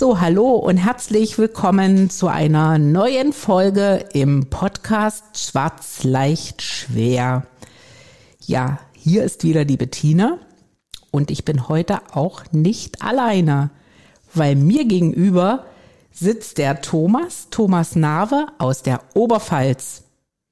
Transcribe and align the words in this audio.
So, 0.00 0.18
hallo 0.18 0.52
und 0.52 0.78
herzlich 0.78 1.36
willkommen 1.36 2.08
zu 2.08 2.28
einer 2.28 2.78
neuen 2.78 3.34
Folge 3.34 4.06
im 4.14 4.46
Podcast 4.48 5.36
Schwarz 5.36 6.04
leicht 6.04 6.62
schwer. 6.62 7.46
Ja, 8.46 8.78
hier 8.94 9.24
ist 9.24 9.44
wieder 9.44 9.66
die 9.66 9.76
Bettina 9.76 10.38
und 11.10 11.30
ich 11.30 11.44
bin 11.44 11.68
heute 11.68 11.98
auch 12.14 12.44
nicht 12.50 13.02
alleine, 13.02 13.68
weil 14.32 14.56
mir 14.56 14.86
gegenüber 14.86 15.66
sitzt 16.10 16.56
der 16.56 16.80
Thomas, 16.80 17.48
Thomas 17.50 17.94
Nave 17.94 18.46
aus 18.56 18.82
der 18.82 19.02
Oberpfalz. 19.12 20.04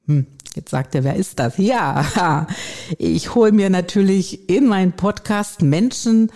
Hm, 0.05 0.27
jetzt 0.57 0.69
sagt 0.69 0.95
er, 0.95 1.05
wer 1.05 1.17
ist 1.17 1.39
das? 1.39 1.57
Ja, 1.57 2.47
ich 2.99 3.35
hole 3.35 3.53
mir 3.53 3.71
natürlich 3.71 4.51
in 4.51 4.67
meinen 4.67 4.93
Podcast 4.93 5.63
Menschen, 5.63 6.31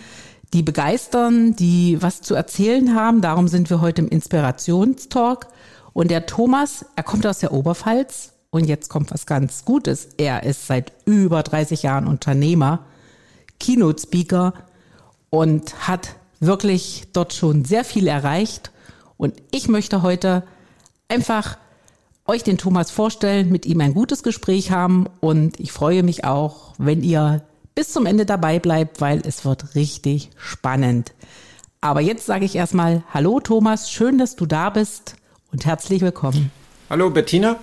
die 0.53 0.61
begeistern, 0.61 1.55
die 1.55 2.01
was 2.01 2.21
zu 2.21 2.35
erzählen 2.35 2.95
haben. 2.95 3.21
Darum 3.21 3.47
sind 3.47 3.69
wir 3.69 3.81
heute 3.81 4.03
im 4.03 4.07
Inspirationstalk. 4.07 5.47
Und 5.93 6.11
der 6.11 6.25
Thomas, 6.25 6.85
er 6.95 7.03
kommt 7.03 7.25
aus 7.25 7.39
der 7.39 7.51
Oberpfalz 7.51 8.33
und 8.51 8.65
jetzt 8.65 8.89
kommt 8.89 9.11
was 9.11 9.25
ganz 9.25 9.65
Gutes. 9.65 10.09
Er 10.17 10.43
ist 10.43 10.67
seit 10.67 10.93
über 11.05 11.41
30 11.41 11.83
Jahren 11.83 12.07
Unternehmer, 12.07 12.85
Keynote-Speaker 13.59 14.53
und 15.29 15.87
hat 15.87 16.15
wirklich 16.39 17.05
dort 17.13 17.33
schon 17.33 17.65
sehr 17.65 17.83
viel 17.83 18.07
erreicht. 18.07 18.71
Und 19.17 19.41
ich 19.51 19.67
möchte 19.67 20.03
heute 20.03 20.43
einfach 21.07 21.57
euch 22.25 22.43
den 22.43 22.57
Thomas 22.57 22.91
vorstellen, 22.91 23.49
mit 23.49 23.65
ihm 23.65 23.81
ein 23.81 23.93
gutes 23.93 24.23
Gespräch 24.23 24.71
haben 24.71 25.07
und 25.19 25.59
ich 25.59 25.71
freue 25.71 26.03
mich 26.03 26.23
auch, 26.23 26.73
wenn 26.77 27.03
ihr 27.03 27.43
bis 27.75 27.91
zum 27.91 28.05
Ende 28.05 28.25
dabei 28.25 28.59
bleibt, 28.59 29.01
weil 29.01 29.21
es 29.25 29.45
wird 29.45 29.75
richtig 29.75 30.29
spannend. 30.37 31.13
Aber 31.81 32.01
jetzt 32.01 32.25
sage 32.25 32.45
ich 32.45 32.55
erstmal 32.55 33.03
Hallo 33.13 33.39
Thomas, 33.39 33.91
schön, 33.91 34.17
dass 34.17 34.35
du 34.35 34.45
da 34.45 34.69
bist 34.69 35.15
und 35.51 35.65
herzlich 35.65 36.01
willkommen. 36.01 36.51
Hallo 36.89 37.09
Bettina, 37.09 37.57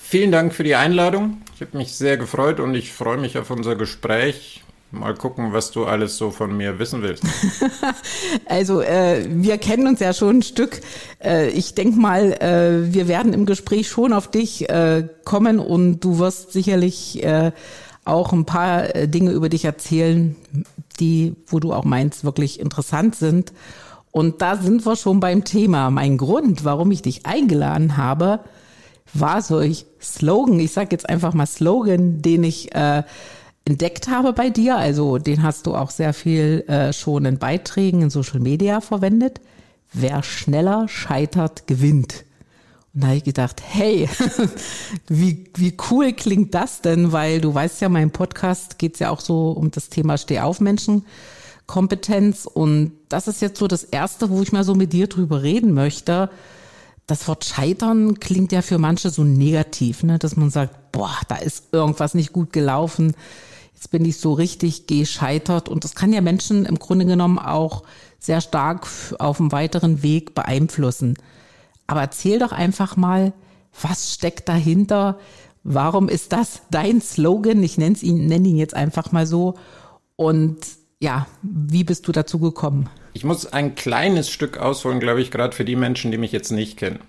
vielen 0.00 0.32
Dank 0.32 0.52
für 0.54 0.64
die 0.64 0.74
Einladung. 0.74 1.42
Ich 1.54 1.60
habe 1.60 1.76
mich 1.76 1.94
sehr 1.94 2.16
gefreut 2.16 2.58
und 2.58 2.74
ich 2.74 2.92
freue 2.92 3.18
mich 3.18 3.38
auf 3.38 3.50
unser 3.50 3.76
Gespräch. 3.76 4.62
Mal 4.90 5.14
gucken, 5.14 5.52
was 5.52 5.72
du 5.72 5.86
alles 5.86 6.16
so 6.16 6.30
von 6.30 6.56
mir 6.56 6.78
wissen 6.78 7.02
willst. 7.02 7.24
also 8.46 8.80
äh, 8.80 9.26
wir 9.28 9.58
kennen 9.58 9.88
uns 9.88 9.98
ja 9.98 10.12
schon 10.12 10.38
ein 10.38 10.42
Stück. 10.42 10.80
Äh, 11.22 11.48
ich 11.48 11.74
denke 11.74 11.98
mal, 11.98 12.32
äh, 12.34 12.92
wir 12.92 13.08
werden 13.08 13.32
im 13.32 13.44
Gespräch 13.44 13.88
schon 13.88 14.12
auf 14.12 14.30
dich 14.30 14.68
äh, 14.68 15.08
kommen 15.24 15.58
und 15.58 16.00
du 16.00 16.20
wirst 16.20 16.52
sicherlich 16.52 17.22
äh, 17.24 17.50
auch 18.04 18.32
ein 18.32 18.44
paar 18.44 18.94
äh, 18.94 19.08
Dinge 19.08 19.30
über 19.30 19.48
dich 19.48 19.64
erzählen, 19.64 20.36
die, 21.00 21.34
wo 21.46 21.60
du 21.60 21.72
auch 21.72 21.84
meinst, 21.84 22.24
wirklich 22.24 22.60
interessant 22.60 23.16
sind. 23.16 23.52
Und 24.10 24.42
da 24.42 24.56
sind 24.56 24.86
wir 24.86 24.96
schon 24.96 25.20
beim 25.20 25.44
Thema. 25.44 25.90
Mein 25.90 26.18
Grund, 26.18 26.64
warum 26.64 26.90
ich 26.92 27.02
dich 27.02 27.26
eingeladen 27.26 27.96
habe, 27.96 28.40
war 29.12 29.42
solch 29.42 29.86
Slogan. 30.00 30.60
Ich 30.60 30.72
sage 30.72 30.90
jetzt 30.92 31.08
einfach 31.08 31.34
mal 31.34 31.46
Slogan, 31.46 32.22
den 32.22 32.44
ich 32.44 32.74
äh, 32.74 33.02
entdeckt 33.64 34.08
habe 34.08 34.32
bei 34.32 34.50
dir. 34.50 34.76
Also 34.76 35.18
den 35.18 35.42
hast 35.42 35.66
du 35.66 35.74
auch 35.74 35.90
sehr 35.90 36.12
viel 36.12 36.64
äh, 36.68 36.92
schon 36.92 37.24
in 37.24 37.38
Beiträgen 37.38 38.02
in 38.02 38.10
Social 38.10 38.40
Media 38.40 38.80
verwendet. 38.80 39.40
Wer 39.92 40.22
schneller 40.22 40.88
scheitert, 40.88 41.66
gewinnt. 41.66 42.24
Und 42.94 43.02
da 43.02 43.08
habe 43.08 43.16
ich 43.16 43.24
gedacht, 43.24 43.60
hey, 43.66 44.08
wie, 45.08 45.44
wie 45.56 45.76
cool 45.90 46.12
klingt 46.12 46.54
das 46.54 46.80
denn? 46.80 47.10
Weil 47.10 47.40
du 47.40 47.52
weißt 47.52 47.80
ja, 47.80 47.88
mein 47.88 48.12
Podcast 48.12 48.78
geht 48.78 49.00
ja 49.00 49.10
auch 49.10 49.20
so 49.20 49.50
um 49.50 49.70
das 49.70 49.88
Thema 49.88 50.16
Stehaufmenschen. 50.16 51.04
Kompetenz 51.66 52.46
und 52.46 52.92
das 53.08 53.26
ist 53.26 53.40
jetzt 53.40 53.58
so 53.58 53.66
das 53.66 53.84
erste, 53.84 54.30
wo 54.30 54.42
ich 54.42 54.52
mal 54.52 54.64
so 54.64 54.74
mit 54.74 54.92
dir 54.92 55.06
drüber 55.06 55.42
reden 55.42 55.72
möchte. 55.72 56.30
Das 57.06 57.26
Wort 57.26 57.44
Scheitern 57.44 58.20
klingt 58.20 58.52
ja 58.52 58.62
für 58.62 58.78
manche 58.78 59.10
so 59.10 59.24
negativ, 59.24 60.02
ne? 60.02 60.18
dass 60.18 60.36
man 60.36 60.50
sagt, 60.50 60.92
boah, 60.92 61.16
da 61.28 61.36
ist 61.36 61.68
irgendwas 61.72 62.14
nicht 62.14 62.32
gut 62.32 62.52
gelaufen, 62.52 63.14
jetzt 63.74 63.90
bin 63.90 64.04
ich 64.04 64.18
so 64.18 64.32
richtig 64.34 64.86
gescheitert 64.86 65.68
und 65.68 65.84
das 65.84 65.94
kann 65.94 66.12
ja 66.12 66.20
Menschen 66.20 66.66
im 66.66 66.78
Grunde 66.78 67.06
genommen 67.06 67.38
auch 67.38 67.84
sehr 68.18 68.40
stark 68.40 68.86
auf 69.18 69.38
dem 69.38 69.52
weiteren 69.52 70.02
Weg 70.02 70.34
beeinflussen. 70.34 71.16
Aber 71.86 72.00
erzähl 72.00 72.38
doch 72.38 72.52
einfach 72.52 72.96
mal, 72.96 73.32
was 73.80 74.14
steckt 74.14 74.48
dahinter? 74.48 75.18
Warum 75.62 76.08
ist 76.08 76.32
das 76.32 76.62
dein 76.70 77.00
Slogan? 77.00 77.62
Ich 77.62 77.78
nenne 77.78 77.96
ihn, 78.00 78.26
nenne 78.26 78.48
ihn 78.48 78.56
jetzt 78.56 78.74
einfach 78.74 79.12
mal 79.12 79.26
so. 79.26 79.54
Und 80.16 80.58
ja, 81.00 81.26
wie 81.42 81.84
bist 81.84 82.06
du 82.06 82.12
dazu 82.12 82.38
gekommen? 82.38 82.88
Ich 83.12 83.24
muss 83.24 83.52
ein 83.52 83.74
kleines 83.74 84.30
Stück 84.30 84.58
ausholen, 84.58 85.00
glaube 85.00 85.20
ich, 85.20 85.30
gerade 85.30 85.54
für 85.54 85.64
die 85.64 85.76
Menschen, 85.76 86.10
die 86.10 86.18
mich 86.18 86.32
jetzt 86.32 86.50
nicht 86.50 86.76
kennen. 86.76 87.00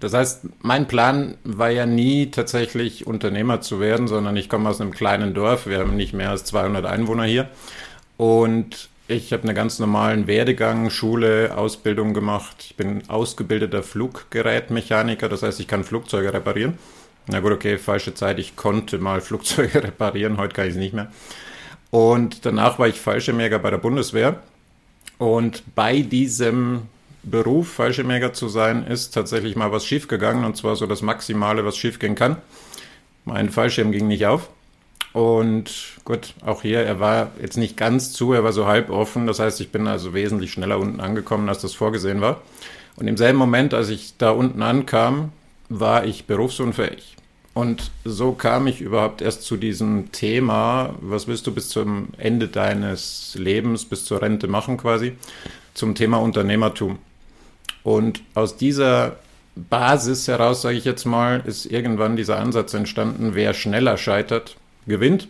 Das 0.00 0.12
heißt, 0.12 0.42
mein 0.60 0.86
Plan 0.86 1.36
war 1.44 1.70
ja 1.70 1.86
nie 1.86 2.30
tatsächlich 2.30 3.06
Unternehmer 3.06 3.60
zu 3.60 3.80
werden, 3.80 4.08
sondern 4.08 4.36
ich 4.36 4.48
komme 4.48 4.68
aus 4.68 4.80
einem 4.80 4.90
kleinen 4.90 5.34
Dorf. 5.34 5.66
Wir 5.66 5.78
haben 5.78 5.96
nicht 5.96 6.12
mehr 6.12 6.30
als 6.30 6.44
200 6.44 6.84
Einwohner 6.84 7.24
hier. 7.24 7.48
Und 8.16 8.88
ich 9.06 9.32
habe 9.32 9.42
einen 9.42 9.54
ganz 9.54 9.78
normalen 9.78 10.26
Werdegang, 10.26 10.88
Schule, 10.88 11.56
Ausbildung 11.56 12.14
gemacht. 12.14 12.56
Ich 12.60 12.76
bin 12.76 13.08
ausgebildeter 13.08 13.82
Fluggerätmechaniker, 13.82 15.28
das 15.28 15.42
heißt, 15.42 15.60
ich 15.60 15.68
kann 15.68 15.84
Flugzeuge 15.84 16.32
reparieren. 16.32 16.78
Na 17.26 17.40
gut, 17.40 17.52
okay, 17.52 17.78
falsche 17.78 18.14
Zeit. 18.14 18.38
Ich 18.38 18.56
konnte 18.56 18.98
mal 18.98 19.20
Flugzeuge 19.20 19.82
reparieren, 19.84 20.38
heute 20.38 20.54
kann 20.54 20.66
ich 20.66 20.72
es 20.72 20.78
nicht 20.78 20.94
mehr. 20.94 21.10
Und 21.90 22.44
danach 22.44 22.78
war 22.78 22.88
ich 22.88 23.00
Fallschirmjäger 23.00 23.58
bei 23.58 23.70
der 23.70 23.78
Bundeswehr. 23.78 24.42
Und 25.18 25.62
bei 25.74 26.00
diesem 26.00 26.82
Beruf, 27.22 27.74
Fallschirmjäger 27.74 28.32
zu 28.32 28.48
sein, 28.48 28.86
ist 28.86 29.12
tatsächlich 29.12 29.54
mal 29.54 29.70
was 29.70 29.86
schiefgegangen. 29.86 30.44
Und 30.44 30.56
zwar 30.56 30.76
so 30.76 30.86
das 30.86 31.02
Maximale, 31.02 31.64
was 31.64 31.76
schiefgehen 31.76 32.14
kann. 32.14 32.36
Mein 33.24 33.50
Fallschirm 33.50 33.92
ging 33.92 34.08
nicht 34.08 34.26
auf. 34.26 34.50
Und 35.14 35.70
gut, 36.04 36.34
auch 36.44 36.62
hier, 36.62 36.80
er 36.80 36.98
war 36.98 37.30
jetzt 37.40 37.56
nicht 37.56 37.76
ganz 37.76 38.12
zu, 38.12 38.32
er 38.32 38.42
war 38.42 38.52
so 38.52 38.66
halb 38.66 38.90
offen. 38.90 39.28
Das 39.28 39.38
heißt, 39.38 39.60
ich 39.60 39.70
bin 39.70 39.86
also 39.86 40.12
wesentlich 40.12 40.50
schneller 40.50 40.78
unten 40.78 41.00
angekommen, 41.00 41.48
als 41.48 41.62
das 41.62 41.72
vorgesehen 41.72 42.20
war. 42.20 42.42
Und 42.96 43.06
im 43.06 43.16
selben 43.16 43.38
Moment, 43.38 43.74
als 43.74 43.90
ich 43.90 44.16
da 44.18 44.30
unten 44.30 44.60
ankam, 44.60 45.30
war 45.68 46.04
ich 46.04 46.26
berufsunfähig. 46.26 47.14
Und 47.54 47.92
so 48.04 48.32
kam 48.32 48.66
ich 48.66 48.80
überhaupt 48.80 49.22
erst 49.22 49.44
zu 49.44 49.56
diesem 49.56 50.10
Thema, 50.10 50.96
was 51.00 51.28
willst 51.28 51.46
du 51.46 51.54
bis 51.54 51.68
zum 51.68 52.08
Ende 52.18 52.48
deines 52.48 53.36
Lebens, 53.38 53.84
bis 53.84 54.04
zur 54.04 54.20
Rente 54.20 54.48
machen 54.48 54.76
quasi, 54.78 55.12
zum 55.74 55.94
Thema 55.94 56.16
Unternehmertum. 56.16 56.98
Und 57.84 58.20
aus 58.34 58.56
dieser 58.56 59.16
Basis 59.54 60.26
heraus, 60.26 60.62
sage 60.62 60.76
ich 60.76 60.84
jetzt 60.84 61.04
mal, 61.04 61.40
ist 61.46 61.66
irgendwann 61.66 62.16
dieser 62.16 62.40
Ansatz 62.40 62.74
entstanden, 62.74 63.36
wer 63.36 63.54
schneller 63.54 63.96
scheitert, 63.96 64.56
gewinnt. 64.86 65.28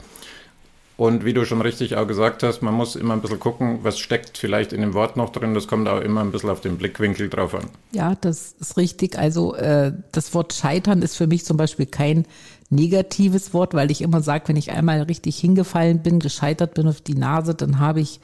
Und 0.97 1.25
wie 1.25 1.33
du 1.33 1.45
schon 1.45 1.61
richtig 1.61 1.97
auch 1.97 2.07
gesagt 2.07 2.45
hast, 2.45 2.63
man 2.63 2.73
muss 2.73 2.95
immer 2.95 3.15
ein 3.15 3.21
bisschen 3.21 3.41
gucken, 3.41 3.81
was 3.83 3.99
steckt 3.99 4.39
vielleicht 4.39 4.73
in 4.73 4.81
dem 4.81 4.95
Wort 4.95 5.17
noch 5.17 5.31
drin. 5.31 5.53
Das 5.53 5.67
kommt 5.67 5.89
auch 5.89 6.01
immer 6.01 6.21
ein 6.21 6.31
bisschen 6.31 6.51
auf 6.51 6.61
den 6.61 6.79
Blickwinkel 6.79 7.29
drauf 7.29 7.53
an. 7.55 7.65
Ja, 7.91 8.15
das 8.21 8.55
ist 8.61 8.77
richtig. 8.77 9.19
Also 9.19 9.57
äh, 9.57 9.93
das 10.13 10.33
Wort 10.35 10.53
Scheitern 10.53 11.03
ist 11.03 11.17
für 11.17 11.27
mich 11.27 11.45
zum 11.45 11.57
Beispiel 11.57 11.87
kein 11.87 12.27
negatives 12.71 13.53
Wort, 13.53 13.75
weil 13.75 13.91
ich 13.91 14.03
immer 14.03 14.21
sage, 14.21 14.45
wenn 14.47 14.57
ich 14.57 14.71
einmal 14.71 15.03
richtig 15.03 15.37
hingefallen 15.37 16.01
bin, 16.01 16.21
gescheitert 16.21 16.75
bin 16.75 16.87
auf 16.87 17.01
die 17.01 17.15
Nase, 17.15 17.57
dann 17.57 17.81
habe 17.81 18.01
ich 18.01 18.21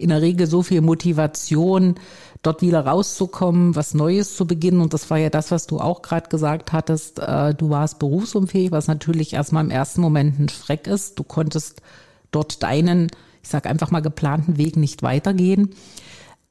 in 0.00 0.08
der 0.08 0.22
Regel 0.22 0.46
so 0.46 0.62
viel 0.62 0.80
Motivation, 0.80 1.96
dort 2.42 2.62
wieder 2.62 2.86
rauszukommen, 2.86 3.76
was 3.76 3.94
Neues 3.94 4.36
zu 4.36 4.46
beginnen. 4.46 4.80
Und 4.80 4.94
das 4.94 5.10
war 5.10 5.18
ja 5.18 5.30
das, 5.30 5.50
was 5.50 5.66
du 5.66 5.78
auch 5.78 6.02
gerade 6.02 6.28
gesagt 6.28 6.72
hattest. 6.72 7.18
Äh, 7.18 7.54
du 7.54 7.70
warst 7.70 7.98
berufsunfähig, 7.98 8.70
was 8.70 8.88
natürlich 8.88 9.34
erstmal 9.34 9.64
im 9.64 9.70
ersten 9.70 10.00
Moment 10.00 10.38
ein 10.38 10.48
Schreck 10.48 10.86
ist. 10.86 11.18
Du 11.18 11.22
konntest 11.22 11.82
dort 12.30 12.62
deinen, 12.62 13.08
ich 13.42 13.48
sag 13.48 13.66
einfach 13.66 13.90
mal, 13.90 14.00
geplanten 14.00 14.56
Weg 14.56 14.76
nicht 14.76 15.02
weitergehen. 15.02 15.70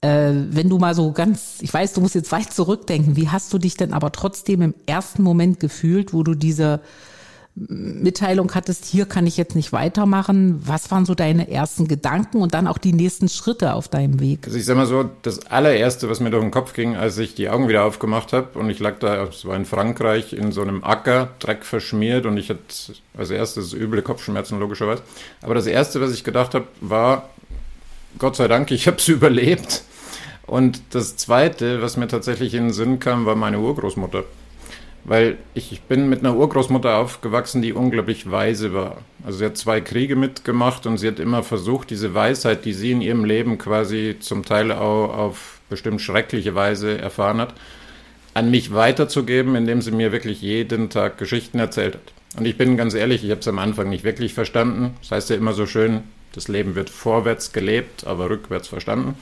Äh, 0.01 0.31
wenn 0.49 0.69
du 0.69 0.77
mal 0.77 0.93
so 0.93 1.11
ganz, 1.11 1.57
ich 1.61 1.73
weiß, 1.73 1.93
du 1.93 2.01
musst 2.01 2.15
jetzt 2.15 2.31
weit 2.31 2.53
zurückdenken, 2.53 3.15
wie 3.15 3.29
hast 3.29 3.51
du 3.51 3.57
dich 3.57 3.75
denn 3.75 3.93
aber 3.93 4.11
trotzdem 4.11 4.61
im 4.61 4.75
ersten 4.85 5.23
Moment 5.23 5.59
gefühlt, 5.59 6.13
wo 6.13 6.23
du 6.23 6.35
diese 6.35 6.81
Mitteilung 7.67 8.53
hattest, 8.55 8.85
hier 8.85 9.05
kann 9.05 9.27
ich 9.27 9.35
jetzt 9.35 9.55
nicht 9.55 9.73
weitermachen. 9.73 10.61
Was 10.65 10.91
waren 10.91 11.05
so 11.05 11.13
deine 11.13 11.51
ersten 11.51 11.87
Gedanken 11.87 12.41
und 12.41 12.53
dann 12.53 12.67
auch 12.67 12.77
die 12.77 12.93
nächsten 12.93 13.27
Schritte 13.27 13.73
auf 13.73 13.87
deinem 13.89 14.19
Weg? 14.19 14.45
Also 14.45 14.57
ich 14.57 14.65
sag 14.65 14.77
mal 14.77 14.85
so, 14.85 15.09
das 15.23 15.45
allererste, 15.47 16.09
was 16.09 16.19
mir 16.19 16.29
durch 16.29 16.43
den 16.43 16.51
Kopf 16.51 16.73
ging, 16.73 16.95
als 16.95 17.17
ich 17.17 17.35
die 17.35 17.49
Augen 17.49 17.67
wieder 17.67 17.83
aufgemacht 17.83 18.31
habe 18.31 18.57
und 18.57 18.69
ich 18.69 18.79
lag 18.79 18.99
da, 18.99 19.23
es 19.23 19.45
war 19.45 19.55
in 19.55 19.65
Frankreich, 19.65 20.33
in 20.33 20.51
so 20.51 20.61
einem 20.61 20.83
Acker, 20.83 21.29
Dreck 21.39 21.65
verschmiert 21.65 22.25
und 22.25 22.37
ich 22.37 22.49
hatte 22.49 22.61
als 23.17 23.29
erstes 23.29 23.73
üble 23.73 24.01
Kopfschmerzen 24.01 24.59
logischerweise. 24.59 25.01
Aber 25.41 25.55
das 25.55 25.67
erste, 25.67 25.99
was 25.99 26.13
ich 26.13 26.23
gedacht 26.23 26.53
habe, 26.53 26.67
war, 26.79 27.29
Gott 28.17 28.37
sei 28.37 28.47
Dank, 28.47 28.71
ich 28.71 28.87
habe 28.87 28.97
es 28.97 29.07
überlebt. 29.09 29.83
Und 30.45 30.81
das 30.91 31.15
zweite, 31.15 31.81
was 31.81 31.95
mir 31.95 32.07
tatsächlich 32.07 32.55
in 32.55 32.65
den 32.65 32.73
Sinn 32.73 32.99
kam, 32.99 33.25
war 33.25 33.35
meine 33.35 33.59
Urgroßmutter. 33.59 34.23
Weil 35.09 35.39
ich 35.55 35.81
bin 35.81 36.07
mit 36.07 36.19
einer 36.19 36.35
Urgroßmutter 36.35 36.97
aufgewachsen, 36.97 37.63
die 37.63 37.73
unglaublich 37.73 38.29
weise 38.29 38.75
war. 38.75 38.97
Also 39.25 39.39
sie 39.39 39.45
hat 39.45 39.57
zwei 39.57 39.81
Kriege 39.81 40.15
mitgemacht 40.15 40.85
und 40.85 40.99
sie 40.99 41.07
hat 41.07 41.17
immer 41.17 41.41
versucht, 41.41 41.89
diese 41.89 42.13
Weisheit, 42.13 42.63
die 42.63 42.73
sie 42.73 42.91
in 42.91 43.01
ihrem 43.01 43.25
Leben 43.25 43.57
quasi 43.57 44.17
zum 44.19 44.45
Teil 44.45 44.71
auch 44.71 45.11
auf 45.11 45.61
bestimmt 45.67 45.99
schreckliche 45.99 46.53
Weise 46.53 46.99
erfahren 46.99 47.41
hat, 47.41 47.55
an 48.35 48.51
mich 48.51 48.71
weiterzugeben, 48.71 49.55
indem 49.55 49.81
sie 49.81 49.89
mir 49.89 50.11
wirklich 50.11 50.43
jeden 50.43 50.91
Tag 50.91 51.17
Geschichten 51.17 51.57
erzählt 51.57 51.95
hat. 51.95 52.37
Und 52.37 52.45
ich 52.45 52.55
bin 52.55 52.77
ganz 52.77 52.93
ehrlich, 52.93 53.23
ich 53.23 53.31
habe 53.31 53.41
es 53.41 53.47
am 53.47 53.57
Anfang 53.57 53.89
nicht 53.89 54.03
wirklich 54.03 54.35
verstanden. 54.35 54.95
Das 55.01 55.09
heißt 55.09 55.31
ja 55.31 55.37
immer 55.37 55.53
so 55.53 55.65
schön, 55.65 56.03
das 56.33 56.47
Leben 56.49 56.75
wird 56.75 56.91
vorwärts 56.91 57.51
gelebt, 57.51 58.05
aber 58.05 58.29
rückwärts 58.29 58.67
verstanden. 58.67 59.15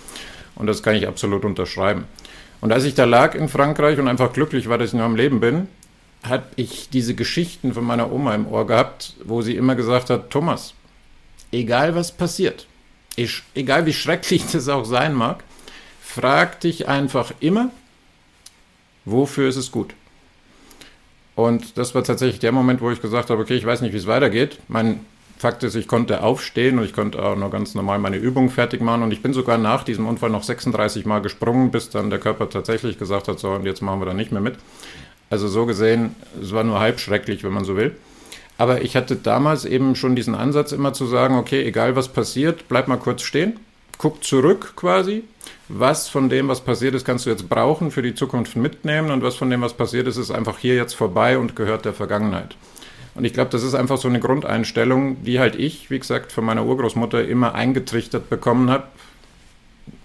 Und 0.55 0.67
das 0.67 0.83
kann 0.83 0.95
ich 0.95 1.07
absolut 1.07 1.45
unterschreiben. 1.45 2.03
Und 2.61 2.71
als 2.71 2.83
ich 2.83 2.95
da 2.95 3.05
lag 3.05 3.35
in 3.35 3.49
Frankreich 3.49 3.99
und 3.99 4.07
einfach 4.07 4.33
glücklich 4.33 4.67
war, 4.69 4.77
dass 4.77 4.89
ich 4.89 4.93
noch 4.95 5.05
am 5.05 5.15
Leben 5.15 5.39
bin, 5.39 5.67
habe 6.23 6.45
ich 6.55 6.89
diese 6.89 7.13
Geschichten 7.15 7.73
von 7.73 7.83
meiner 7.83 8.11
Oma 8.11 8.33
im 8.35 8.47
Ohr 8.47 8.65
gehabt, 8.65 9.13
wo 9.23 9.41
sie 9.41 9.55
immer 9.55 9.75
gesagt 9.75 10.09
hat, 10.09 10.29
Thomas, 10.29 10.73
egal 11.51 11.95
was 11.95 12.11
passiert, 12.11 12.67
ich, 13.15 13.43
egal 13.55 13.85
wie 13.85 13.93
schrecklich 13.93 14.45
das 14.51 14.69
auch 14.69 14.85
sein 14.85 15.13
mag, 15.13 15.43
frag 16.01 16.59
dich 16.61 16.87
einfach 16.87 17.33
immer, 17.39 17.71
wofür 19.05 19.49
ist 19.49 19.57
es 19.57 19.71
gut? 19.71 19.93
Und 21.35 21.77
das 21.77 21.93
war 21.93 22.03
tatsächlich 22.03 22.39
der 22.39 22.51
Moment, 22.51 22.81
wo 22.81 22.89
ich 22.89 23.01
gesagt 23.01 23.29
habe, 23.29 23.43
okay, 23.43 23.55
ich 23.55 23.65
weiß 23.65 23.81
nicht, 23.81 23.93
wie 23.93 23.97
es 23.97 24.07
weitergeht. 24.07 24.57
Mein 24.67 25.05
Fakt 25.37 25.63
ist, 25.63 25.75
ich 25.75 25.87
konnte 25.87 26.23
aufstehen 26.23 26.79
und 26.79 26.85
ich 26.85 26.93
konnte 26.93 27.21
auch 27.23 27.35
noch 27.35 27.51
ganz 27.51 27.75
normal 27.75 27.99
meine 27.99 28.17
Übung 28.17 28.49
fertig 28.49 28.81
machen 28.81 29.03
und 29.03 29.11
ich 29.11 29.21
bin 29.21 29.33
sogar 29.33 29.59
nach 29.59 29.83
diesem 29.83 30.07
Unfall 30.07 30.31
noch 30.31 30.41
36 30.41 31.05
Mal 31.05 31.21
gesprungen, 31.21 31.69
bis 31.69 31.91
dann 31.91 32.09
der 32.09 32.17
Körper 32.17 32.49
tatsächlich 32.49 32.97
gesagt 32.97 33.27
hat, 33.27 33.39
so 33.39 33.51
und 33.51 33.65
jetzt 33.65 33.81
machen 33.81 34.01
wir 34.01 34.05
da 34.07 34.15
nicht 34.15 34.31
mehr 34.31 34.41
mit. 34.41 34.55
Also 35.29 35.47
so 35.47 35.65
gesehen, 35.65 36.15
es 36.41 36.53
war 36.53 36.63
nur 36.63 36.79
halb 36.79 36.99
schrecklich, 36.99 37.43
wenn 37.43 37.53
man 37.53 37.65
so 37.65 37.75
will. 37.75 37.95
Aber 38.57 38.81
ich 38.81 38.95
hatte 38.95 39.15
damals 39.15 39.65
eben 39.65 39.95
schon 39.95 40.15
diesen 40.15 40.33
Ansatz 40.33 40.71
immer 40.71 40.93
zu 40.93 41.05
sagen, 41.05 41.37
okay, 41.37 41.63
egal 41.63 41.95
was 41.95 42.07
passiert, 42.07 42.67
bleib 42.67 42.87
mal 42.87 42.97
kurz 42.97 43.21
stehen, 43.21 43.59
guck 43.99 44.23
zurück 44.23 44.73
quasi. 44.75 45.23
Was 45.69 46.07
von 46.07 46.29
dem, 46.29 46.47
was 46.47 46.61
passiert 46.61 46.95
ist, 46.95 47.05
kannst 47.05 47.25
du 47.25 47.29
jetzt 47.29 47.49
brauchen, 47.49 47.91
für 47.91 48.01
die 48.01 48.15
Zukunft 48.15 48.55
mitnehmen 48.55 49.11
und 49.11 49.21
was 49.21 49.35
von 49.35 49.49
dem, 49.49 49.61
was 49.61 49.73
passiert 49.73 50.07
ist, 50.07 50.17
ist 50.17 50.31
einfach 50.31 50.57
hier 50.57 50.75
jetzt 50.75 50.93
vorbei 50.93 51.37
und 51.37 51.55
gehört 51.55 51.85
der 51.85 51.93
Vergangenheit. 51.93 52.55
Und 53.17 53.25
ich 53.25 53.33
glaube, 53.33 53.49
das 53.49 53.63
ist 53.63 53.73
einfach 53.73 53.97
so 53.97 54.07
eine 54.07 54.19
Grundeinstellung, 54.19 55.23
die 55.23 55.39
halt 55.39 55.55
ich, 55.55 55.89
wie 55.89 55.97
gesagt, 55.97 56.31
von 56.31 56.45
meiner 56.45 56.63
Urgroßmutter 56.65 57.27
immer 57.27 57.55
eingetrichtert 57.55 58.29
bekommen 58.29 58.69
habe 58.69 58.83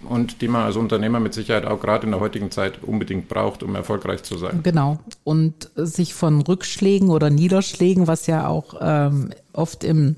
und 0.09 0.41
die 0.41 0.47
man 0.47 0.63
als 0.63 0.77
Unternehmer 0.77 1.19
mit 1.19 1.35
Sicherheit 1.35 1.65
auch 1.65 1.79
gerade 1.79 2.05
in 2.07 2.11
der 2.11 2.19
heutigen 2.19 2.49
Zeit 2.49 2.79
unbedingt 2.81 3.29
braucht, 3.29 3.61
um 3.61 3.75
erfolgreich 3.75 4.23
zu 4.23 4.39
sein. 4.39 4.61
Genau. 4.63 4.97
Und 5.23 5.69
sich 5.75 6.15
von 6.15 6.41
Rückschlägen 6.41 7.11
oder 7.11 7.29
Niederschlägen, 7.29 8.07
was 8.07 8.25
ja 8.25 8.47
auch 8.47 8.73
ähm, 8.81 9.31
oft 9.53 9.83
im 9.83 10.15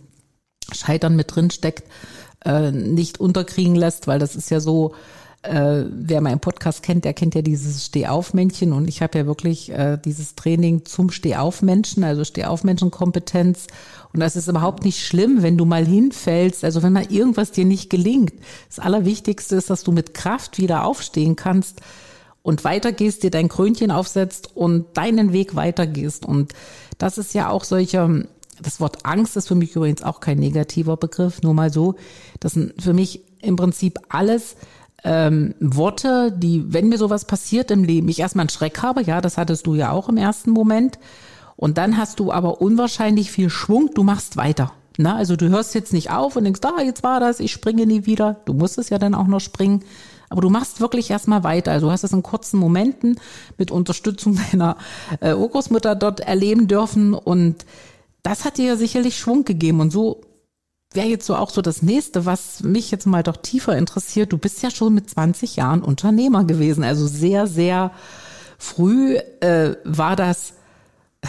Scheitern 0.71 1.17
mit 1.17 1.35
drin 1.35 1.51
steckt, 1.51 1.83
äh, 2.45 2.71
nicht 2.71 3.19
unterkriegen 3.19 3.75
lässt, 3.75 4.07
weil 4.07 4.19
das 4.19 4.37
ist 4.37 4.49
ja 4.51 4.61
so, 4.61 4.95
äh, 5.45 5.85
wer 5.89 6.21
meinen 6.21 6.39
Podcast 6.39 6.83
kennt, 6.83 7.05
der 7.05 7.13
kennt 7.13 7.35
ja 7.35 7.41
dieses 7.41 7.85
Stehaufmännchen 7.85 8.73
und 8.73 8.87
ich 8.87 9.01
habe 9.01 9.17
ja 9.17 9.25
wirklich 9.25 9.71
äh, 9.71 9.97
dieses 10.03 10.35
Training 10.35 10.85
zum 10.85 11.11
Stehaufmenschen, 11.11 12.03
also 12.03 12.23
Stehaufmenschenkompetenz 12.23 13.67
und 14.13 14.19
das 14.19 14.35
ist 14.35 14.47
überhaupt 14.47 14.83
nicht 14.83 15.05
schlimm, 15.05 15.41
wenn 15.41 15.57
du 15.57 15.65
mal 15.65 15.85
hinfällst, 15.85 16.63
also 16.63 16.83
wenn 16.83 16.93
mal 16.93 17.11
irgendwas 17.11 17.51
dir 17.51 17.65
nicht 17.65 17.89
gelingt. 17.89 18.33
Das 18.69 18.79
Allerwichtigste 18.79 19.55
ist, 19.55 19.69
dass 19.69 19.83
du 19.83 19.91
mit 19.91 20.13
Kraft 20.13 20.57
wieder 20.57 20.85
aufstehen 20.85 21.35
kannst 21.35 21.81
und 22.41 22.63
weitergehst, 22.63 23.23
dir 23.23 23.31
dein 23.31 23.49
Krönchen 23.49 23.91
aufsetzt 23.91 24.55
und 24.55 24.85
deinen 24.97 25.33
Weg 25.33 25.55
weitergehst 25.55 26.25
und 26.25 26.53
das 26.97 27.17
ist 27.17 27.33
ja 27.33 27.49
auch 27.49 27.63
solche 27.63 28.27
das 28.61 28.79
Wort 28.79 29.05
Angst 29.05 29.35
ist 29.35 29.49
für 29.49 29.55
mich 29.55 29.75
übrigens 29.75 30.01
auch 30.01 30.21
kein 30.21 30.37
negativer 30.37 30.95
Begriff, 30.95 31.41
nur 31.41 31.53
mal 31.53 31.71
so. 31.71 31.95
Das 32.39 32.53
sind 32.53 32.81
für 32.81 32.93
mich 32.93 33.21
im 33.41 33.57
Prinzip 33.57 33.99
alles 34.09 34.55
ähm, 35.05 35.53
Worte, 35.59 36.33
die, 36.35 36.73
wenn 36.73 36.89
mir 36.89 36.97
sowas 36.97 37.25
passiert 37.25 37.71
im 37.71 37.83
Leben, 37.83 38.09
ich 38.09 38.19
erstmal 38.19 38.43
einen 38.43 38.49
Schreck 38.49 38.81
habe, 38.81 39.03
ja, 39.03 39.21
das 39.21 39.37
hattest 39.37 39.67
du 39.67 39.75
ja 39.75 39.91
auch 39.91 40.09
im 40.09 40.17
ersten 40.17 40.51
Moment. 40.51 40.99
Und 41.55 41.77
dann 41.77 41.97
hast 41.97 42.19
du 42.19 42.31
aber 42.31 42.59
unwahrscheinlich 42.59 43.31
viel 43.31 43.49
Schwung, 43.49 43.91
du 43.93 44.03
machst 44.03 44.35
weiter. 44.35 44.73
Na, 44.97 45.15
also 45.15 45.35
du 45.35 45.49
hörst 45.49 45.75
jetzt 45.75 45.93
nicht 45.93 46.09
auf 46.09 46.35
und 46.35 46.45
denkst, 46.45 46.61
ah, 46.63 46.81
jetzt 46.81 47.03
war 47.03 47.19
das, 47.19 47.39
ich 47.39 47.51
springe 47.51 47.85
nie 47.85 48.05
wieder. 48.05 48.37
Du 48.45 48.53
musst 48.53 48.77
es 48.77 48.89
ja 48.89 48.97
dann 48.97 49.13
auch 49.13 49.27
noch 49.27 49.41
springen. 49.41 49.83
Aber 50.29 50.41
du 50.41 50.49
machst 50.49 50.81
wirklich 50.81 51.11
erstmal 51.11 51.43
weiter. 51.43 51.71
Also 51.71 51.87
du 51.87 51.91
hast 51.91 52.03
es 52.03 52.13
in 52.13 52.23
kurzen 52.23 52.59
Momenten 52.59 53.19
mit 53.57 53.71
Unterstützung 53.71 54.39
deiner 54.51 54.77
äh, 55.19 55.33
Urgroßmutter 55.33 55.95
dort 55.95 56.21
erleben 56.21 56.67
dürfen. 56.67 57.13
Und 57.13 57.65
das 58.23 58.43
hat 58.43 58.57
dir 58.57 58.65
ja 58.65 58.75
sicherlich 58.75 59.17
Schwung 59.17 59.45
gegeben. 59.45 59.81
Und 59.81 59.91
so 59.91 60.21
wäre 60.95 61.07
jetzt 61.07 61.25
so 61.25 61.35
auch 61.35 61.49
so 61.49 61.61
das 61.61 61.81
nächste, 61.81 62.25
was 62.25 62.63
mich 62.63 62.91
jetzt 62.91 63.05
mal 63.05 63.23
doch 63.23 63.37
tiefer 63.37 63.77
interessiert. 63.77 64.33
Du 64.33 64.37
bist 64.37 64.63
ja 64.63 64.71
schon 64.71 64.93
mit 64.93 65.09
20 65.09 65.55
Jahren 65.55 65.81
Unternehmer 65.81 66.43
gewesen, 66.43 66.83
also 66.83 67.07
sehr, 67.07 67.47
sehr 67.47 67.91
früh. 68.57 69.17
Äh, 69.39 69.75
war 69.83 70.15
das, 70.15 70.53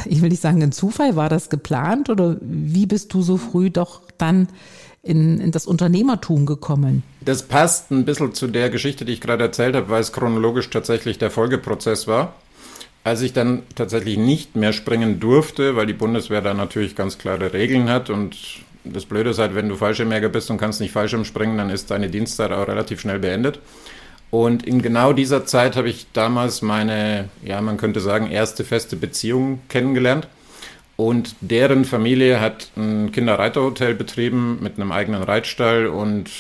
ich 0.05 0.23
will 0.23 0.31
nicht 0.31 0.43
sagen 0.43 0.63
ein 0.63 0.73
Zufall, 0.73 1.17
war 1.17 1.29
das 1.29 1.49
geplant 1.49 2.11
oder 2.11 2.37
wie 2.41 2.87
bist 2.87 3.13
du 3.15 3.23
so 3.23 3.37
früh 3.37 3.71
doch 3.71 4.03
dann 4.19 4.49
in, 5.03 5.41
in 5.41 5.53
das 5.53 5.67
Unternehmertum 5.67 6.47
gekommen? 6.47 7.03
Das 7.21 7.43
passt 7.43 7.91
ein 7.91 8.05
bisschen 8.05 8.35
zu 8.35 8.49
der 8.49 8.71
Geschichte, 8.71 9.05
die 9.05 9.13
ich 9.13 9.21
gerade 9.21 9.45
erzählt 9.45 9.77
habe, 9.77 9.89
weil 9.89 10.01
es 10.01 10.13
chronologisch 10.13 10.69
tatsächlich 10.71 11.19
der 11.19 11.31
Folgeprozess 11.31 12.07
war. 12.07 12.35
Als 13.05 13.23
ich 13.23 13.33
dann 13.33 13.63
tatsächlich 13.77 14.19
nicht 14.19 14.57
mehr 14.57 14.73
springen 14.73 15.21
durfte, 15.21 15.77
weil 15.77 15.87
die 15.87 15.93
Bundeswehr 15.93 16.43
da 16.43 16.55
natürlich 16.55 16.97
ganz 16.97 17.19
klare 17.19 17.53
Regeln 17.53 17.89
hat 17.89 18.11
und 18.11 18.37
das 18.93 19.07
Blöde 19.07 19.31
ist 19.31 19.39
halt, 19.39 19.55
wenn 19.55 19.69
du 19.69 19.77
Fallschirmjäger 19.77 20.29
bist 20.29 20.51
und 20.51 20.59
kannst 20.59 20.81
nicht 20.81 20.93
Fallschirm 20.93 21.25
springen, 21.25 21.59
dann 21.59 21.71
ist 21.71 21.91
deine 21.91 22.09
Dienstzeit 22.09 22.53
auch 22.53 22.69
relativ 22.69 23.01
schnell 23.01 23.19
beendet. 23.19 23.59
Und 24.31 24.67
in 24.67 24.83
genau 24.83 25.13
dieser 25.13 25.47
Zeit 25.47 25.77
habe 25.77 25.89
ich 25.89 26.07
damals 26.13 26.63
meine, 26.63 27.29
ja, 27.45 27.61
man 27.61 27.77
könnte 27.77 28.01
sagen, 28.01 28.31
erste 28.31 28.65
feste 28.65 28.97
Beziehung 28.97 29.61
kennengelernt. 29.69 30.29
Und 30.97 31.37
deren 31.41 31.85
Familie 31.85 32.41
hat 32.41 32.71
ein 32.77 33.13
Kinderreiterhotel 33.13 33.95
betrieben 33.95 34.59
mit 34.63 34.79
einem 34.79 34.93
eigenen 34.93 35.23
Reitstall. 35.23 35.87
Und 35.87 36.31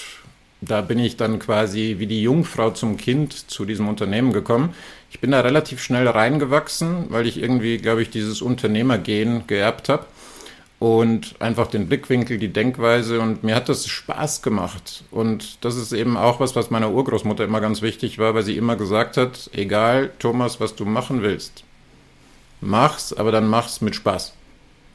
da 0.60 0.80
bin 0.80 0.98
ich 0.98 1.16
dann 1.16 1.38
quasi 1.38 1.96
wie 1.98 2.06
die 2.06 2.22
Jungfrau 2.22 2.70
zum 2.70 2.96
Kind 2.96 3.50
zu 3.50 3.64
diesem 3.64 3.88
Unternehmen 3.88 4.32
gekommen. 4.32 4.74
Ich 5.10 5.20
bin 5.20 5.30
da 5.30 5.40
relativ 5.40 5.82
schnell 5.82 6.08
reingewachsen, 6.08 7.06
weil 7.10 7.26
ich 7.26 7.40
irgendwie, 7.40 7.78
glaube 7.78 8.02
ich, 8.02 8.10
dieses 8.10 8.42
Unternehmergehen 8.42 9.46
geerbt 9.46 9.88
habe 9.88 10.06
und 10.78 11.36
einfach 11.40 11.68
den 11.68 11.88
Blickwinkel, 11.88 12.38
die 12.38 12.52
Denkweise 12.52 13.20
und 13.20 13.42
mir 13.42 13.54
hat 13.54 13.68
das 13.68 13.86
Spaß 13.86 14.42
gemacht. 14.42 15.04
Und 15.10 15.64
das 15.64 15.76
ist 15.76 15.92
eben 15.92 16.16
auch 16.16 16.38
was, 16.38 16.54
was 16.54 16.70
meiner 16.70 16.90
Urgroßmutter 16.90 17.44
immer 17.44 17.60
ganz 17.60 17.80
wichtig 17.80 18.18
war, 18.18 18.34
weil 18.34 18.42
sie 18.42 18.56
immer 18.56 18.76
gesagt 18.76 19.16
hat, 19.16 19.50
egal 19.52 20.10
Thomas, 20.18 20.60
was 20.60 20.74
du 20.74 20.84
machen 20.84 21.22
willst, 21.22 21.64
mach's, 22.60 23.12
aber 23.12 23.32
dann 23.32 23.48
mach's 23.48 23.80
mit 23.80 23.94
Spaß. 23.94 24.34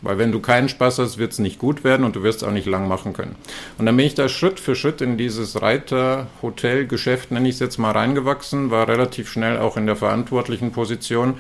Weil 0.04 0.18
wenn 0.18 0.32
du 0.32 0.40
keinen 0.40 0.68
Spaß 0.68 0.98
hast, 0.98 1.18
wird 1.20 1.32
es 1.32 1.40
nicht 1.40 1.60
gut 1.60 1.84
werden 1.84 2.04
und 2.04 2.16
du 2.16 2.24
wirst 2.24 2.44
auch 2.44 2.52
nicht 2.52 2.66
lang 2.66 2.88
machen 2.88 3.14
können. 3.14 3.36
Und 3.78 3.86
dann 3.86 3.96
bin 3.96 4.06
ich 4.06 4.16
da 4.16 4.30
Schritt 4.30 4.60
für 4.60 4.76
Schritt 4.76 5.00
in 5.00 5.18
dieses 5.18 5.62
Reiter-Hotel-Geschäft, 5.62 7.30
nenne 7.32 7.48
ich 7.48 7.56
es 7.56 7.60
jetzt 7.60 7.78
mal, 7.78 7.92
reingewachsen, 7.92 8.72
war 8.72 8.88
relativ 8.88 9.32
schnell 9.32 9.60
auch 9.60 9.78
in 9.78 9.86
der 9.86 9.96
verantwortlichen 9.96 10.72
Position 10.72 11.36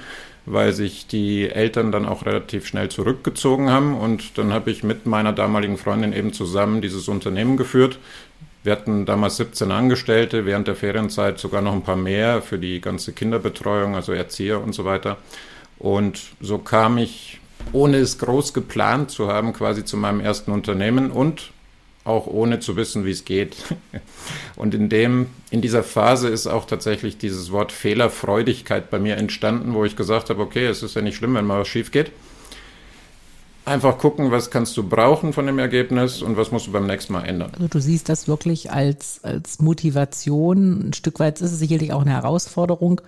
weil 0.45 0.73
sich 0.73 1.07
die 1.07 1.49
Eltern 1.49 1.91
dann 1.91 2.05
auch 2.05 2.25
relativ 2.25 2.65
schnell 2.65 2.89
zurückgezogen 2.89 3.69
haben. 3.69 3.95
Und 3.95 4.37
dann 4.37 4.53
habe 4.53 4.71
ich 4.71 4.83
mit 4.83 5.05
meiner 5.05 5.33
damaligen 5.33 5.77
Freundin 5.77 6.13
eben 6.13 6.33
zusammen 6.33 6.81
dieses 6.81 7.07
Unternehmen 7.07 7.57
geführt. 7.57 7.99
Wir 8.63 8.73
hatten 8.73 9.05
damals 9.05 9.37
17 9.37 9.71
Angestellte, 9.71 10.45
während 10.45 10.67
der 10.67 10.75
Ferienzeit 10.75 11.39
sogar 11.39 11.61
noch 11.61 11.73
ein 11.73 11.83
paar 11.83 11.95
mehr 11.95 12.41
für 12.41 12.59
die 12.59 12.79
ganze 12.79 13.11
Kinderbetreuung, 13.11 13.95
also 13.95 14.11
Erzieher 14.11 14.61
und 14.61 14.73
so 14.73 14.85
weiter. 14.85 15.17
Und 15.79 16.21
so 16.39 16.59
kam 16.59 16.99
ich, 16.99 17.39
ohne 17.71 17.97
es 17.97 18.19
groß 18.19 18.53
geplant 18.53 19.09
zu 19.09 19.27
haben, 19.27 19.53
quasi 19.53 19.83
zu 19.83 19.97
meinem 19.97 20.19
ersten 20.19 20.51
Unternehmen 20.51 21.09
und 21.09 21.51
auch 22.03 22.25
ohne 22.27 22.59
zu 22.59 22.75
wissen, 22.75 23.05
wie 23.05 23.11
es 23.11 23.25
geht. 23.25 23.55
Und 24.55 24.73
in 24.73 24.89
dem, 24.89 25.27
in 25.51 25.61
dieser 25.61 25.83
Phase 25.83 26.29
ist 26.29 26.47
auch 26.47 26.65
tatsächlich 26.65 27.17
dieses 27.17 27.51
Wort 27.51 27.71
Fehlerfreudigkeit 27.71 28.89
bei 28.89 28.99
mir 28.99 29.17
entstanden, 29.17 29.73
wo 29.73 29.85
ich 29.85 29.95
gesagt 29.95 30.29
habe, 30.29 30.41
okay, 30.41 30.65
es 30.65 30.81
ist 30.83 30.95
ja 30.95 31.01
nicht 31.01 31.15
schlimm, 31.15 31.35
wenn 31.35 31.45
mal 31.45 31.61
was 31.61 31.67
schief 31.67 31.91
geht. 31.91 32.11
einfach 33.65 33.97
gucken, 33.97 34.31
was 34.31 34.49
kannst 34.49 34.75
du 34.77 34.83
brauchen 34.83 35.33
von 35.33 35.45
dem 35.45 35.59
Ergebnis 35.59 36.21
und 36.21 36.37
was 36.37 36.51
musst 36.51 36.67
du 36.67 36.71
beim 36.71 36.87
nächsten 36.87 37.13
Mal 37.13 37.25
ändern. 37.25 37.51
Also 37.53 37.67
du 37.67 37.79
siehst 37.79 38.09
das 38.09 38.27
wirklich 38.27 38.71
als, 38.71 39.23
als 39.23 39.59
Motivation. 39.59 40.89
Ein 40.89 40.93
Stück 40.93 41.19
weit 41.19 41.41
ist 41.41 41.51
es 41.51 41.59
sicherlich 41.59 41.93
auch 41.93 42.01
eine 42.01 42.11
Herausforderung, 42.11 43.01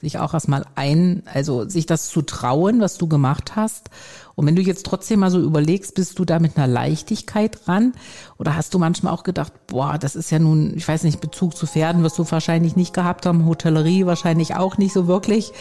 sich 0.00 0.18
auch 0.18 0.34
erstmal 0.34 0.64
ein, 0.74 1.22
also 1.32 1.68
sich 1.68 1.86
das 1.86 2.08
zu 2.08 2.22
trauen, 2.22 2.80
was 2.80 2.98
du 2.98 3.08
gemacht 3.08 3.56
hast. 3.56 3.90
Und 4.36 4.46
wenn 4.46 4.54
du 4.54 4.60
jetzt 4.60 4.84
trotzdem 4.84 5.20
mal 5.20 5.30
so 5.30 5.40
überlegst, 5.40 5.94
bist 5.94 6.18
du 6.18 6.26
da 6.26 6.38
mit 6.38 6.58
einer 6.58 6.66
Leichtigkeit 6.66 7.58
dran? 7.66 7.94
Oder 8.38 8.54
hast 8.54 8.74
du 8.74 8.78
manchmal 8.78 9.14
auch 9.14 9.22
gedacht, 9.24 9.52
boah, 9.66 9.96
das 9.98 10.14
ist 10.14 10.30
ja 10.30 10.38
nun, 10.38 10.74
ich 10.76 10.86
weiß 10.86 11.04
nicht, 11.04 11.22
Bezug 11.22 11.56
zu 11.56 11.66
Pferden 11.66 12.02
wirst 12.02 12.18
du 12.18 12.30
wahrscheinlich 12.30 12.76
nicht 12.76 12.92
gehabt 12.92 13.24
haben, 13.24 13.46
Hotellerie 13.46 14.04
wahrscheinlich 14.04 14.54
auch 14.54 14.76
nicht 14.76 14.92
so 14.92 15.06
wirklich. 15.06 15.52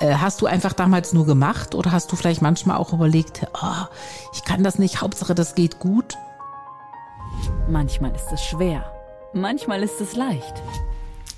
Äh, 0.00 0.14
hast 0.14 0.40
du 0.40 0.46
einfach 0.46 0.72
damals 0.72 1.12
nur 1.12 1.24
gemacht 1.24 1.76
oder 1.76 1.92
hast 1.92 2.10
du 2.10 2.16
vielleicht 2.16 2.42
manchmal 2.42 2.78
auch 2.78 2.92
überlegt, 2.92 3.46
oh, 3.54 3.86
ich 4.32 4.44
kann 4.44 4.64
das 4.64 4.80
nicht, 4.80 5.00
Hauptsache 5.00 5.36
das 5.36 5.54
geht 5.54 5.78
gut? 5.78 6.18
Manchmal 7.68 8.12
ist 8.16 8.32
es 8.32 8.42
schwer, 8.42 8.90
manchmal 9.34 9.84
ist 9.84 10.00
es 10.00 10.16
leicht. 10.16 10.54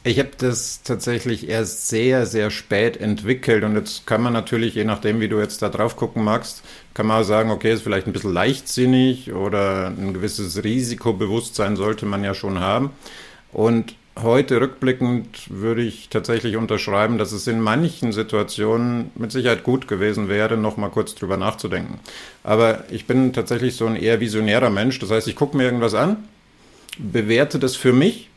Ich 0.04 0.18
habe 0.18 0.30
das 0.36 0.82
tatsächlich 0.82 1.48
erst 1.48 1.88
sehr, 1.88 2.26
sehr 2.26 2.50
spät 2.50 2.96
entwickelt 2.96 3.62
und 3.62 3.76
jetzt 3.76 4.04
kann 4.04 4.20
man 4.20 4.32
natürlich, 4.32 4.74
je 4.74 4.84
nachdem, 4.84 5.20
wie 5.20 5.28
du 5.28 5.38
jetzt 5.38 5.62
da 5.62 5.68
drauf 5.68 5.94
gucken 5.94 6.24
magst, 6.24 6.64
kann 6.92 7.06
man 7.06 7.22
auch 7.22 7.24
sagen, 7.24 7.52
okay, 7.52 7.72
ist 7.72 7.82
vielleicht 7.82 8.08
ein 8.08 8.12
bisschen 8.12 8.32
leichtsinnig 8.32 9.32
oder 9.32 9.86
ein 9.86 10.12
gewisses 10.12 10.64
Risikobewusstsein 10.64 11.76
sollte 11.76 12.04
man 12.04 12.24
ja 12.24 12.34
schon 12.34 12.58
haben. 12.58 12.90
Und 13.52 13.94
heute 14.20 14.60
rückblickend 14.60 15.48
würde 15.50 15.82
ich 15.82 16.08
tatsächlich 16.08 16.56
unterschreiben, 16.56 17.16
dass 17.16 17.30
es 17.30 17.46
in 17.46 17.60
manchen 17.60 18.10
Situationen 18.10 19.12
mit 19.14 19.30
Sicherheit 19.30 19.62
gut 19.62 19.86
gewesen 19.86 20.28
wäre, 20.28 20.56
noch 20.56 20.76
mal 20.76 20.90
kurz 20.90 21.14
drüber 21.14 21.36
nachzudenken. 21.36 22.00
Aber 22.42 22.84
ich 22.90 23.06
bin 23.06 23.32
tatsächlich 23.32 23.76
so 23.76 23.86
ein 23.86 23.94
eher 23.94 24.18
visionärer 24.18 24.70
Mensch. 24.70 24.98
Das 24.98 25.12
heißt, 25.12 25.28
ich 25.28 25.36
gucke 25.36 25.56
mir 25.56 25.62
irgendwas 25.62 25.94
an, 25.94 26.16
bewerte 26.98 27.60
das 27.60 27.76
für 27.76 27.92
mich 27.92 28.30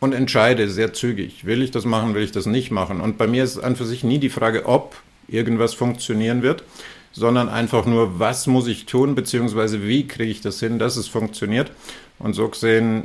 und 0.00 0.12
entscheide 0.12 0.68
sehr 0.68 0.92
zügig. 0.92 1.44
Will 1.44 1.62
ich 1.62 1.70
das 1.70 1.84
machen, 1.84 2.14
will 2.14 2.22
ich 2.22 2.32
das 2.32 2.46
nicht 2.46 2.70
machen? 2.70 3.00
Und 3.00 3.18
bei 3.18 3.26
mir 3.26 3.44
ist 3.44 3.58
an 3.58 3.76
für 3.76 3.84
sich 3.84 4.04
nie 4.04 4.18
die 4.18 4.30
Frage, 4.30 4.66
ob 4.66 4.96
irgendwas 5.28 5.74
funktionieren 5.74 6.42
wird, 6.42 6.64
sondern 7.12 7.48
einfach 7.48 7.86
nur, 7.86 8.18
was 8.18 8.46
muss 8.46 8.66
ich 8.66 8.86
tun, 8.86 9.14
beziehungsweise 9.14 9.86
wie 9.86 10.06
kriege 10.06 10.30
ich 10.30 10.40
das 10.40 10.60
hin, 10.60 10.78
dass 10.78 10.96
es 10.96 11.08
funktioniert. 11.08 11.70
Und 12.18 12.34
so 12.34 12.48
gesehen 12.48 13.04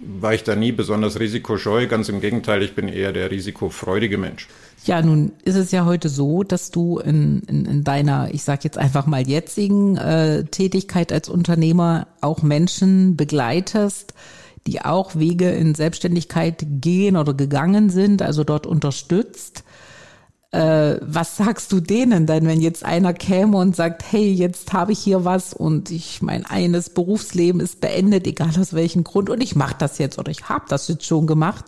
war 0.00 0.34
ich 0.34 0.42
da 0.42 0.56
nie 0.56 0.72
besonders 0.72 1.20
risikoscheu. 1.20 1.86
Ganz 1.86 2.08
im 2.08 2.20
Gegenteil, 2.20 2.62
ich 2.62 2.74
bin 2.74 2.88
eher 2.88 3.12
der 3.12 3.30
risikofreudige 3.30 4.18
Mensch. 4.18 4.48
Ja, 4.84 5.00
nun 5.00 5.32
ist 5.44 5.54
es 5.54 5.70
ja 5.70 5.84
heute 5.84 6.08
so, 6.08 6.42
dass 6.42 6.72
du 6.72 6.98
in, 6.98 7.40
in, 7.46 7.66
in 7.66 7.84
deiner, 7.84 8.34
ich 8.34 8.42
sage 8.42 8.62
jetzt 8.64 8.78
einfach 8.78 9.06
mal 9.06 9.26
jetzigen 9.26 9.96
äh, 9.96 10.44
Tätigkeit 10.44 11.12
als 11.12 11.28
Unternehmer 11.28 12.08
auch 12.20 12.42
Menschen 12.42 13.16
begleitest, 13.16 14.12
die 14.66 14.82
auch 14.82 15.16
Wege 15.16 15.50
in 15.50 15.74
Selbstständigkeit 15.74 16.64
gehen 16.80 17.16
oder 17.16 17.34
gegangen 17.34 17.90
sind, 17.90 18.22
also 18.22 18.44
dort 18.44 18.66
unterstützt. 18.66 19.64
Äh, 20.52 20.98
was 21.00 21.38
sagst 21.38 21.72
du 21.72 21.80
denen 21.80 22.26
denn, 22.26 22.46
wenn 22.46 22.60
jetzt 22.60 22.84
einer 22.84 23.14
käme 23.14 23.56
und 23.56 23.74
sagt, 23.74 24.04
hey, 24.12 24.30
jetzt 24.30 24.72
habe 24.74 24.92
ich 24.92 24.98
hier 24.98 25.24
was 25.24 25.54
und 25.54 25.90
ich 25.90 26.20
mein 26.20 26.44
eines 26.44 26.90
Berufsleben 26.90 27.60
ist 27.60 27.80
beendet, 27.80 28.26
egal 28.26 28.50
aus 28.60 28.74
welchem 28.74 29.02
Grund, 29.02 29.30
und 29.30 29.42
ich 29.42 29.56
mache 29.56 29.76
das 29.78 29.98
jetzt 29.98 30.18
oder 30.18 30.30
ich 30.30 30.48
habe 30.50 30.66
das 30.68 30.88
jetzt 30.88 31.06
schon 31.06 31.26
gemacht. 31.26 31.64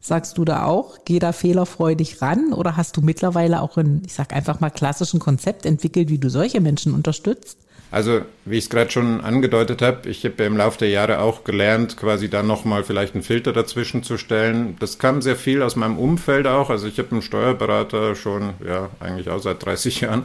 Sagst 0.00 0.38
du 0.38 0.44
da 0.44 0.66
auch, 0.66 0.98
geh 1.04 1.18
da 1.18 1.32
fehlerfreudig 1.32 2.22
ran 2.22 2.52
oder 2.52 2.76
hast 2.76 2.96
du 2.96 3.00
mittlerweile 3.00 3.60
auch 3.60 3.76
ein, 3.76 4.02
ich 4.06 4.14
sag 4.14 4.32
einfach 4.32 4.60
mal, 4.60 4.70
klassischen 4.70 5.18
Konzept 5.18 5.66
entwickelt, 5.66 6.08
wie 6.08 6.18
du 6.18 6.30
solche 6.30 6.60
Menschen 6.60 6.94
unterstützt? 6.94 7.58
Also, 7.90 8.22
wie 8.44 8.58
ich 8.58 8.64
es 8.64 8.70
gerade 8.70 8.90
schon 8.90 9.20
angedeutet 9.20 9.80
habe, 9.80 10.08
ich 10.08 10.24
habe 10.24 10.34
ja 10.38 10.46
im 10.46 10.56
Laufe 10.56 10.78
der 10.78 10.88
Jahre 10.88 11.20
auch 11.20 11.44
gelernt, 11.44 11.96
quasi 11.96 12.28
da 12.28 12.42
nochmal 12.42 12.82
vielleicht 12.82 13.14
einen 13.14 13.22
Filter 13.22 13.52
dazwischen 13.52 14.02
zu 14.02 14.18
stellen. 14.18 14.76
Das 14.80 14.98
kam 14.98 15.22
sehr 15.22 15.36
viel 15.36 15.62
aus 15.62 15.76
meinem 15.76 15.98
Umfeld 15.98 16.46
auch. 16.46 16.68
Also 16.68 16.88
ich 16.88 16.98
habe 16.98 17.12
einen 17.12 17.22
Steuerberater 17.22 18.16
schon, 18.16 18.54
ja, 18.66 18.90
eigentlich 18.98 19.30
auch 19.30 19.40
seit 19.40 19.64
30 19.64 20.00
Jahren. 20.02 20.24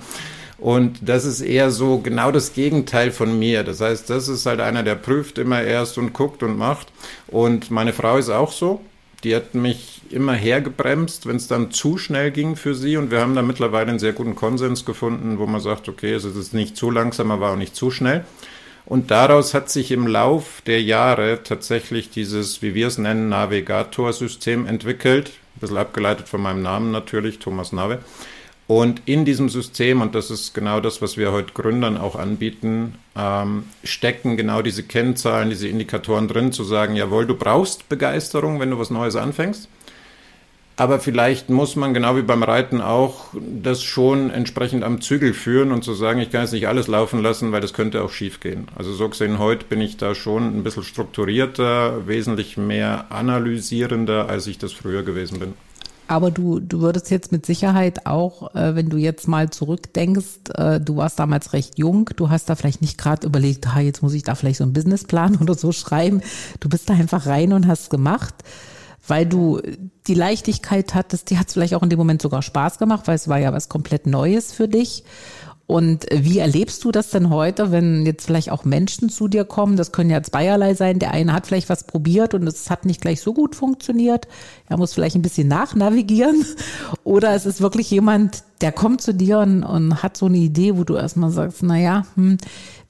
Und 0.57 0.99
das 1.01 1.25
ist 1.25 1.41
eher 1.41 1.71
so 1.71 1.97
genau 1.97 2.31
das 2.31 2.53
Gegenteil 2.53 3.11
von 3.11 3.37
mir. 3.37 3.63
Das 3.63 3.81
heißt, 3.81 4.09
das 4.09 4.27
ist 4.27 4.45
halt 4.45 4.59
einer, 4.59 4.83
der 4.83 4.95
prüft 4.95 5.39
immer 5.39 5.61
erst 5.61 5.97
und 5.97 6.13
guckt 6.13 6.43
und 6.43 6.55
macht. 6.55 6.87
Und 7.27 7.71
meine 7.71 7.93
Frau 7.93 8.17
ist 8.17 8.29
auch 8.29 8.51
so. 8.51 8.81
Die 9.23 9.35
hat 9.35 9.53
mich 9.53 10.01
immer 10.09 10.33
hergebremst, 10.33 11.27
wenn 11.27 11.35
es 11.35 11.47
dann 11.47 11.71
zu 11.71 11.97
schnell 11.97 12.31
ging 12.31 12.55
für 12.55 12.73
sie. 12.73 12.97
Und 12.97 13.11
wir 13.11 13.21
haben 13.21 13.35
da 13.35 13.41
mittlerweile 13.41 13.89
einen 13.89 13.99
sehr 13.99 14.13
guten 14.13 14.35
Konsens 14.35 14.85
gefunden, 14.85 15.37
wo 15.37 15.45
man 15.45 15.61
sagt, 15.61 15.87
okay, 15.89 16.13
es 16.13 16.25
ist 16.25 16.53
nicht 16.53 16.75
zu 16.75 16.89
langsam, 16.89 17.31
aber 17.31 17.51
auch 17.51 17.55
nicht 17.55 17.75
zu 17.75 17.91
schnell. 17.91 18.25
Und 18.85 19.11
daraus 19.11 19.53
hat 19.53 19.69
sich 19.69 19.91
im 19.91 20.07
Lauf 20.07 20.61
der 20.65 20.81
Jahre 20.81 21.43
tatsächlich 21.43 22.09
dieses, 22.09 22.61
wie 22.61 22.73
wir 22.73 22.87
es 22.87 22.97
nennen, 22.97 23.29
Navigator-System 23.29 24.65
entwickelt. 24.65 25.29
Ein 25.55 25.59
bisschen 25.61 25.77
abgeleitet 25.77 26.27
von 26.27 26.41
meinem 26.41 26.61
Namen 26.61 26.91
natürlich, 26.91 27.39
Thomas 27.39 27.71
Nave. 27.71 27.99
Und 28.71 29.01
in 29.03 29.25
diesem 29.25 29.49
System, 29.49 29.99
und 29.99 30.15
das 30.15 30.31
ist 30.31 30.53
genau 30.53 30.79
das, 30.79 31.01
was 31.01 31.17
wir 31.17 31.33
heute 31.33 31.51
Gründern 31.51 31.97
auch 31.97 32.15
anbieten, 32.15 32.95
ähm, 33.17 33.65
stecken 33.83 34.37
genau 34.37 34.61
diese 34.61 34.83
Kennzahlen, 34.83 35.49
diese 35.49 35.67
Indikatoren 35.67 36.29
drin, 36.29 36.53
zu 36.53 36.63
sagen, 36.63 36.95
jawohl, 36.95 37.25
du 37.25 37.35
brauchst 37.35 37.89
Begeisterung, 37.89 38.61
wenn 38.61 38.69
du 38.69 38.79
was 38.79 38.89
Neues 38.89 39.17
anfängst. 39.17 39.67
Aber 40.77 41.01
vielleicht 41.01 41.49
muss 41.49 41.75
man, 41.75 41.93
genau 41.93 42.15
wie 42.15 42.21
beim 42.21 42.43
Reiten 42.43 42.79
auch, 42.79 43.25
das 43.33 43.83
schon 43.83 44.29
entsprechend 44.29 44.85
am 44.85 45.01
Zügel 45.01 45.33
führen 45.33 45.73
und 45.73 45.83
zu 45.83 45.93
sagen, 45.93 46.21
ich 46.21 46.31
kann 46.31 46.43
jetzt 46.43 46.53
nicht 46.53 46.69
alles 46.69 46.87
laufen 46.87 47.21
lassen, 47.21 47.51
weil 47.51 47.59
das 47.59 47.73
könnte 47.73 48.01
auch 48.01 48.11
schief 48.11 48.39
gehen. 48.39 48.69
Also 48.77 48.93
so 48.93 49.09
gesehen, 49.09 49.37
heute 49.37 49.65
bin 49.65 49.81
ich 49.81 49.97
da 49.97 50.15
schon 50.15 50.57
ein 50.57 50.63
bisschen 50.63 50.83
strukturierter, 50.83 52.07
wesentlich 52.07 52.55
mehr 52.55 53.07
analysierender, 53.09 54.29
als 54.29 54.47
ich 54.47 54.59
das 54.59 54.71
früher 54.71 55.03
gewesen 55.03 55.39
bin. 55.39 55.55
Aber 56.11 56.29
du, 56.29 56.59
du 56.59 56.81
würdest 56.81 57.09
jetzt 57.09 57.31
mit 57.31 57.45
Sicherheit 57.45 58.05
auch, 58.05 58.53
äh, 58.53 58.75
wenn 58.75 58.89
du 58.89 58.97
jetzt 58.97 59.29
mal 59.29 59.49
zurückdenkst, 59.49 60.49
äh, 60.55 60.81
du 60.81 60.97
warst 60.97 61.17
damals 61.19 61.53
recht 61.53 61.79
jung, 61.79 62.09
du 62.17 62.29
hast 62.29 62.49
da 62.49 62.55
vielleicht 62.55 62.81
nicht 62.81 62.97
gerade 62.97 63.25
überlegt, 63.25 63.65
ah, 63.73 63.79
jetzt 63.79 64.03
muss 64.03 64.13
ich 64.13 64.23
da 64.23 64.35
vielleicht 64.35 64.57
so 64.57 64.65
einen 64.65 64.73
Businessplan 64.73 65.37
oder 65.41 65.53
so 65.53 65.71
schreiben. 65.71 66.21
Du 66.59 66.67
bist 66.67 66.89
da 66.89 66.95
einfach 66.95 67.27
rein 67.27 67.53
und 67.53 67.65
hast 67.65 67.89
gemacht, 67.89 68.35
weil 69.07 69.25
du 69.25 69.61
die 70.05 70.13
Leichtigkeit 70.13 70.95
hattest, 70.95 71.29
die 71.29 71.39
hat 71.39 71.47
es 71.47 71.53
vielleicht 71.53 71.75
auch 71.75 71.83
in 71.83 71.89
dem 71.89 71.99
Moment 71.99 72.21
sogar 72.21 72.41
Spaß 72.41 72.77
gemacht, 72.77 73.07
weil 73.07 73.15
es 73.15 73.29
war 73.29 73.39
ja 73.39 73.53
was 73.53 73.69
komplett 73.69 74.05
Neues 74.05 74.51
für 74.51 74.67
dich. 74.67 75.05
Und 75.71 76.05
wie 76.11 76.39
erlebst 76.39 76.83
du 76.83 76.91
das 76.91 77.11
denn 77.11 77.29
heute, 77.29 77.71
wenn 77.71 78.05
jetzt 78.05 78.25
vielleicht 78.25 78.51
auch 78.51 78.65
Menschen 78.65 79.07
zu 79.07 79.29
dir 79.29 79.45
kommen? 79.45 79.77
Das 79.77 79.93
können 79.93 80.09
ja 80.09 80.21
zweierlei 80.21 80.73
sein. 80.73 80.99
Der 80.99 81.11
eine 81.11 81.31
hat 81.31 81.47
vielleicht 81.47 81.69
was 81.69 81.85
probiert 81.85 82.33
und 82.33 82.45
es 82.45 82.69
hat 82.69 82.83
nicht 82.83 82.99
gleich 82.99 83.21
so 83.21 83.33
gut 83.33 83.55
funktioniert. 83.55 84.27
Er 84.67 84.75
muss 84.75 84.93
vielleicht 84.93 85.15
ein 85.15 85.21
bisschen 85.21 85.47
nachnavigieren. 85.47 86.45
Oder 87.05 87.35
es 87.35 87.45
ist 87.45 87.61
wirklich 87.61 87.89
jemand, 87.89 88.43
der 88.59 88.73
kommt 88.73 88.99
zu 88.99 89.13
dir 89.13 89.39
und, 89.39 89.63
und 89.63 90.03
hat 90.03 90.17
so 90.17 90.25
eine 90.25 90.39
Idee, 90.39 90.75
wo 90.75 90.83
du 90.83 90.97
erstmal 90.97 91.29
sagst, 91.29 91.63
na 91.63 91.77
ja, 91.77 92.05
hm, 92.15 92.35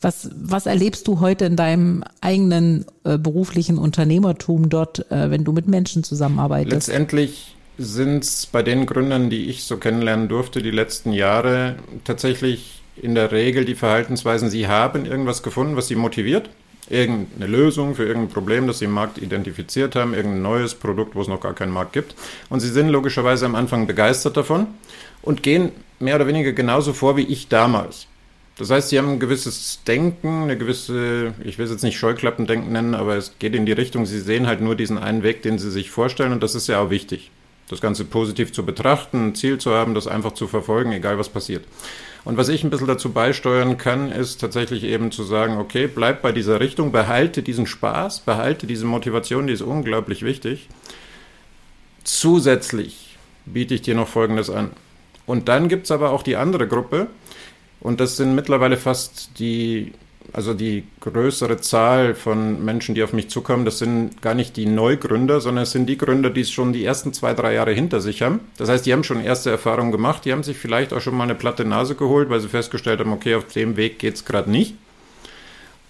was, 0.01 0.31
was 0.33 0.65
erlebst 0.65 1.07
du 1.07 1.19
heute 1.19 1.45
in 1.45 1.55
deinem 1.55 2.03
eigenen 2.19 2.85
äh, 3.03 3.19
beruflichen 3.19 3.77
Unternehmertum 3.77 4.69
dort, 4.69 5.11
äh, 5.11 5.29
wenn 5.29 5.43
du 5.43 5.51
mit 5.51 5.67
Menschen 5.67 6.03
zusammenarbeitest? 6.03 6.87
Letztendlich 6.87 7.55
sind 7.81 8.23
es 8.23 8.45
bei 8.45 8.63
den 8.63 8.85
Gründern, 8.85 9.29
die 9.29 9.49
ich 9.49 9.63
so 9.63 9.77
kennenlernen 9.77 10.27
durfte, 10.27 10.61
die 10.61 10.71
letzten 10.71 11.13
Jahre 11.13 11.75
tatsächlich 12.03 12.81
in 12.95 13.15
der 13.15 13.31
Regel 13.31 13.65
die 13.65 13.75
Verhaltensweisen, 13.75 14.49
sie 14.49 14.67
haben 14.67 15.05
irgendwas 15.05 15.43
gefunden, 15.43 15.75
was 15.75 15.87
sie 15.87 15.95
motiviert. 15.95 16.49
Irgendeine 16.89 17.47
Lösung 17.47 17.95
für 17.95 18.05
irgendein 18.05 18.33
Problem, 18.33 18.67
das 18.67 18.79
sie 18.79 18.85
im 18.85 18.91
Markt 18.91 19.17
identifiziert 19.17 19.95
haben, 19.95 20.13
irgendein 20.13 20.41
neues 20.41 20.75
Produkt, 20.75 21.15
wo 21.15 21.21
es 21.21 21.27
noch 21.27 21.39
gar 21.39 21.53
keinen 21.53 21.71
Markt 21.71 21.93
gibt. 21.93 22.15
Und 22.49 22.59
sie 22.59 22.69
sind 22.69 22.89
logischerweise 22.89 23.45
am 23.45 23.55
Anfang 23.55 23.87
begeistert 23.87 24.35
davon 24.35 24.67
und 25.21 25.41
gehen 25.41 25.71
mehr 25.99 26.15
oder 26.15 26.27
weniger 26.27 26.51
genauso 26.51 26.91
vor 26.91 27.15
wie 27.15 27.23
ich 27.23 27.47
damals. 27.47 28.07
Das 28.57 28.69
heißt, 28.69 28.89
sie 28.89 28.97
haben 28.97 29.09
ein 29.09 29.19
gewisses 29.19 29.79
Denken, 29.87 30.43
eine 30.43 30.57
gewisse, 30.57 31.33
ich 31.43 31.57
will 31.57 31.65
es 31.65 31.71
jetzt 31.71 31.83
nicht 31.83 31.97
Scheuklappendenken 31.97 32.71
nennen, 32.71 32.93
aber 32.93 33.15
es 33.15 33.39
geht 33.39 33.55
in 33.55 33.65
die 33.65 33.71
Richtung, 33.71 34.05
sie 34.05 34.19
sehen 34.19 34.45
halt 34.45 34.59
nur 34.59 34.75
diesen 34.75 34.97
einen 34.97 35.23
Weg, 35.23 35.43
den 35.43 35.57
sie 35.57 35.71
sich 35.71 35.89
vorstellen 35.89 36.33
und 36.33 36.43
das 36.43 36.55
ist 36.55 36.67
ja 36.67 36.81
auch 36.81 36.89
wichtig 36.89 37.31
das 37.71 37.81
Ganze 37.81 38.05
positiv 38.05 38.51
zu 38.51 38.65
betrachten, 38.65 39.29
ein 39.29 39.35
Ziel 39.35 39.57
zu 39.57 39.71
haben, 39.71 39.93
das 39.93 40.07
einfach 40.07 40.33
zu 40.33 40.47
verfolgen, 40.47 40.91
egal 40.91 41.17
was 41.17 41.29
passiert. 41.29 41.65
Und 42.23 42.37
was 42.37 42.49
ich 42.49 42.63
ein 42.63 42.69
bisschen 42.69 42.87
dazu 42.87 43.11
beisteuern 43.11 43.77
kann, 43.77 44.11
ist 44.11 44.39
tatsächlich 44.39 44.83
eben 44.83 45.11
zu 45.11 45.23
sagen, 45.23 45.57
okay, 45.57 45.87
bleib 45.87 46.21
bei 46.21 46.31
dieser 46.31 46.59
Richtung, 46.59 46.91
behalte 46.91 47.41
diesen 47.41 47.65
Spaß, 47.65 48.21
behalte 48.21 48.67
diese 48.67 48.85
Motivation, 48.85 49.47
die 49.47 49.53
ist 49.53 49.61
unglaublich 49.61 50.21
wichtig. 50.21 50.69
Zusätzlich 52.03 53.17
biete 53.45 53.73
ich 53.73 53.81
dir 53.81 53.95
noch 53.95 54.07
Folgendes 54.07 54.49
an. 54.49 54.71
Und 55.25 55.47
dann 55.47 55.67
gibt 55.67 55.85
es 55.85 55.91
aber 55.91 56.11
auch 56.11 56.23
die 56.23 56.35
andere 56.35 56.67
Gruppe, 56.67 57.07
und 57.81 57.99
das 57.99 58.15
sind 58.15 58.35
mittlerweile 58.35 58.77
fast 58.77 59.39
die 59.39 59.91
also 60.33 60.53
die 60.53 60.83
größere 61.01 61.59
Zahl 61.59 62.15
von 62.15 62.63
Menschen, 62.63 62.95
die 62.95 63.03
auf 63.03 63.13
mich 63.13 63.29
zukommen, 63.29 63.65
das 63.65 63.79
sind 63.79 64.21
gar 64.21 64.33
nicht 64.33 64.55
die 64.57 64.65
Neugründer, 64.65 65.41
sondern 65.41 65.63
es 65.63 65.71
sind 65.71 65.87
die 65.87 65.97
Gründer, 65.97 66.29
die 66.29 66.41
es 66.41 66.51
schon 66.51 66.73
die 66.73 66.85
ersten 66.85 67.13
zwei, 67.13 67.33
drei 67.33 67.53
Jahre 67.53 67.71
hinter 67.71 68.01
sich 68.01 68.21
haben. 68.21 68.39
Das 68.57 68.69
heißt, 68.69 68.85
die 68.85 68.93
haben 68.93 69.03
schon 69.03 69.23
erste 69.23 69.49
Erfahrungen 69.49 69.91
gemacht, 69.91 70.25
die 70.25 70.31
haben 70.31 70.43
sich 70.43 70.57
vielleicht 70.57 70.93
auch 70.93 71.01
schon 71.01 71.15
mal 71.15 71.23
eine 71.23 71.35
platte 71.35 71.65
Nase 71.65 71.95
geholt, 71.95 72.29
weil 72.29 72.39
sie 72.39 72.47
festgestellt 72.47 72.99
haben, 72.99 73.13
okay, 73.13 73.35
auf 73.35 73.45
dem 73.47 73.77
Weg 73.77 73.99
geht's 73.99 74.25
gerade 74.25 74.49
nicht. 74.49 74.75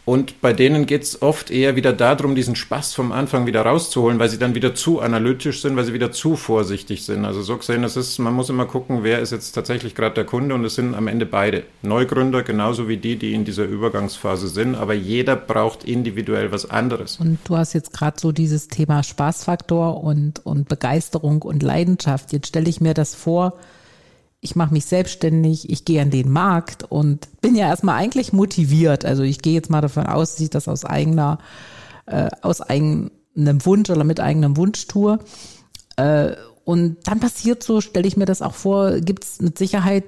Und 0.03 0.41
bei 0.41 0.51
denen 0.51 0.87
geht 0.87 1.03
es 1.03 1.21
oft 1.21 1.51
eher 1.51 1.75
wieder 1.75 1.93
darum, 1.93 2.33
diesen 2.33 2.55
Spaß 2.55 2.93
vom 2.95 3.11
Anfang 3.11 3.45
wieder 3.45 3.61
rauszuholen, 3.61 4.17
weil 4.17 4.29
sie 4.29 4.39
dann 4.39 4.55
wieder 4.55 4.73
zu 4.73 4.99
analytisch 4.99 5.61
sind, 5.61 5.75
weil 5.75 5.85
sie 5.85 5.93
wieder 5.93 6.11
zu 6.11 6.35
vorsichtig 6.35 7.05
sind. 7.05 7.23
Also 7.23 7.43
so 7.43 7.57
gesehen, 7.57 7.83
es 7.83 7.95
ist, 7.95 8.17
man 8.17 8.33
muss 8.33 8.49
immer 8.49 8.65
gucken, 8.65 9.03
wer 9.03 9.19
ist 9.19 9.31
jetzt 9.31 9.51
tatsächlich 9.51 9.93
gerade 9.93 10.15
der 10.15 10.25
Kunde 10.25 10.55
und 10.55 10.65
es 10.65 10.75
sind 10.75 10.95
am 10.95 11.07
Ende 11.07 11.27
beide. 11.27 11.63
Neugründer 11.83 12.41
genauso 12.41 12.87
wie 12.87 12.97
die, 12.97 13.15
die 13.15 13.33
in 13.33 13.45
dieser 13.45 13.65
Übergangsphase 13.65 14.47
sind, 14.47 14.73
aber 14.73 14.95
jeder 14.95 15.35
braucht 15.35 15.83
individuell 15.83 16.51
was 16.51 16.69
anderes. 16.69 17.17
Und 17.17 17.37
du 17.43 17.55
hast 17.55 17.73
jetzt 17.73 17.93
gerade 17.93 18.19
so 18.19 18.31
dieses 18.31 18.69
Thema 18.69 19.03
Spaßfaktor 19.03 20.03
und, 20.03 20.43
und 20.43 20.67
Begeisterung 20.67 21.43
und 21.43 21.61
Leidenschaft. 21.61 22.33
Jetzt 22.33 22.47
stelle 22.47 22.69
ich 22.69 22.81
mir 22.81 22.95
das 22.95 23.13
vor, 23.13 23.53
ich 24.41 24.55
mache 24.55 24.73
mich 24.73 24.85
selbstständig, 24.85 25.69
ich 25.69 25.85
gehe 25.85 26.01
an 26.01 26.09
den 26.09 26.29
Markt 26.31 26.83
und 26.83 27.29
bin 27.41 27.55
ja 27.55 27.67
erstmal 27.67 27.95
eigentlich 27.95 28.33
motiviert. 28.33 29.05
Also 29.05 29.21
ich 29.21 29.41
gehe 29.41 29.53
jetzt 29.53 29.69
mal 29.69 29.81
davon 29.81 30.07
aus, 30.07 30.31
dass 30.31 30.41
ich 30.41 30.49
das 30.49 30.67
aus 30.67 30.83
eigener, 30.83 31.37
äh, 32.07 32.29
aus 32.41 32.59
eigenem 32.59 33.11
Wunsch 33.35 33.91
oder 33.91 34.03
mit 34.03 34.19
eigenem 34.19 34.57
Wunsch 34.57 34.87
tue. 34.87 35.19
Äh, 35.95 36.31
und 36.65 36.97
dann 37.03 37.19
passiert 37.19 37.61
so, 37.61 37.81
stelle 37.81 38.07
ich 38.07 38.17
mir 38.17 38.25
das 38.25 38.41
auch 38.41 38.55
vor, 38.55 38.99
gibt 38.99 39.23
es 39.23 39.41
mit 39.41 39.59
Sicherheit 39.59 40.05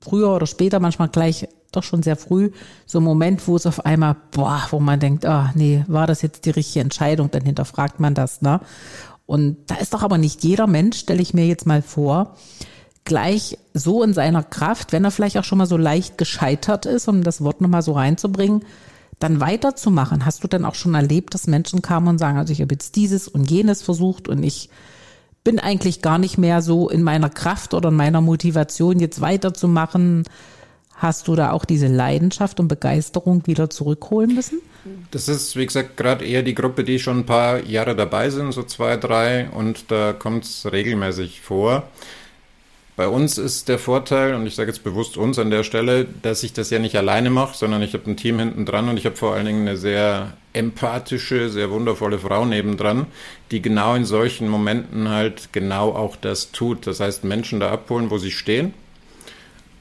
früher 0.00 0.34
oder 0.34 0.46
später, 0.46 0.80
manchmal 0.80 1.08
gleich 1.08 1.46
doch 1.72 1.82
schon 1.82 2.02
sehr 2.02 2.16
früh, 2.16 2.52
so 2.86 3.00
ein 3.00 3.04
Moment, 3.04 3.46
wo 3.46 3.56
es 3.56 3.66
auf 3.66 3.84
einmal, 3.84 4.16
boah, 4.30 4.66
wo 4.70 4.80
man 4.80 5.00
denkt, 5.00 5.26
ah, 5.26 5.52
nee, 5.54 5.84
war 5.86 6.06
das 6.06 6.22
jetzt 6.22 6.46
die 6.46 6.50
richtige 6.50 6.80
Entscheidung? 6.80 7.30
Dann 7.30 7.42
hinterfragt 7.42 8.00
man 8.00 8.14
das, 8.14 8.40
ne? 8.40 8.60
Und 9.26 9.56
da 9.66 9.74
ist 9.74 9.92
doch 9.92 10.02
aber 10.02 10.16
nicht 10.16 10.44
jeder 10.44 10.68
Mensch, 10.68 10.98
stelle 10.98 11.20
ich 11.20 11.34
mir 11.34 11.46
jetzt 11.46 11.66
mal 11.66 11.82
vor, 11.82 12.36
gleich 13.06 13.56
so 13.72 14.02
in 14.02 14.12
seiner 14.12 14.42
Kraft, 14.42 14.92
wenn 14.92 15.04
er 15.04 15.10
vielleicht 15.10 15.38
auch 15.38 15.44
schon 15.44 15.58
mal 15.58 15.66
so 15.66 15.78
leicht 15.78 16.18
gescheitert 16.18 16.84
ist, 16.84 17.08
um 17.08 17.22
das 17.22 17.42
Wort 17.42 17.62
nochmal 17.62 17.82
so 17.82 17.92
reinzubringen, 17.92 18.64
dann 19.18 19.40
weiterzumachen. 19.40 20.26
Hast 20.26 20.44
du 20.44 20.48
denn 20.48 20.66
auch 20.66 20.74
schon 20.74 20.94
erlebt, 20.94 21.32
dass 21.32 21.46
Menschen 21.46 21.80
kamen 21.80 22.08
und 22.08 22.18
sagen, 22.18 22.36
also 22.36 22.52
ich 22.52 22.60
habe 22.60 22.74
jetzt 22.74 22.96
dieses 22.96 23.28
und 23.28 23.50
jenes 23.50 23.80
versucht 23.80 24.28
und 24.28 24.42
ich 24.42 24.68
bin 25.42 25.58
eigentlich 25.58 26.02
gar 26.02 26.18
nicht 26.18 26.36
mehr 26.36 26.60
so 26.60 26.90
in 26.90 27.02
meiner 27.02 27.30
Kraft 27.30 27.72
oder 27.72 27.88
in 27.88 27.96
meiner 27.96 28.20
Motivation, 28.20 29.00
jetzt 29.00 29.20
weiterzumachen. 29.20 30.24
Hast 30.96 31.28
du 31.28 31.36
da 31.36 31.52
auch 31.52 31.64
diese 31.64 31.86
Leidenschaft 31.86 32.58
und 32.58 32.68
Begeisterung 32.68 33.46
wieder 33.46 33.70
zurückholen 33.70 34.34
müssen? 34.34 34.60
Das 35.10 35.28
ist, 35.28 35.54
wie 35.56 35.66
gesagt, 35.66 35.96
gerade 35.96 36.24
eher 36.24 36.42
die 36.42 36.54
Gruppe, 36.54 36.84
die 36.84 36.98
schon 36.98 37.20
ein 37.20 37.26
paar 37.26 37.62
Jahre 37.64 37.94
dabei 37.94 38.30
sind, 38.30 38.52
so 38.52 38.62
zwei, 38.62 38.96
drei, 38.96 39.48
und 39.50 39.90
da 39.90 40.12
kommt 40.12 40.44
es 40.44 40.70
regelmäßig 40.70 41.42
vor. 41.42 41.84
Bei 42.96 43.08
uns 43.08 43.36
ist 43.36 43.68
der 43.68 43.78
Vorteil, 43.78 44.34
und 44.34 44.46
ich 44.46 44.54
sage 44.54 44.70
jetzt 44.70 44.82
bewusst 44.82 45.18
uns 45.18 45.38
an 45.38 45.50
der 45.50 45.64
Stelle, 45.64 46.06
dass 46.22 46.42
ich 46.42 46.54
das 46.54 46.70
ja 46.70 46.78
nicht 46.78 46.96
alleine 46.96 47.28
mache, 47.28 47.54
sondern 47.54 47.82
ich 47.82 47.92
habe 47.92 48.10
ein 48.10 48.16
Team 48.16 48.38
hinten 48.38 48.64
dran 48.64 48.88
und 48.88 48.96
ich 48.96 49.04
habe 49.04 49.16
vor 49.16 49.34
allen 49.34 49.44
Dingen 49.44 49.68
eine 49.68 49.76
sehr 49.76 50.32
empathische, 50.54 51.50
sehr 51.50 51.70
wundervolle 51.70 52.18
Frau 52.18 52.46
nebendran, 52.46 53.06
die 53.50 53.60
genau 53.60 53.94
in 53.94 54.06
solchen 54.06 54.48
Momenten 54.48 55.10
halt 55.10 55.50
genau 55.52 55.90
auch 55.90 56.16
das 56.16 56.52
tut. 56.52 56.86
Das 56.86 56.98
heißt, 56.98 57.22
Menschen 57.24 57.60
da 57.60 57.70
abholen, 57.70 58.10
wo 58.10 58.16
sie 58.16 58.30
stehen 58.30 58.72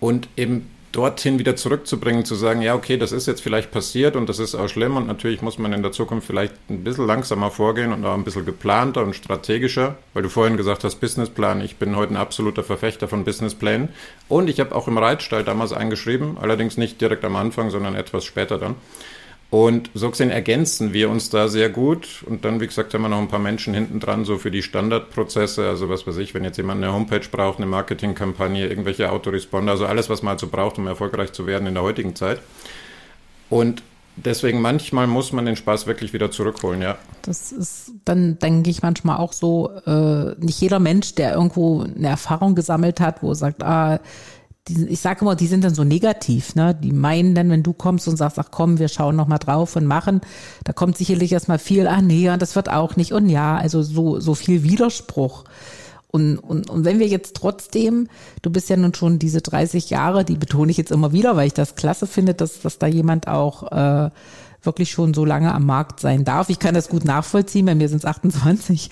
und 0.01 0.27
eben 0.35 0.69
dorthin 0.95 1.39
wieder 1.39 1.55
zurückzubringen, 1.55 2.23
zu 2.23 2.35
sagen, 2.35 2.61
ja, 2.61 2.73
okay, 2.73 2.97
das 2.97 3.11
ist 3.11 3.27
jetzt 3.27 3.41
vielleicht 3.41 3.71
passiert 3.71 4.15
und 4.15 4.29
das 4.29 4.39
ist 4.39 4.55
auch 4.55 4.69
schlimm 4.69 4.95
und 4.95 5.07
natürlich 5.07 5.41
muss 5.41 5.57
man 5.57 5.73
in 5.73 5.81
der 5.81 5.91
Zukunft 5.91 6.27
vielleicht 6.27 6.53
ein 6.69 6.83
bisschen 6.83 7.05
langsamer 7.05 7.51
vorgehen 7.51 7.91
und 7.91 8.05
auch 8.05 8.13
ein 8.13 8.23
bisschen 8.23 8.45
geplanter 8.45 9.03
und 9.03 9.15
strategischer, 9.15 9.95
weil 10.13 10.23
du 10.23 10.29
vorhin 10.29 10.55
gesagt 10.55 10.83
hast, 10.83 10.95
Businessplan. 10.95 11.61
Ich 11.61 11.75
bin 11.75 11.95
heute 11.95 12.13
ein 12.13 12.17
absoluter 12.17 12.63
Verfechter 12.63 13.07
von 13.07 13.25
Businessplänen 13.25 13.89
und 14.29 14.49
ich 14.49 14.59
habe 14.59 14.73
auch 14.73 14.87
im 14.87 14.97
Reitstall 14.97 15.43
damals 15.43 15.73
eingeschrieben, 15.73 16.37
allerdings 16.39 16.77
nicht 16.77 17.01
direkt 17.01 17.25
am 17.25 17.35
Anfang, 17.35 17.69
sondern 17.69 17.95
etwas 17.95 18.23
später 18.23 18.57
dann. 18.57 18.75
Und 19.55 19.89
so 19.93 20.09
gesehen 20.09 20.31
ergänzen 20.31 20.91
wir 20.91 21.09
uns 21.09 21.29
da 21.29 21.47
sehr 21.47 21.69
gut. 21.69 22.25
Und 22.27 22.43
dann, 22.43 22.59
wie 22.59 22.67
gesagt, 22.67 22.93
haben 22.93 23.03
wir 23.03 23.07
noch 23.07 23.19
ein 23.19 23.29
paar 23.29 23.39
Menschen 23.39 23.73
hinten 23.73 24.01
dran, 24.01 24.25
so 24.25 24.37
für 24.37 24.51
die 24.51 24.61
Standardprozesse. 24.61 25.65
Also 25.65 25.87
was 25.87 26.05
weiß 26.05 26.17
ich, 26.17 26.33
wenn 26.33 26.43
jetzt 26.43 26.57
jemand 26.57 26.83
eine 26.83 26.91
Homepage 26.91 27.25
braucht, 27.31 27.59
eine 27.59 27.65
Marketingkampagne, 27.65 28.67
irgendwelche 28.67 29.09
Autoresponder, 29.09 29.71
also 29.71 29.85
alles, 29.85 30.09
was 30.09 30.23
man 30.23 30.31
halt 30.31 30.41
so 30.41 30.47
braucht, 30.47 30.77
um 30.77 30.87
erfolgreich 30.87 31.31
zu 31.31 31.47
werden 31.47 31.69
in 31.69 31.73
der 31.73 31.83
heutigen 31.83 32.17
Zeit. 32.17 32.41
Und 33.49 33.81
deswegen 34.17 34.59
manchmal 34.59 35.07
muss 35.07 35.31
man 35.31 35.45
den 35.45 35.55
Spaß 35.55 35.87
wirklich 35.87 36.11
wieder 36.11 36.31
zurückholen, 36.31 36.81
ja. 36.81 36.97
Das 37.21 37.53
ist, 37.53 37.93
dann 38.03 38.37
denke 38.39 38.69
ich 38.69 38.81
manchmal 38.81 39.19
auch 39.19 39.31
so, 39.31 39.71
äh, 39.85 40.35
nicht 40.37 40.59
jeder 40.59 40.79
Mensch, 40.79 41.15
der 41.15 41.33
irgendwo 41.33 41.83
eine 41.83 42.09
Erfahrung 42.09 42.55
gesammelt 42.55 42.99
hat, 42.99 43.23
wo 43.23 43.29
er 43.29 43.35
sagt, 43.35 43.63
ah, 43.63 44.01
die, 44.67 44.87
ich 44.87 44.99
sage 44.99 45.21
immer, 45.21 45.35
die 45.35 45.47
sind 45.47 45.63
dann 45.63 45.75
so 45.75 45.83
negativ, 45.83 46.55
ne? 46.55 46.75
Die 46.75 46.91
meinen 46.91 47.35
dann, 47.35 47.49
wenn 47.49 47.63
du 47.63 47.73
kommst 47.73 48.07
und 48.07 48.17
sagst, 48.17 48.39
ach 48.39 48.49
komm, 48.51 48.79
wir 48.79 48.87
schauen 48.87 49.15
noch 49.15 49.27
mal 49.27 49.37
drauf 49.37 49.75
und 49.75 49.85
machen, 49.85 50.21
da 50.63 50.73
kommt 50.73 50.97
sicherlich 50.97 51.31
erstmal 51.31 51.59
viel, 51.59 51.87
ah 51.87 52.01
nee, 52.01 52.29
das 52.37 52.55
wird 52.55 52.69
auch 52.69 52.95
nicht 52.95 53.13
und 53.13 53.29
ja, 53.29 53.57
also 53.57 53.83
so 53.83 54.19
so 54.19 54.33
viel 54.33 54.63
Widerspruch. 54.63 55.43
Und, 56.15 56.37
und, 56.37 56.69
und 56.69 56.85
wenn 56.85 56.99
wir 56.99 57.07
jetzt 57.07 57.35
trotzdem, 57.35 58.07
du 58.41 58.49
bist 58.49 58.69
ja 58.69 58.77
nun 58.77 58.93
schon 58.93 59.19
diese 59.19 59.41
30 59.41 59.89
Jahre, 59.89 60.23
die 60.23 60.37
betone 60.37 60.71
ich 60.71 60.77
jetzt 60.77 60.91
immer 60.91 61.11
wieder, 61.11 61.35
weil 61.35 61.47
ich 61.47 61.53
das 61.53 61.75
klasse 61.75 62.07
finde, 62.07 62.33
dass, 62.33 62.61
dass 62.61 62.79
da 62.79 62.87
jemand 62.87 63.27
auch 63.27 63.69
äh, 63.69 64.09
wirklich 64.63 64.91
schon 64.91 65.13
so 65.13 65.25
lange 65.25 65.53
am 65.53 65.65
Markt 65.65 65.99
sein 65.99 66.23
darf. 66.23 66.49
Ich 66.49 66.59
kann 66.59 66.73
das 66.73 66.87
gut 66.87 67.03
nachvollziehen, 67.03 67.65
bei 67.65 67.75
mir 67.75 67.89
sind 67.89 67.97
es 67.97 68.05
28. 68.05 68.89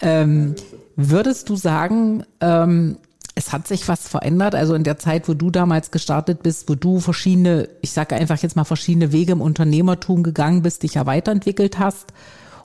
Ähm, 0.00 0.54
würdest 0.94 1.48
du 1.48 1.56
sagen, 1.56 2.24
ähm, 2.40 2.96
es 3.42 3.52
hat 3.52 3.66
sich 3.66 3.88
was 3.88 4.08
verändert. 4.08 4.54
Also 4.54 4.74
in 4.74 4.84
der 4.84 4.98
Zeit, 4.98 5.28
wo 5.28 5.34
du 5.34 5.50
damals 5.50 5.90
gestartet 5.90 6.42
bist, 6.42 6.68
wo 6.68 6.74
du 6.74 7.00
verschiedene, 7.00 7.68
ich 7.80 7.90
sage 7.90 8.14
einfach 8.14 8.38
jetzt 8.38 8.56
mal 8.56 8.64
verschiedene 8.64 9.12
Wege 9.12 9.32
im 9.32 9.40
Unternehmertum 9.40 10.22
gegangen 10.22 10.62
bist, 10.62 10.82
dich 10.82 10.94
ja 10.94 11.06
weiterentwickelt 11.06 11.78
hast. 11.78 12.12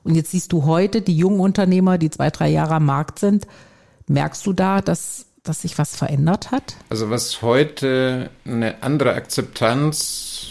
Und 0.03 0.15
jetzt 0.15 0.31
siehst 0.31 0.53
du 0.53 0.65
heute 0.65 1.01
die 1.01 1.17
jungen 1.17 1.39
Unternehmer, 1.39 1.97
die 1.97 2.09
zwei, 2.09 2.29
drei 2.29 2.49
Jahre 2.49 2.75
am 2.75 2.85
Markt 2.85 3.19
sind. 3.19 3.47
Merkst 4.07 4.45
du 4.45 4.53
da, 4.53 4.81
dass, 4.81 5.25
dass 5.43 5.63
sich 5.63 5.77
was 5.77 5.95
verändert 5.95 6.51
hat? 6.51 6.75
Also 6.89 7.09
was 7.09 7.41
heute 7.41 8.29
eine 8.45 8.83
andere 8.83 9.13
Akzeptanz 9.15 10.47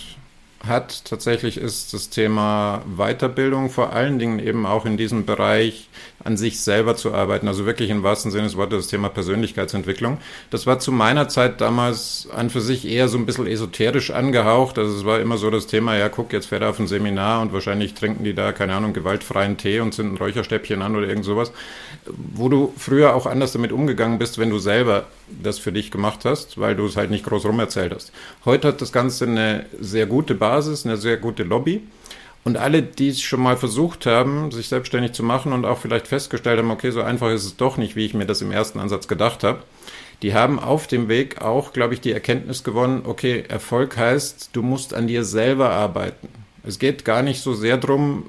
hat, 0.66 1.04
tatsächlich 1.04 1.58
ist 1.58 1.94
das 1.94 2.10
Thema 2.10 2.82
Weiterbildung, 2.96 3.70
vor 3.70 3.92
allen 3.92 4.18
Dingen 4.18 4.40
eben 4.40 4.66
auch 4.66 4.84
in 4.84 4.96
diesem 4.96 5.24
Bereich 5.24 5.88
an 6.26 6.36
sich 6.36 6.60
selber 6.60 6.96
zu 6.96 7.14
arbeiten, 7.14 7.46
also 7.46 7.66
wirklich 7.66 7.88
im 7.88 8.02
wahrsten 8.02 8.32
Sinne 8.32 8.44
des 8.44 8.56
Wortes 8.56 8.78
das 8.78 8.86
Thema 8.88 9.08
Persönlichkeitsentwicklung. 9.08 10.18
Das 10.50 10.66
war 10.66 10.80
zu 10.80 10.90
meiner 10.90 11.28
Zeit 11.28 11.60
damals 11.60 12.28
an 12.34 12.50
für 12.50 12.60
sich 12.60 12.86
eher 12.86 13.08
so 13.08 13.16
ein 13.16 13.26
bisschen 13.26 13.46
esoterisch 13.46 14.10
angehaucht. 14.10 14.76
Also 14.76 14.96
es 14.96 15.04
war 15.04 15.20
immer 15.20 15.38
so 15.38 15.50
das 15.50 15.68
Thema, 15.68 15.96
ja 15.96 16.08
guck, 16.08 16.32
jetzt 16.32 16.46
fährt 16.46 16.62
er 16.62 16.70
auf 16.70 16.80
ein 16.80 16.88
Seminar 16.88 17.42
und 17.42 17.52
wahrscheinlich 17.52 17.94
trinken 17.94 18.24
die 18.24 18.34
da, 18.34 18.52
keine 18.52 18.74
Ahnung, 18.74 18.92
gewaltfreien 18.92 19.56
Tee 19.56 19.78
und 19.78 19.94
zünden 19.94 20.16
Räucherstäbchen 20.16 20.82
an 20.82 20.96
oder 20.96 21.06
irgend 21.06 21.24
sowas. 21.24 21.52
Wo 22.06 22.48
du 22.48 22.74
früher 22.76 23.14
auch 23.14 23.26
anders 23.26 23.52
damit 23.52 23.70
umgegangen 23.70 24.18
bist, 24.18 24.38
wenn 24.38 24.50
du 24.50 24.58
selber 24.58 25.06
das 25.28 25.60
für 25.60 25.70
dich 25.70 25.92
gemacht 25.92 26.24
hast, 26.24 26.58
weil 26.58 26.74
du 26.74 26.86
es 26.86 26.96
halt 26.96 27.10
nicht 27.10 27.24
groß 27.24 27.44
rum 27.46 27.60
erzählt 27.60 27.94
hast. 27.94 28.10
Heute 28.44 28.68
hat 28.68 28.80
das 28.80 28.92
Ganze 28.92 29.26
eine 29.26 29.66
sehr 29.80 30.06
gute 30.06 30.34
Basis, 30.34 30.84
eine 30.84 30.96
sehr 30.96 31.18
gute 31.18 31.44
Lobby. 31.44 31.82
Und 32.46 32.56
alle, 32.56 32.80
die 32.80 33.08
es 33.08 33.20
schon 33.20 33.42
mal 33.42 33.56
versucht 33.56 34.06
haben, 34.06 34.52
sich 34.52 34.68
selbstständig 34.68 35.14
zu 35.14 35.24
machen 35.24 35.52
und 35.52 35.64
auch 35.64 35.78
vielleicht 35.78 36.06
festgestellt 36.06 36.60
haben, 36.60 36.70
okay, 36.70 36.92
so 36.92 37.02
einfach 37.02 37.32
ist 37.32 37.44
es 37.44 37.56
doch 37.56 37.76
nicht, 37.76 37.96
wie 37.96 38.06
ich 38.06 38.14
mir 38.14 38.24
das 38.24 38.40
im 38.40 38.52
ersten 38.52 38.78
Ansatz 38.78 39.08
gedacht 39.08 39.42
habe, 39.42 39.64
die 40.22 40.32
haben 40.32 40.60
auf 40.60 40.86
dem 40.86 41.08
Weg 41.08 41.42
auch, 41.42 41.72
glaube 41.72 41.94
ich, 41.94 42.00
die 42.00 42.12
Erkenntnis 42.12 42.62
gewonnen, 42.62 43.02
okay, 43.04 43.42
Erfolg 43.48 43.96
heißt, 43.96 44.50
du 44.52 44.62
musst 44.62 44.94
an 44.94 45.08
dir 45.08 45.24
selber 45.24 45.70
arbeiten. 45.70 46.28
Es 46.62 46.78
geht 46.78 47.04
gar 47.04 47.22
nicht 47.24 47.40
so 47.40 47.52
sehr 47.52 47.78
darum, 47.78 48.26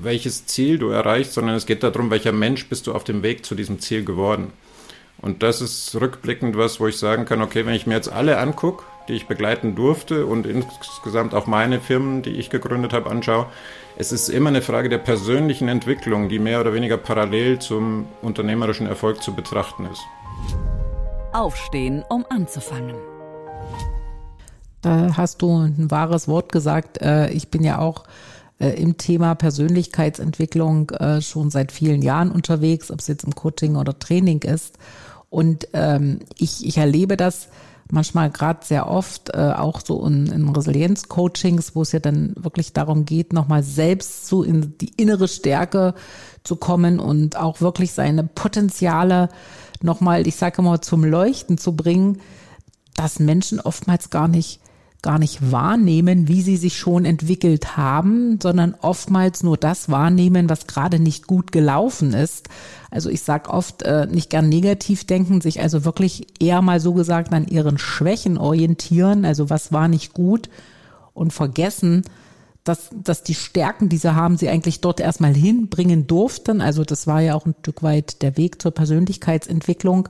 welches 0.00 0.46
Ziel 0.46 0.78
du 0.78 0.90
erreichst, 0.90 1.32
sondern 1.32 1.56
es 1.56 1.66
geht 1.66 1.82
darum, 1.82 2.08
welcher 2.12 2.30
Mensch 2.30 2.68
bist 2.68 2.86
du 2.86 2.94
auf 2.94 3.02
dem 3.02 3.24
Weg 3.24 3.44
zu 3.44 3.56
diesem 3.56 3.80
Ziel 3.80 4.04
geworden. 4.04 4.52
Und 5.20 5.42
das 5.42 5.60
ist 5.60 6.00
rückblickend 6.00 6.56
was, 6.56 6.78
wo 6.78 6.86
ich 6.86 6.98
sagen 6.98 7.24
kann, 7.24 7.42
okay, 7.42 7.66
wenn 7.66 7.74
ich 7.74 7.88
mir 7.88 7.94
jetzt 7.94 8.12
alle 8.12 8.38
angucke, 8.38 8.84
die 9.08 9.14
ich 9.14 9.26
begleiten 9.26 9.74
durfte 9.74 10.26
und 10.26 10.46
insgesamt 10.46 11.34
auch 11.34 11.46
meine 11.46 11.80
Firmen, 11.80 12.22
die 12.22 12.30
ich 12.30 12.50
gegründet 12.50 12.92
habe, 12.92 13.10
anschaue, 13.10 13.46
es 13.98 14.12
ist 14.12 14.28
immer 14.28 14.50
eine 14.50 14.62
Frage 14.62 14.88
der 14.88 14.98
persönlichen 14.98 15.68
Entwicklung, 15.68 16.28
die 16.28 16.38
mehr 16.38 16.60
oder 16.60 16.74
weniger 16.74 16.98
parallel 16.98 17.58
zum 17.58 18.06
unternehmerischen 18.22 18.86
Erfolg 18.86 19.22
zu 19.22 19.34
betrachten 19.34 19.86
ist. 19.86 20.02
Aufstehen, 21.32 22.04
um 22.08 22.24
anzufangen. 22.28 22.96
Da 24.82 25.16
hast 25.16 25.42
du 25.42 25.50
ein 25.50 25.90
wahres 25.90 26.28
Wort 26.28 26.52
gesagt. 26.52 27.00
Äh, 27.00 27.30
ich 27.30 27.48
bin 27.50 27.64
ja 27.64 27.78
auch 27.78 28.04
äh, 28.58 28.68
im 28.80 28.96
Thema 28.96 29.34
Persönlichkeitsentwicklung 29.34 30.90
äh, 30.90 31.20
schon 31.20 31.50
seit 31.50 31.72
vielen 31.72 32.02
Jahren 32.02 32.30
unterwegs, 32.30 32.90
ob 32.90 33.00
es 33.00 33.06
jetzt 33.06 33.24
im 33.24 33.34
Coaching 33.34 33.76
oder 33.76 33.98
Training 33.98 34.42
ist. 34.42 34.78
Und 35.28 35.68
ähm, 35.72 36.20
ich, 36.38 36.66
ich 36.66 36.78
erlebe 36.78 37.16
das 37.16 37.48
manchmal 37.90 38.30
gerade 38.30 38.64
sehr 38.64 38.88
oft, 38.88 39.30
äh, 39.34 39.52
auch 39.56 39.80
so 39.84 40.04
in, 40.06 40.26
in 40.26 40.48
Resilienz-Coachings, 40.48 41.74
wo 41.74 41.82
es 41.82 41.92
ja 41.92 42.00
dann 42.00 42.34
wirklich 42.36 42.72
darum 42.72 43.04
geht, 43.04 43.32
nochmal 43.32 43.62
selbst 43.62 44.26
so 44.26 44.42
in 44.42 44.76
die 44.78 44.92
innere 44.96 45.28
Stärke 45.28 45.94
zu 46.42 46.56
kommen 46.56 46.98
und 46.98 47.36
auch 47.36 47.60
wirklich 47.60 47.92
seine 47.92 48.24
Potenziale 48.24 49.28
nochmal, 49.82 50.26
ich 50.26 50.36
sage 50.36 50.62
immer, 50.62 50.80
zum 50.82 51.04
Leuchten 51.04 51.58
zu 51.58 51.76
bringen, 51.76 52.20
dass 52.94 53.18
Menschen 53.18 53.60
oftmals 53.60 54.10
gar 54.10 54.28
nicht 54.28 54.60
gar 55.02 55.18
nicht 55.18 55.52
wahrnehmen, 55.52 56.28
wie 56.28 56.42
sie 56.42 56.56
sich 56.56 56.76
schon 56.76 57.04
entwickelt 57.04 57.76
haben, 57.76 58.38
sondern 58.42 58.74
oftmals 58.80 59.42
nur 59.42 59.56
das 59.56 59.88
wahrnehmen, 59.88 60.48
was 60.48 60.66
gerade 60.66 60.98
nicht 60.98 61.26
gut 61.26 61.52
gelaufen 61.52 62.12
ist. 62.12 62.48
Also 62.90 63.10
ich 63.10 63.22
sage 63.22 63.50
oft 63.50 63.82
äh, 63.82 64.06
nicht 64.06 64.30
gern 64.30 64.48
negativ 64.48 65.04
denken, 65.04 65.40
sich 65.40 65.60
also 65.60 65.84
wirklich 65.84 66.26
eher 66.40 66.62
mal 66.62 66.80
so 66.80 66.92
gesagt 66.94 67.32
an 67.32 67.46
ihren 67.46 67.78
Schwächen 67.78 68.38
orientieren, 68.38 69.24
also 69.24 69.50
was 69.50 69.72
war 69.72 69.88
nicht 69.88 70.14
gut 70.14 70.48
und 71.14 71.32
vergessen, 71.32 72.02
dass, 72.64 72.90
dass 72.92 73.22
die 73.22 73.34
Stärken, 73.34 73.88
die 73.88 73.98
sie 73.98 74.14
haben, 74.14 74.36
sie 74.36 74.48
eigentlich 74.48 74.80
dort 74.80 75.00
erstmal 75.00 75.34
hinbringen 75.34 76.06
durften. 76.06 76.60
Also 76.60 76.84
das 76.84 77.06
war 77.06 77.20
ja 77.20 77.34
auch 77.34 77.46
ein 77.46 77.54
Stück 77.60 77.82
weit 77.82 78.22
der 78.22 78.36
Weg 78.36 78.60
zur 78.60 78.72
Persönlichkeitsentwicklung. 78.72 80.08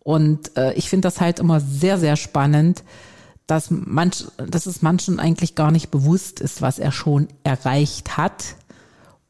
Und 0.00 0.56
äh, 0.56 0.72
ich 0.72 0.88
finde 0.88 1.06
das 1.06 1.20
halt 1.20 1.38
immer 1.38 1.60
sehr, 1.60 1.98
sehr 1.98 2.16
spannend, 2.16 2.82
dass 3.52 3.70
manch, 3.70 4.24
dass 4.38 4.64
es 4.64 4.80
manchen 4.80 5.20
eigentlich 5.20 5.54
gar 5.54 5.70
nicht 5.70 5.90
bewusst 5.90 6.40
ist, 6.40 6.62
was 6.62 6.78
er 6.78 6.90
schon 6.90 7.28
erreicht 7.44 8.16
hat. 8.16 8.56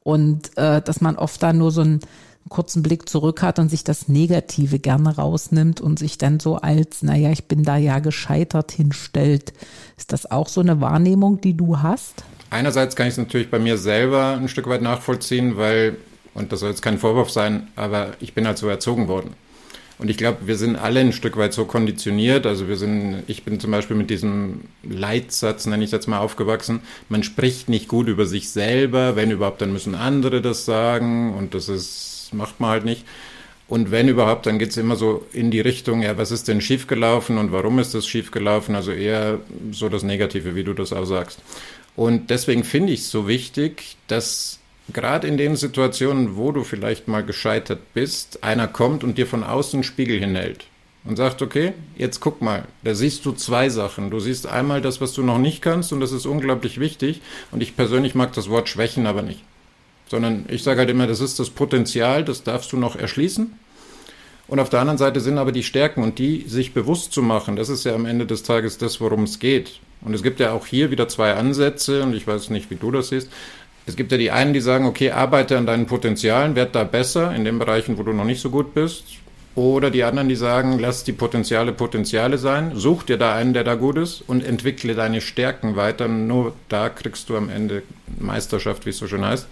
Und 0.04 0.56
äh, 0.56 0.80
dass 0.80 1.00
man 1.00 1.16
oft 1.16 1.42
da 1.42 1.52
nur 1.52 1.72
so 1.72 1.80
einen 1.80 2.00
kurzen 2.48 2.82
Blick 2.82 3.08
zurück 3.08 3.42
hat 3.42 3.58
und 3.58 3.68
sich 3.68 3.82
das 3.82 4.08
Negative 4.08 4.78
gerne 4.78 5.16
rausnimmt 5.16 5.80
und 5.80 5.98
sich 5.98 6.18
dann 6.18 6.38
so 6.38 6.56
als, 6.56 7.02
naja, 7.02 7.30
ich 7.30 7.44
bin 7.44 7.64
da 7.64 7.76
ja 7.76 7.98
gescheitert 7.98 8.70
hinstellt. 8.70 9.52
Ist 9.96 10.12
das 10.12 10.30
auch 10.30 10.48
so 10.48 10.60
eine 10.60 10.80
Wahrnehmung, 10.80 11.40
die 11.40 11.56
du 11.56 11.80
hast? 11.80 12.24
Einerseits 12.50 12.94
kann 12.94 13.06
ich 13.06 13.12
es 13.12 13.18
natürlich 13.18 13.50
bei 13.50 13.58
mir 13.58 13.76
selber 13.76 14.36
ein 14.36 14.48
Stück 14.48 14.68
weit 14.68 14.82
nachvollziehen, 14.82 15.56
weil, 15.56 15.96
und 16.34 16.52
das 16.52 16.60
soll 16.60 16.70
jetzt 16.70 16.82
kein 16.82 16.98
Vorwurf 16.98 17.30
sein, 17.30 17.68
aber 17.74 18.12
ich 18.20 18.34
bin 18.34 18.46
halt 18.46 18.58
so 18.58 18.68
erzogen 18.68 19.08
worden. 19.08 19.34
Und 20.02 20.08
ich 20.08 20.16
glaube, 20.16 20.48
wir 20.48 20.56
sind 20.56 20.74
alle 20.74 20.98
ein 20.98 21.12
Stück 21.12 21.36
weit 21.36 21.52
so 21.52 21.64
konditioniert. 21.64 22.44
Also 22.44 22.66
wir 22.66 22.76
sind, 22.76 23.22
ich 23.28 23.44
bin 23.44 23.60
zum 23.60 23.70
Beispiel 23.70 23.96
mit 23.96 24.10
diesem 24.10 24.62
Leitsatz, 24.82 25.64
nenne 25.66 25.84
ich 25.84 25.92
jetzt 25.92 26.08
mal, 26.08 26.18
aufgewachsen. 26.18 26.80
Man 27.08 27.22
spricht 27.22 27.68
nicht 27.68 27.86
gut 27.86 28.08
über 28.08 28.26
sich 28.26 28.50
selber. 28.50 29.14
Wenn 29.14 29.30
überhaupt, 29.30 29.60
dann 29.60 29.72
müssen 29.72 29.94
andere 29.94 30.42
das 30.42 30.64
sagen. 30.64 31.32
Und 31.34 31.54
das 31.54 31.68
ist, 31.68 32.30
macht 32.32 32.58
man 32.58 32.70
halt 32.70 32.84
nicht. 32.84 33.04
Und 33.68 33.92
wenn 33.92 34.08
überhaupt, 34.08 34.46
dann 34.46 34.58
geht 34.58 34.70
es 34.70 34.76
immer 34.76 34.96
so 34.96 35.24
in 35.32 35.52
die 35.52 35.60
Richtung, 35.60 36.02
ja, 36.02 36.18
was 36.18 36.32
ist 36.32 36.48
denn 36.48 36.60
schiefgelaufen 36.60 37.38
und 37.38 37.52
warum 37.52 37.78
ist 37.78 37.94
das 37.94 38.04
schiefgelaufen? 38.04 38.74
Also 38.74 38.90
eher 38.90 39.38
so 39.70 39.88
das 39.88 40.02
Negative, 40.02 40.56
wie 40.56 40.64
du 40.64 40.72
das 40.72 40.92
auch 40.92 41.04
sagst. 41.04 41.38
Und 41.94 42.30
deswegen 42.30 42.64
finde 42.64 42.92
ich 42.92 43.02
es 43.02 43.10
so 43.12 43.28
wichtig, 43.28 43.96
dass 44.08 44.58
gerade 44.92 45.26
in 45.28 45.36
den 45.36 45.56
Situationen, 45.56 46.36
wo 46.36 46.52
du 46.52 46.64
vielleicht 46.64 47.08
mal 47.08 47.24
gescheitert 47.24 47.80
bist, 47.94 48.42
einer 48.42 48.68
kommt 48.68 49.04
und 49.04 49.18
dir 49.18 49.26
von 49.26 49.44
außen 49.44 49.78
einen 49.78 49.84
Spiegel 49.84 50.18
hinhält 50.18 50.66
und 51.04 51.16
sagt, 51.16 51.42
okay, 51.42 51.72
jetzt 51.96 52.20
guck 52.20 52.42
mal, 52.42 52.64
da 52.84 52.94
siehst 52.94 53.24
du 53.24 53.32
zwei 53.32 53.68
Sachen. 53.68 54.10
Du 54.10 54.20
siehst 54.20 54.46
einmal 54.46 54.80
das, 54.80 55.00
was 55.00 55.12
du 55.12 55.22
noch 55.22 55.38
nicht 55.38 55.62
kannst 55.62 55.92
und 55.92 56.00
das 56.00 56.12
ist 56.12 56.26
unglaublich 56.26 56.78
wichtig. 56.78 57.20
Und 57.50 57.62
ich 57.62 57.76
persönlich 57.76 58.14
mag 58.14 58.32
das 58.32 58.48
Wort 58.48 58.68
Schwächen 58.68 59.06
aber 59.06 59.22
nicht. 59.22 59.42
Sondern 60.08 60.44
ich 60.48 60.62
sage 60.62 60.80
halt 60.80 60.90
immer, 60.90 61.06
das 61.06 61.20
ist 61.20 61.38
das 61.38 61.50
Potenzial, 61.50 62.24
das 62.24 62.42
darfst 62.42 62.72
du 62.72 62.76
noch 62.76 62.96
erschließen. 62.96 63.52
Und 64.48 64.60
auf 64.60 64.68
der 64.68 64.80
anderen 64.80 64.98
Seite 64.98 65.20
sind 65.20 65.38
aber 65.38 65.52
die 65.52 65.62
Stärken 65.62 66.02
und 66.02 66.18
die 66.18 66.44
sich 66.46 66.74
bewusst 66.74 67.12
zu 67.12 67.22
machen, 67.22 67.56
das 67.56 67.68
ist 67.68 67.84
ja 67.84 67.94
am 67.94 68.04
Ende 68.04 68.26
des 68.26 68.42
Tages 68.42 68.76
das, 68.76 69.00
worum 69.00 69.22
es 69.22 69.38
geht. 69.38 69.80
Und 70.02 70.14
es 70.14 70.22
gibt 70.22 70.40
ja 70.40 70.52
auch 70.52 70.66
hier 70.66 70.90
wieder 70.90 71.08
zwei 71.08 71.34
Ansätze 71.34 72.02
und 72.02 72.12
ich 72.14 72.26
weiß 72.26 72.50
nicht, 72.50 72.70
wie 72.70 72.74
du 72.74 72.90
das 72.90 73.08
siehst. 73.08 73.30
Es 73.86 73.96
gibt 73.96 74.12
ja 74.12 74.18
die 74.18 74.30
einen, 74.30 74.52
die 74.52 74.60
sagen, 74.60 74.86
okay, 74.86 75.10
arbeite 75.10 75.58
an 75.58 75.66
deinen 75.66 75.86
Potenzialen, 75.86 76.54
werd 76.54 76.74
da 76.74 76.84
besser 76.84 77.34
in 77.34 77.44
den 77.44 77.58
Bereichen, 77.58 77.98
wo 77.98 78.02
du 78.02 78.12
noch 78.12 78.24
nicht 78.24 78.40
so 78.40 78.50
gut 78.50 78.74
bist. 78.74 79.04
Oder 79.54 79.90
die 79.90 80.04
anderen, 80.04 80.28
die 80.28 80.36
sagen, 80.36 80.78
lass 80.78 81.04
die 81.04 81.12
Potenziale 81.12 81.72
Potenziale 81.72 82.38
sein, 82.38 82.72
such 82.74 83.02
dir 83.02 83.18
da 83.18 83.34
einen, 83.34 83.52
der 83.52 83.64
da 83.64 83.74
gut 83.74 83.98
ist 83.98 84.22
und 84.26 84.42
entwickle 84.42 84.94
deine 84.94 85.20
Stärken 85.20 85.76
weiter. 85.76 86.08
Nur 86.08 86.54
da 86.68 86.88
kriegst 86.88 87.28
du 87.28 87.36
am 87.36 87.50
Ende 87.50 87.82
Meisterschaft, 88.18 88.86
wie 88.86 88.90
es 88.90 88.98
so 88.98 89.06
schön 89.06 89.24
heißt. 89.24 89.46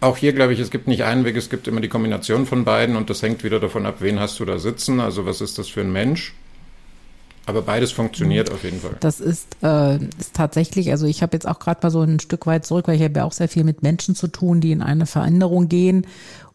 Auch 0.00 0.16
hier 0.16 0.32
glaube 0.32 0.54
ich, 0.54 0.60
es 0.60 0.70
gibt 0.70 0.88
nicht 0.88 1.04
einen 1.04 1.26
Weg, 1.26 1.36
es 1.36 1.50
gibt 1.50 1.68
immer 1.68 1.82
die 1.82 1.88
Kombination 1.88 2.46
von 2.46 2.64
beiden 2.64 2.96
und 2.96 3.10
das 3.10 3.22
hängt 3.22 3.44
wieder 3.44 3.60
davon 3.60 3.84
ab, 3.84 3.96
wen 4.00 4.18
hast 4.18 4.40
du 4.40 4.46
da 4.46 4.58
sitzen, 4.58 4.98
also 4.98 5.26
was 5.26 5.42
ist 5.42 5.58
das 5.58 5.68
für 5.68 5.82
ein 5.82 5.92
Mensch. 5.92 6.32
Aber 7.50 7.62
beides 7.62 7.90
funktioniert 7.90 8.52
auf 8.52 8.62
jeden 8.62 8.80
Fall. 8.80 8.96
Das 9.00 9.18
ist, 9.18 9.56
äh, 9.64 9.96
ist 9.96 10.34
tatsächlich, 10.34 10.92
also 10.92 11.04
ich 11.04 11.20
habe 11.20 11.34
jetzt 11.34 11.48
auch 11.48 11.58
gerade 11.58 11.80
mal 11.82 11.90
so 11.90 12.00
ein 12.00 12.20
Stück 12.20 12.46
weit 12.46 12.64
zurück, 12.64 12.86
weil 12.86 12.94
ich 12.94 13.02
habe 13.02 13.18
ja 13.18 13.24
auch 13.24 13.32
sehr 13.32 13.48
viel 13.48 13.64
mit 13.64 13.82
Menschen 13.82 14.14
zu 14.14 14.28
tun, 14.28 14.60
die 14.60 14.70
in 14.70 14.82
eine 14.82 15.04
Veränderung 15.04 15.68
gehen 15.68 16.06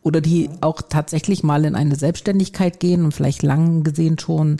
oder 0.03 0.21
die 0.21 0.49
auch 0.61 0.81
tatsächlich 0.81 1.43
mal 1.43 1.65
in 1.65 1.75
eine 1.75 1.97
Selbstständigkeit 1.97 2.79
gehen 2.79 3.03
und 3.03 3.11
vielleicht 3.11 3.43
lang 3.43 3.83
gesehen 3.83 4.17
schon, 4.17 4.55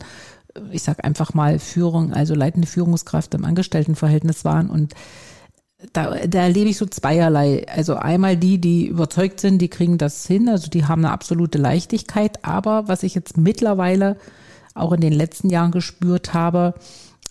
ich 0.71 0.84
sag 0.84 1.06
einfach 1.06 1.34
mal 1.34 1.58
Führung, 1.58 2.12
also 2.12 2.36
leitende 2.36 2.67
Führungskraft 2.67 3.34
im 3.34 3.45
Angestelltenverhältnis 3.45 4.43
waren 4.43 4.69
und 4.69 4.93
da, 5.93 6.15
da 6.28 6.39
erlebe 6.39 6.69
ich 6.69 6.78
so 6.78 6.86
zweierlei. 6.86 7.65
Also 7.69 7.95
einmal 7.95 8.36
die, 8.36 8.60
die 8.60 8.88
überzeugt 8.88 9.39
sind, 9.39 9.60
die 9.60 9.69
kriegen 9.69 9.98
das 9.98 10.28
hin, 10.28 10.50
also 10.50 10.69
die 10.69 10.86
haben 10.86 11.06
eine 11.06 11.13
absolute 11.13 11.60
Leichtigkeit. 11.60 12.43
Aber 12.43 12.88
was 12.88 13.04
ich 13.04 13.13
jetzt 13.15 13.38
mittlerweile 13.38 14.17
auch 14.75 14.91
in 14.91 15.01
den 15.01 15.13
letzten 15.13 15.49
Jahren 15.49 15.71
gespürt 15.71 16.33
habe, 16.33 16.75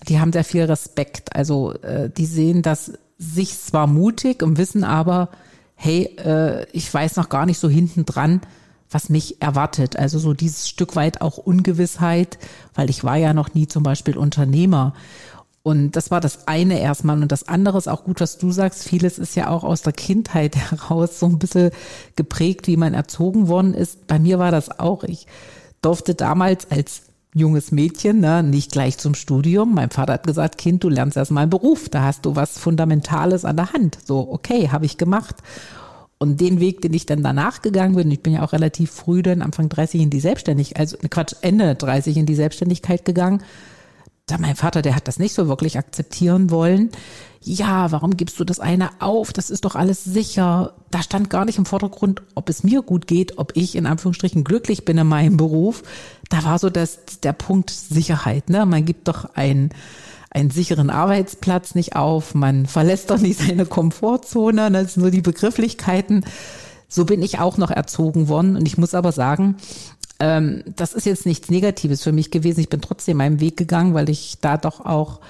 die 0.08 0.18
haben 0.18 0.32
sehr 0.32 0.44
viel 0.44 0.64
Respekt. 0.64 1.34
Also 1.36 1.72
äh, 1.82 2.10
die 2.10 2.26
sehen 2.26 2.62
das 2.62 2.92
sich 3.18 3.58
zwar 3.58 3.86
mutig 3.86 4.42
und 4.42 4.58
wissen 4.58 4.82
aber, 4.82 5.28
hey, 5.76 6.16
äh, 6.24 6.66
ich 6.72 6.92
weiß 6.92 7.16
noch 7.16 7.28
gar 7.28 7.46
nicht 7.46 7.58
so 7.58 7.68
hinten 7.68 8.04
dran, 8.04 8.40
was 8.90 9.08
mich 9.08 9.40
erwartet. 9.40 9.96
Also 9.96 10.18
so 10.18 10.34
dieses 10.34 10.68
Stück 10.68 10.96
weit 10.96 11.20
auch 11.20 11.38
Ungewissheit, 11.38 12.38
weil 12.74 12.90
ich 12.90 13.04
war 13.04 13.16
ja 13.16 13.32
noch 13.34 13.54
nie 13.54 13.66
zum 13.66 13.82
Beispiel 13.82 14.16
Unternehmer. 14.16 14.94
Und 15.62 15.92
das 15.92 16.10
war 16.10 16.20
das 16.20 16.46
eine 16.46 16.78
erstmal. 16.78 17.20
Und 17.22 17.32
das 17.32 17.48
andere 17.48 17.78
ist 17.78 17.88
auch 17.88 18.04
gut, 18.04 18.20
was 18.20 18.36
du 18.36 18.52
sagst. 18.52 18.86
Vieles 18.86 19.18
ist 19.18 19.34
ja 19.34 19.48
auch 19.48 19.64
aus 19.64 19.82
der 19.82 19.94
Kindheit 19.94 20.56
heraus 20.70 21.18
so 21.18 21.26
ein 21.26 21.38
bisschen 21.38 21.70
geprägt, 22.16 22.66
wie 22.66 22.76
man 22.76 22.94
erzogen 22.94 23.48
worden 23.48 23.74
ist. 23.74 24.06
Bei 24.06 24.18
mir 24.18 24.38
war 24.38 24.50
das 24.50 24.78
auch. 24.78 25.04
Ich 25.04 25.26
durfte 25.80 26.14
damals 26.14 26.70
als 26.70 27.02
junges 27.34 27.72
Mädchen, 27.72 28.20
ne, 28.20 28.42
nicht 28.42 28.72
gleich 28.72 28.96
zum 28.96 29.14
Studium. 29.14 29.74
Mein 29.74 29.90
Vater 29.90 30.14
hat 30.14 30.26
gesagt, 30.26 30.56
Kind, 30.56 30.84
du 30.84 30.88
lernst 30.88 31.16
erst 31.16 31.32
mal 31.32 31.42
einen 31.42 31.50
Beruf, 31.50 31.88
da 31.88 32.02
hast 32.02 32.24
du 32.24 32.36
was 32.36 32.58
Fundamentales 32.58 33.44
an 33.44 33.56
der 33.56 33.72
Hand. 33.72 33.98
So, 34.04 34.28
okay, 34.30 34.70
habe 34.70 34.86
ich 34.86 34.96
gemacht. 34.96 35.36
Und 36.18 36.40
den 36.40 36.60
Weg, 36.60 36.80
den 36.80 36.94
ich 36.94 37.06
dann 37.06 37.24
danach 37.24 37.60
gegangen 37.60 37.96
bin, 37.96 38.10
ich 38.10 38.22
bin 38.22 38.34
ja 38.34 38.42
auch 38.44 38.52
relativ 38.52 38.92
früh 38.92 39.22
dann 39.22 39.42
Anfang 39.42 39.68
30 39.68 40.00
in 40.00 40.10
die 40.10 40.20
Selbstständigkeit, 40.20 40.78
also 40.78 40.96
Quatsch, 41.10 41.34
Ende 41.42 41.74
30 41.74 42.16
in 42.16 42.26
die 42.26 42.36
Selbstständigkeit 42.36 43.04
gegangen. 43.04 43.42
Da 44.26 44.38
mein 44.38 44.56
Vater, 44.56 44.80
der 44.80 44.96
hat 44.96 45.08
das 45.08 45.18
nicht 45.18 45.34
so 45.34 45.48
wirklich 45.48 45.76
akzeptieren 45.76 46.50
wollen 46.50 46.90
ja, 47.46 47.92
warum 47.92 48.16
gibst 48.16 48.40
du 48.40 48.44
das 48.44 48.58
eine 48.58 48.90
auf? 49.00 49.32
Das 49.32 49.50
ist 49.50 49.66
doch 49.66 49.74
alles 49.74 50.02
sicher. 50.02 50.72
Da 50.90 51.02
stand 51.02 51.28
gar 51.28 51.44
nicht 51.44 51.58
im 51.58 51.66
Vordergrund, 51.66 52.22
ob 52.34 52.48
es 52.48 52.64
mir 52.64 52.80
gut 52.80 53.06
geht, 53.06 53.36
ob 53.36 53.52
ich 53.54 53.76
in 53.76 53.84
Anführungsstrichen 53.84 54.44
glücklich 54.44 54.86
bin 54.86 54.96
in 54.96 55.06
meinem 55.06 55.36
Beruf. 55.36 55.82
Da 56.34 56.42
war 56.42 56.58
so 56.58 56.68
das, 56.68 56.98
der 57.22 57.32
Punkt 57.32 57.70
Sicherheit. 57.70 58.50
Ne? 58.50 58.66
Man 58.66 58.84
gibt 58.84 59.06
doch 59.06 59.36
einen, 59.36 59.70
einen 60.30 60.50
sicheren 60.50 60.90
Arbeitsplatz 60.90 61.76
nicht 61.76 61.94
auf. 61.94 62.34
Man 62.34 62.66
verlässt 62.66 63.10
doch 63.10 63.18
nicht 63.18 63.38
seine 63.46 63.66
Komfortzone. 63.66 64.68
Das 64.72 64.94
sind 64.94 65.04
so 65.04 65.10
die 65.10 65.20
Begrifflichkeiten. 65.20 66.24
So 66.88 67.04
bin 67.04 67.22
ich 67.22 67.38
auch 67.38 67.56
noch 67.56 67.70
erzogen 67.70 68.26
worden. 68.26 68.56
Und 68.56 68.66
ich 68.66 68.78
muss 68.78 68.94
aber 68.94 69.12
sagen, 69.12 69.58
ähm, 70.18 70.64
das 70.74 70.92
ist 70.92 71.06
jetzt 71.06 71.24
nichts 71.24 71.50
Negatives 71.50 72.02
für 72.02 72.10
mich 72.10 72.32
gewesen. 72.32 72.58
Ich 72.58 72.68
bin 72.68 72.80
trotzdem 72.80 73.18
meinen 73.18 73.38
Weg 73.38 73.56
gegangen, 73.56 73.94
weil 73.94 74.10
ich 74.10 74.38
da 74.40 74.56
doch 74.56 74.84
auch 74.84 75.20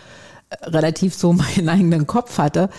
relativ 0.62 1.14
so 1.14 1.32
meinen 1.34 1.68
eigenen 1.68 2.06
Kopf 2.06 2.38
hatte. 2.38 2.70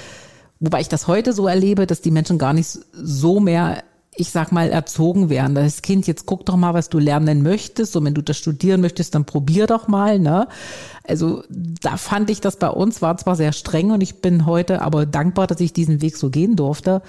Wobei 0.59 0.81
ich 0.81 0.89
das 0.89 1.05
heute 1.05 1.31
so 1.31 1.47
erlebe, 1.47 1.85
dass 1.85 2.01
die 2.01 2.09
Menschen 2.09 2.39
gar 2.39 2.53
nicht 2.53 2.79
so 2.91 3.39
mehr, 3.39 3.83
ich 4.17 4.29
sag 4.29 4.51
mal, 4.51 4.69
erzogen 4.69 5.29
werden. 5.29 5.55
Das 5.55 5.81
Kind, 5.81 6.07
jetzt 6.07 6.25
guck 6.25 6.45
doch 6.45 6.55
mal, 6.55 6.73
was 6.73 6.89
du 6.89 6.99
lernen 6.99 7.43
möchtest. 7.43 7.95
Und 7.95 8.05
wenn 8.05 8.13
du 8.13 8.21
das 8.21 8.37
studieren 8.37 8.81
möchtest, 8.81 9.15
dann 9.15 9.25
probier 9.25 9.67
doch 9.67 9.87
mal, 9.87 10.19
ne? 10.19 10.47
Also, 11.07 11.43
da 11.49 11.97
fand 11.97 12.29
ich 12.29 12.41
das 12.41 12.57
bei 12.57 12.69
uns 12.69 13.01
war 13.01 13.17
zwar 13.17 13.35
sehr 13.35 13.51
streng 13.51 13.91
und 13.91 14.01
ich 14.01 14.21
bin 14.21 14.45
heute 14.45 14.81
aber 14.81 15.05
dankbar, 15.05 15.47
dass 15.47 15.59
ich 15.59 15.73
diesen 15.73 16.01
Weg 16.01 16.17
so 16.17 16.29
gehen 16.29 16.55
durfte. 16.55 17.01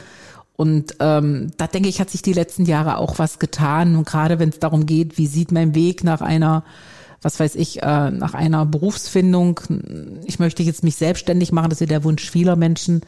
Und 0.57 0.97
ähm, 1.01 1.51
da 1.57 1.67
denke 1.67 1.89
ich, 1.89 2.01
hat 2.01 2.11
sich 2.11 2.23
die 2.23 2.33
letzten 2.33 2.65
Jahre 2.65 2.97
auch 2.99 3.19
was 3.19 3.39
getan. 3.39 3.97
Und 3.97 4.07
gerade 4.07 4.39
wenn 4.39 4.49
es 4.49 4.59
darum 4.59 4.87
geht, 4.87 5.19
wie 5.19 5.27
sieht 5.27 5.53
mein 5.53 5.75
Weg 5.75 6.05
nach 6.05 6.21
einer 6.21 6.65
was 7.23 7.41
weiß 7.41 7.57
ich, 7.57 7.83
äh, 7.83 8.11
nach 8.11 8.35
einer 8.35 8.65
Berufsfindung, 8.67 9.59
ich 10.25 10.39
möchte 10.39 10.63
jetzt 10.63 10.85
mich 10.85 10.95
selbstständig 10.95 11.51
machen, 11.51 11.71
das 11.71 11.81
ist 11.81 11.89
ja 11.89 11.99
der 11.99 12.05
Wunsch 12.05 12.31
vieler 12.31 12.55
Menschen. 12.55 13.01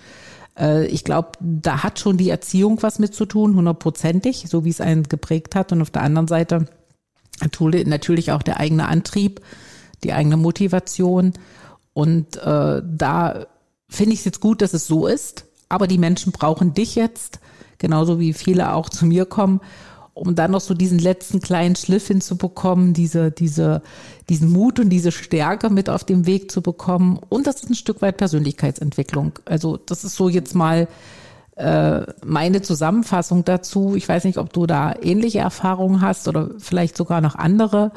Äh, 0.59 0.87
ich 0.87 1.05
glaube, 1.05 1.33
da 1.41 1.83
hat 1.83 1.99
schon 1.99 2.17
die 2.17 2.31
Erziehung 2.31 2.83
was 2.83 2.99
mit 2.99 3.15
zu 3.15 3.27
tun, 3.27 3.55
hundertprozentig, 3.55 4.47
so 4.49 4.65
wie 4.65 4.71
es 4.71 4.81
einen 4.81 5.05
geprägt 5.05 5.55
hat. 5.55 5.73
Und 5.73 5.83
auf 5.83 5.91
der 5.91 6.03
anderen 6.03 6.29
Seite 6.29 6.67
natürlich 7.87 8.33
auch 8.33 8.43
der 8.43 8.61
eigene 8.61 8.89
Antrieb, 8.89 9.41
die 10.05 10.13
eigene 10.13 10.37
Motivation. 10.37 11.33
Und 11.93 12.37
äh, 12.37 12.83
da 12.85 13.47
finde 13.89 14.13
ich 14.13 14.21
es 14.21 14.25
jetzt 14.25 14.41
gut, 14.41 14.63
dass 14.63 14.75
es 14.75 14.87
so 14.87 15.07
ist. 15.07 15.47
Aber 15.69 15.87
die 15.87 15.99
Menschen 15.99 16.33
brauchen 16.33 16.75
dich 16.75 16.95
jetzt, 16.95 17.41
genauso 17.79 18.19
wie 18.19 18.33
viele 18.33 18.73
auch 18.73 18.89
zu 18.89 19.07
mir 19.07 19.27
kommen, 19.27 19.61
um 20.19 20.35
dann 20.35 20.51
noch 20.51 20.61
so 20.61 20.75
diesen 20.75 20.99
letzten 20.99 21.41
kleinen 21.41 21.77
Schliff 21.77 22.09
hinzubekommen, 22.09 22.93
diese, 22.93 23.31
diese, 23.31 23.83
diesen 24.29 24.51
Mut 24.51 24.81
und 24.81 24.91
diese 24.91 25.13
Stärke 25.13 25.71
mit 25.71 25.89
auf 25.89 26.05
den 26.05 26.27
Weg 26.27 26.51
zu 26.51 26.61
bekommen. 26.61 27.19
Und 27.29 27.47
das 27.47 27.57
ist 27.57 27.71
ein 27.71 27.75
Stück 27.75 28.03
weit 28.03 28.17
Persönlichkeitsentwicklung. 28.17 29.33
Also 29.45 29.77
das 29.77 30.05
ist 30.05 30.17
so 30.17 30.29
jetzt 30.29 30.55
mal 30.55 30.89
äh, 31.57 32.03
meine 32.25 32.63
Zusammenfassung 32.63 33.45
dazu. 33.45 33.95
Ich 33.97 34.09
weiß 34.09 34.25
nicht, 34.25 34.39
ob 34.39 34.53
du 34.53 34.67
da 34.67 34.95
ähnliche 35.01 35.39
Erfahrungen 35.39 36.01
hast 36.01 36.29
oder 36.29 36.51
vielleicht 36.59 36.97
sogar 36.97 37.21
noch 37.21 37.37
andere. 37.37 37.93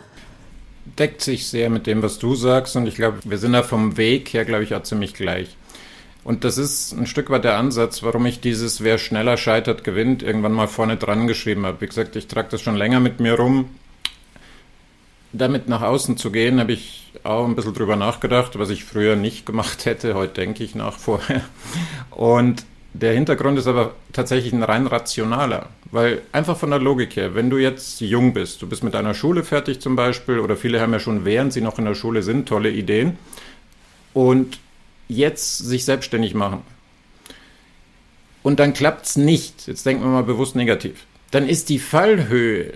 Deckt 0.98 1.22
sich 1.22 1.48
sehr 1.48 1.70
mit 1.70 1.88
dem, 1.88 2.02
was 2.02 2.20
du 2.20 2.36
sagst. 2.36 2.76
Und 2.76 2.88
ich 2.88 2.96
glaube, 2.96 3.20
wir 3.24 3.38
sind 3.38 3.54
da 3.54 3.64
vom 3.64 3.98
Weg 3.98 4.34
her, 4.34 4.46
glaube 4.46 4.64
ich, 4.64 4.74
auch 4.76 4.84
ziemlich 4.84 5.14
gleich. 5.14 5.58
Und 6.24 6.44
das 6.44 6.58
ist 6.58 6.94
ein 6.94 7.08
Stück 7.08 7.30
weit 7.30 7.44
der 7.44 7.58
Ansatz, 7.58 8.04
warum 8.04 8.26
ich 8.26 8.40
dieses 8.40 8.84
Wer 8.84 8.98
schneller 8.98 9.38
scheitert, 9.38 9.84
gewinnt 9.84 10.22
irgendwann 10.22 10.54
mal 10.54 10.68
vorne 10.68 10.98
dran 10.98 11.28
geschrieben 11.28 11.66
habe. 11.66 11.82
Wie 11.82 11.88
gesagt, 11.88 12.16
ich 12.16 12.28
trage 12.28 12.50
das 12.52 12.62
schon 12.62 12.76
länger 12.76 13.00
mit 13.00 13.20
mir 13.20 13.34
rum. 13.34 13.70
Damit 15.34 15.68
nach 15.68 15.82
außen 15.82 16.18
zu 16.18 16.32
gehen, 16.32 16.60
habe 16.60 16.74
ich 16.74 17.12
auch 17.24 17.46
ein 17.46 17.56
bisschen 17.56 17.74
drüber 17.74 17.96
nachgedacht, 17.96 18.60
was 18.60 18.70
ich 18.70 18.84
früher 18.84 19.16
nicht 19.16 19.46
gemacht 19.46 19.86
hätte. 19.86 20.14
Heute 20.14 20.34
denke 20.34 20.64
ich 20.64 20.76
nach 20.76 20.98
vorher. 20.98 21.42
Und 22.12 22.66
der 22.94 23.14
Hintergrund 23.14 23.58
ist 23.58 23.68
aber 23.68 23.94
tatsächlich 24.12 24.52
ein 24.52 24.64
rein 24.64 24.86
rationaler, 24.86 25.70
weil 25.92 26.22
einfach 26.34 26.58
von 26.58 26.72
der 26.72 26.80
Logik 26.80 27.16
her, 27.16 27.36
wenn 27.36 27.50
du 27.50 27.58
jetzt 27.58 28.02
jung 28.02 28.34
bist, 28.34 28.62
du 28.62 28.68
bist 28.68 28.84
mit 28.84 28.96
einer 28.96 29.14
Schule 29.14 29.44
fertig 29.44 29.80
zum 29.80 29.96
Beispiel, 29.96 30.40
oder 30.40 30.58
viele 30.58 30.82
haben 30.82 30.92
ja 30.92 31.00
schon, 31.00 31.24
während 31.24 31.54
sie 31.54 31.62
noch 31.62 31.80
in 31.80 31.86
der 31.86 31.96
Schule 31.96 32.22
sind, 32.22 32.50
tolle 32.50 32.70
Ideen, 32.70 33.18
und 34.14 34.60
jetzt 35.12 35.58
sich 35.60 35.86
selbstständig 35.86 36.34
machen. 36.34 36.62
Und 38.44 38.60
dann 38.60 38.74
klappt 38.74 39.06
es 39.06 39.16
nicht. 39.16 39.68
Jetzt 39.68 39.86
denken 39.86 40.04
wir 40.04 40.10
mal 40.10 40.24
bewusst 40.24 40.56
negativ. 40.56 41.06
Dann 41.30 41.48
ist 41.48 41.70
die 41.70 41.80
Fallhöhe 41.80 42.74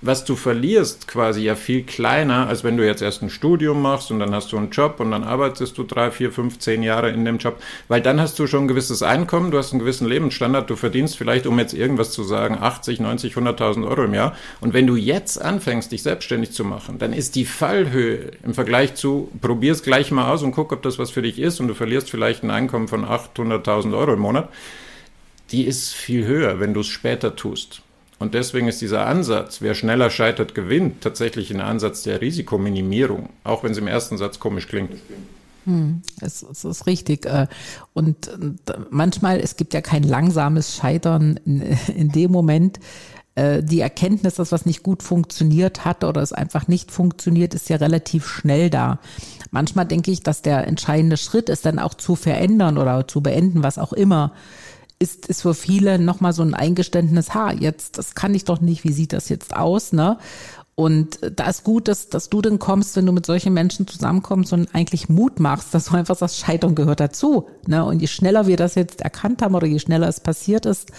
was 0.00 0.24
du 0.24 0.36
verlierst 0.36 1.08
quasi 1.08 1.42
ja 1.42 1.56
viel 1.56 1.82
kleiner, 1.82 2.46
als 2.46 2.62
wenn 2.62 2.76
du 2.76 2.86
jetzt 2.86 3.02
erst 3.02 3.22
ein 3.22 3.30
Studium 3.30 3.82
machst 3.82 4.12
und 4.12 4.20
dann 4.20 4.32
hast 4.32 4.52
du 4.52 4.56
einen 4.56 4.70
Job 4.70 5.00
und 5.00 5.10
dann 5.10 5.24
arbeitest 5.24 5.76
du 5.76 5.82
drei, 5.82 6.12
vier, 6.12 6.30
fünf, 6.30 6.60
zehn 6.60 6.84
Jahre 6.84 7.10
in 7.10 7.24
dem 7.24 7.38
Job, 7.38 7.60
weil 7.88 8.00
dann 8.00 8.20
hast 8.20 8.38
du 8.38 8.46
schon 8.46 8.64
ein 8.64 8.68
gewisses 8.68 9.02
Einkommen, 9.02 9.50
du 9.50 9.58
hast 9.58 9.72
einen 9.72 9.80
gewissen 9.80 10.06
Lebensstandard, 10.06 10.70
du 10.70 10.76
verdienst 10.76 11.16
vielleicht, 11.16 11.48
um 11.48 11.58
jetzt 11.58 11.74
irgendwas 11.74 12.12
zu 12.12 12.22
sagen, 12.22 12.58
80, 12.60 13.00
90, 13.00 13.34
100.000 13.34 13.88
Euro 13.88 14.04
im 14.04 14.14
Jahr. 14.14 14.36
Und 14.60 14.72
wenn 14.72 14.86
du 14.86 14.94
jetzt 14.94 15.42
anfängst, 15.42 15.90
dich 15.90 16.04
selbstständig 16.04 16.52
zu 16.52 16.64
machen, 16.64 16.98
dann 16.98 17.12
ist 17.12 17.34
die 17.34 17.44
Fallhöhe 17.44 18.30
im 18.44 18.54
Vergleich 18.54 18.94
zu, 18.94 19.32
probier's 19.40 19.82
gleich 19.82 20.12
mal 20.12 20.30
aus 20.30 20.44
und 20.44 20.52
guck, 20.52 20.70
ob 20.72 20.82
das 20.82 21.00
was 21.00 21.10
für 21.10 21.22
dich 21.22 21.40
ist 21.40 21.58
und 21.58 21.66
du 21.66 21.74
verlierst 21.74 22.08
vielleicht 22.08 22.44
ein 22.44 22.50
Einkommen 22.52 22.86
von 22.86 23.04
800.000 23.04 23.98
Euro 23.98 24.12
im 24.12 24.20
Monat, 24.20 24.48
die 25.50 25.64
ist 25.64 25.92
viel 25.92 26.24
höher, 26.24 26.60
wenn 26.60 26.72
du 26.72 26.80
es 26.80 26.86
später 26.86 27.34
tust. 27.34 27.82
Und 28.18 28.34
deswegen 28.34 28.66
ist 28.66 28.80
dieser 28.80 29.06
Ansatz, 29.06 29.60
wer 29.60 29.74
schneller 29.74 30.10
scheitert, 30.10 30.54
gewinnt, 30.54 31.02
tatsächlich 31.02 31.52
ein 31.52 31.60
Ansatz 31.60 32.02
der 32.02 32.20
Risikominimierung, 32.20 33.28
auch 33.44 33.62
wenn 33.62 33.72
es 33.72 33.78
im 33.78 33.86
ersten 33.86 34.18
Satz 34.18 34.40
komisch 34.40 34.66
klingt. 34.66 34.90
Hm, 35.64 36.02
es, 36.20 36.42
es 36.42 36.64
ist 36.64 36.86
richtig. 36.86 37.26
Äh, 37.26 37.46
und 37.92 38.30
manchmal, 38.90 39.38
es 39.38 39.56
gibt 39.56 39.74
ja 39.74 39.82
kein 39.82 40.02
langsames 40.02 40.74
Scheitern 40.76 41.38
in, 41.44 41.62
in 41.94 42.08
dem 42.08 42.32
Moment. 42.32 42.80
Äh, 43.38 43.62
die 43.62 43.80
Erkenntnis, 43.80 44.34
dass 44.34 44.50
was 44.50 44.66
nicht 44.66 44.82
gut 44.82 45.04
funktioniert 45.04 45.84
hat 45.84 46.02
oder 46.02 46.20
es 46.20 46.32
einfach 46.32 46.66
nicht 46.66 46.90
funktioniert, 46.90 47.54
ist 47.54 47.68
ja 47.68 47.76
relativ 47.76 48.26
schnell 48.26 48.68
da. 48.68 48.98
Manchmal 49.52 49.86
denke 49.86 50.10
ich, 50.10 50.24
dass 50.24 50.42
der 50.42 50.66
entscheidende 50.66 51.16
Schritt 51.16 51.48
ist, 51.48 51.64
dann 51.64 51.78
auch 51.78 51.94
zu 51.94 52.16
verändern 52.16 52.78
oder 52.78 53.06
zu 53.06 53.20
beenden, 53.20 53.62
was 53.62 53.78
auch 53.78 53.92
immer 53.92 54.32
ist, 54.98 55.26
ist 55.26 55.42
für 55.42 55.54
viele 55.54 55.98
nochmal 55.98 56.32
so 56.32 56.42
ein 56.42 56.54
Eingeständnis, 56.54 57.34
ha, 57.34 57.52
jetzt, 57.52 57.98
das 57.98 58.14
kann 58.14 58.34
ich 58.34 58.44
doch 58.44 58.60
nicht, 58.60 58.84
wie 58.84 58.92
sieht 58.92 59.12
das 59.12 59.28
jetzt 59.28 59.54
aus, 59.54 59.92
ne? 59.92 60.18
Und 60.74 61.18
da 61.34 61.48
ist 61.48 61.64
gut, 61.64 61.88
dass, 61.88 62.08
dass 62.08 62.30
du 62.30 62.40
dann 62.40 62.60
kommst, 62.60 62.94
wenn 62.94 63.04
du 63.04 63.10
mit 63.10 63.26
solchen 63.26 63.52
Menschen 63.52 63.88
zusammenkommst 63.88 64.52
und 64.52 64.72
eigentlich 64.76 65.08
Mut 65.08 65.40
machst, 65.40 65.74
dass 65.74 65.86
du 65.86 65.96
einfach 65.96 66.14
sagst, 66.14 66.38
Scheitern 66.38 66.76
gehört 66.76 67.00
dazu. 67.00 67.48
Ne? 67.66 67.84
Und 67.84 68.00
je 68.00 68.06
schneller 68.06 68.46
wir 68.46 68.56
das 68.56 68.76
jetzt 68.76 69.00
erkannt 69.00 69.42
haben 69.42 69.56
oder 69.56 69.66
je 69.66 69.80
schneller 69.80 70.06
es 70.06 70.20
passiert 70.20 70.66
ist, 70.66 70.92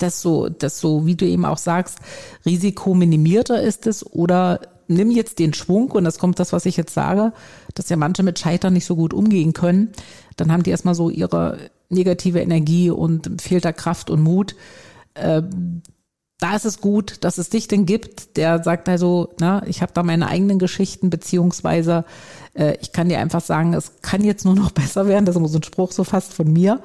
desto, 0.00 0.48
desto, 0.48 1.06
wie 1.06 1.14
du 1.14 1.26
eben 1.26 1.44
auch 1.44 1.58
sagst, 1.58 2.00
risikominimierter 2.44 3.62
ist 3.62 3.86
es 3.86 4.04
oder 4.04 4.58
nimm 4.88 5.12
jetzt 5.12 5.38
den 5.38 5.54
Schwung 5.54 5.92
und 5.92 6.02
das 6.02 6.18
kommt 6.18 6.40
das, 6.40 6.52
was 6.52 6.66
ich 6.66 6.76
jetzt 6.76 6.92
sage, 6.92 7.32
dass 7.74 7.88
ja 7.90 7.96
manche 7.96 8.24
mit 8.24 8.40
Scheitern 8.40 8.72
nicht 8.72 8.84
so 8.84 8.96
gut 8.96 9.14
umgehen 9.14 9.52
können. 9.52 9.92
Dann 10.36 10.50
haben 10.50 10.64
die 10.64 10.70
erstmal 10.70 10.96
so 10.96 11.08
ihre 11.08 11.70
negative 11.88 12.40
Energie 12.40 12.90
und 12.90 13.40
fehlt 13.40 13.64
da 13.64 13.72
Kraft 13.72 14.10
und 14.10 14.22
Mut. 14.22 14.56
Ähm, 15.14 15.82
da 16.38 16.56
ist 16.56 16.64
es 16.64 16.80
gut, 16.80 17.24
dass 17.24 17.38
es 17.38 17.48
dich 17.48 17.68
denn 17.68 17.86
gibt, 17.86 18.36
der 18.36 18.62
sagt 18.62 18.88
also, 18.88 19.34
na, 19.38 19.64
ich 19.66 19.82
habe 19.82 19.92
da 19.94 20.02
meine 20.02 20.28
eigenen 20.28 20.58
Geschichten, 20.58 21.08
beziehungsweise 21.08 22.04
äh, 22.54 22.76
ich 22.80 22.92
kann 22.92 23.08
dir 23.08 23.18
einfach 23.18 23.40
sagen, 23.40 23.74
es 23.74 23.92
kann 24.00 24.22
jetzt 24.24 24.44
nur 24.44 24.54
noch 24.54 24.70
besser 24.72 25.06
werden. 25.06 25.24
Das 25.24 25.34
ist 25.34 25.38
immer 25.38 25.48
so 25.48 25.58
ein 25.58 25.62
Spruch 25.62 25.92
so 25.92 26.04
fast 26.04 26.32
von 26.32 26.52
mir. 26.52 26.80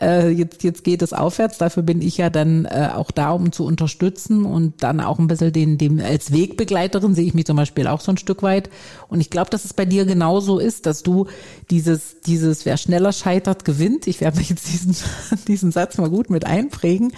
Äh, 0.00 0.30
jetzt, 0.30 0.62
jetzt 0.64 0.84
geht 0.84 1.02
es 1.02 1.12
aufwärts. 1.12 1.58
Dafür 1.58 1.82
bin 1.82 2.02
ich 2.02 2.16
ja 2.16 2.30
dann 2.30 2.64
äh, 2.64 2.90
auch 2.94 3.10
da, 3.10 3.32
um 3.32 3.52
zu 3.52 3.64
unterstützen 3.64 4.44
und 4.44 4.82
dann 4.82 5.00
auch 5.00 5.18
ein 5.18 5.26
bisschen 5.26 5.52
den, 5.52 5.78
dem 5.78 6.00
als 6.00 6.32
Wegbegleiterin 6.32 7.14
sehe 7.14 7.26
ich 7.26 7.34
mich 7.34 7.46
zum 7.46 7.56
Beispiel 7.56 7.86
auch 7.86 8.00
so 8.00 8.12
ein 8.12 8.18
Stück 8.18 8.42
weit. 8.42 8.70
Und 9.08 9.20
ich 9.20 9.30
glaube, 9.30 9.50
dass 9.50 9.64
es 9.64 9.74
bei 9.74 9.84
dir 9.84 10.04
genauso 10.04 10.58
ist, 10.58 10.86
dass 10.86 11.02
du 11.02 11.26
dieses, 11.70 12.20
dieses, 12.22 12.64
wer 12.64 12.76
schneller 12.76 13.12
scheitert, 13.12 13.64
gewinnt. 13.64 14.06
Ich 14.06 14.20
werde 14.20 14.40
jetzt 14.40 14.68
diesen, 14.68 14.96
diesen 15.48 15.72
Satz 15.72 15.98
mal 15.98 16.10
gut 16.10 16.30
mit 16.30 16.46
einprägen. 16.46 17.12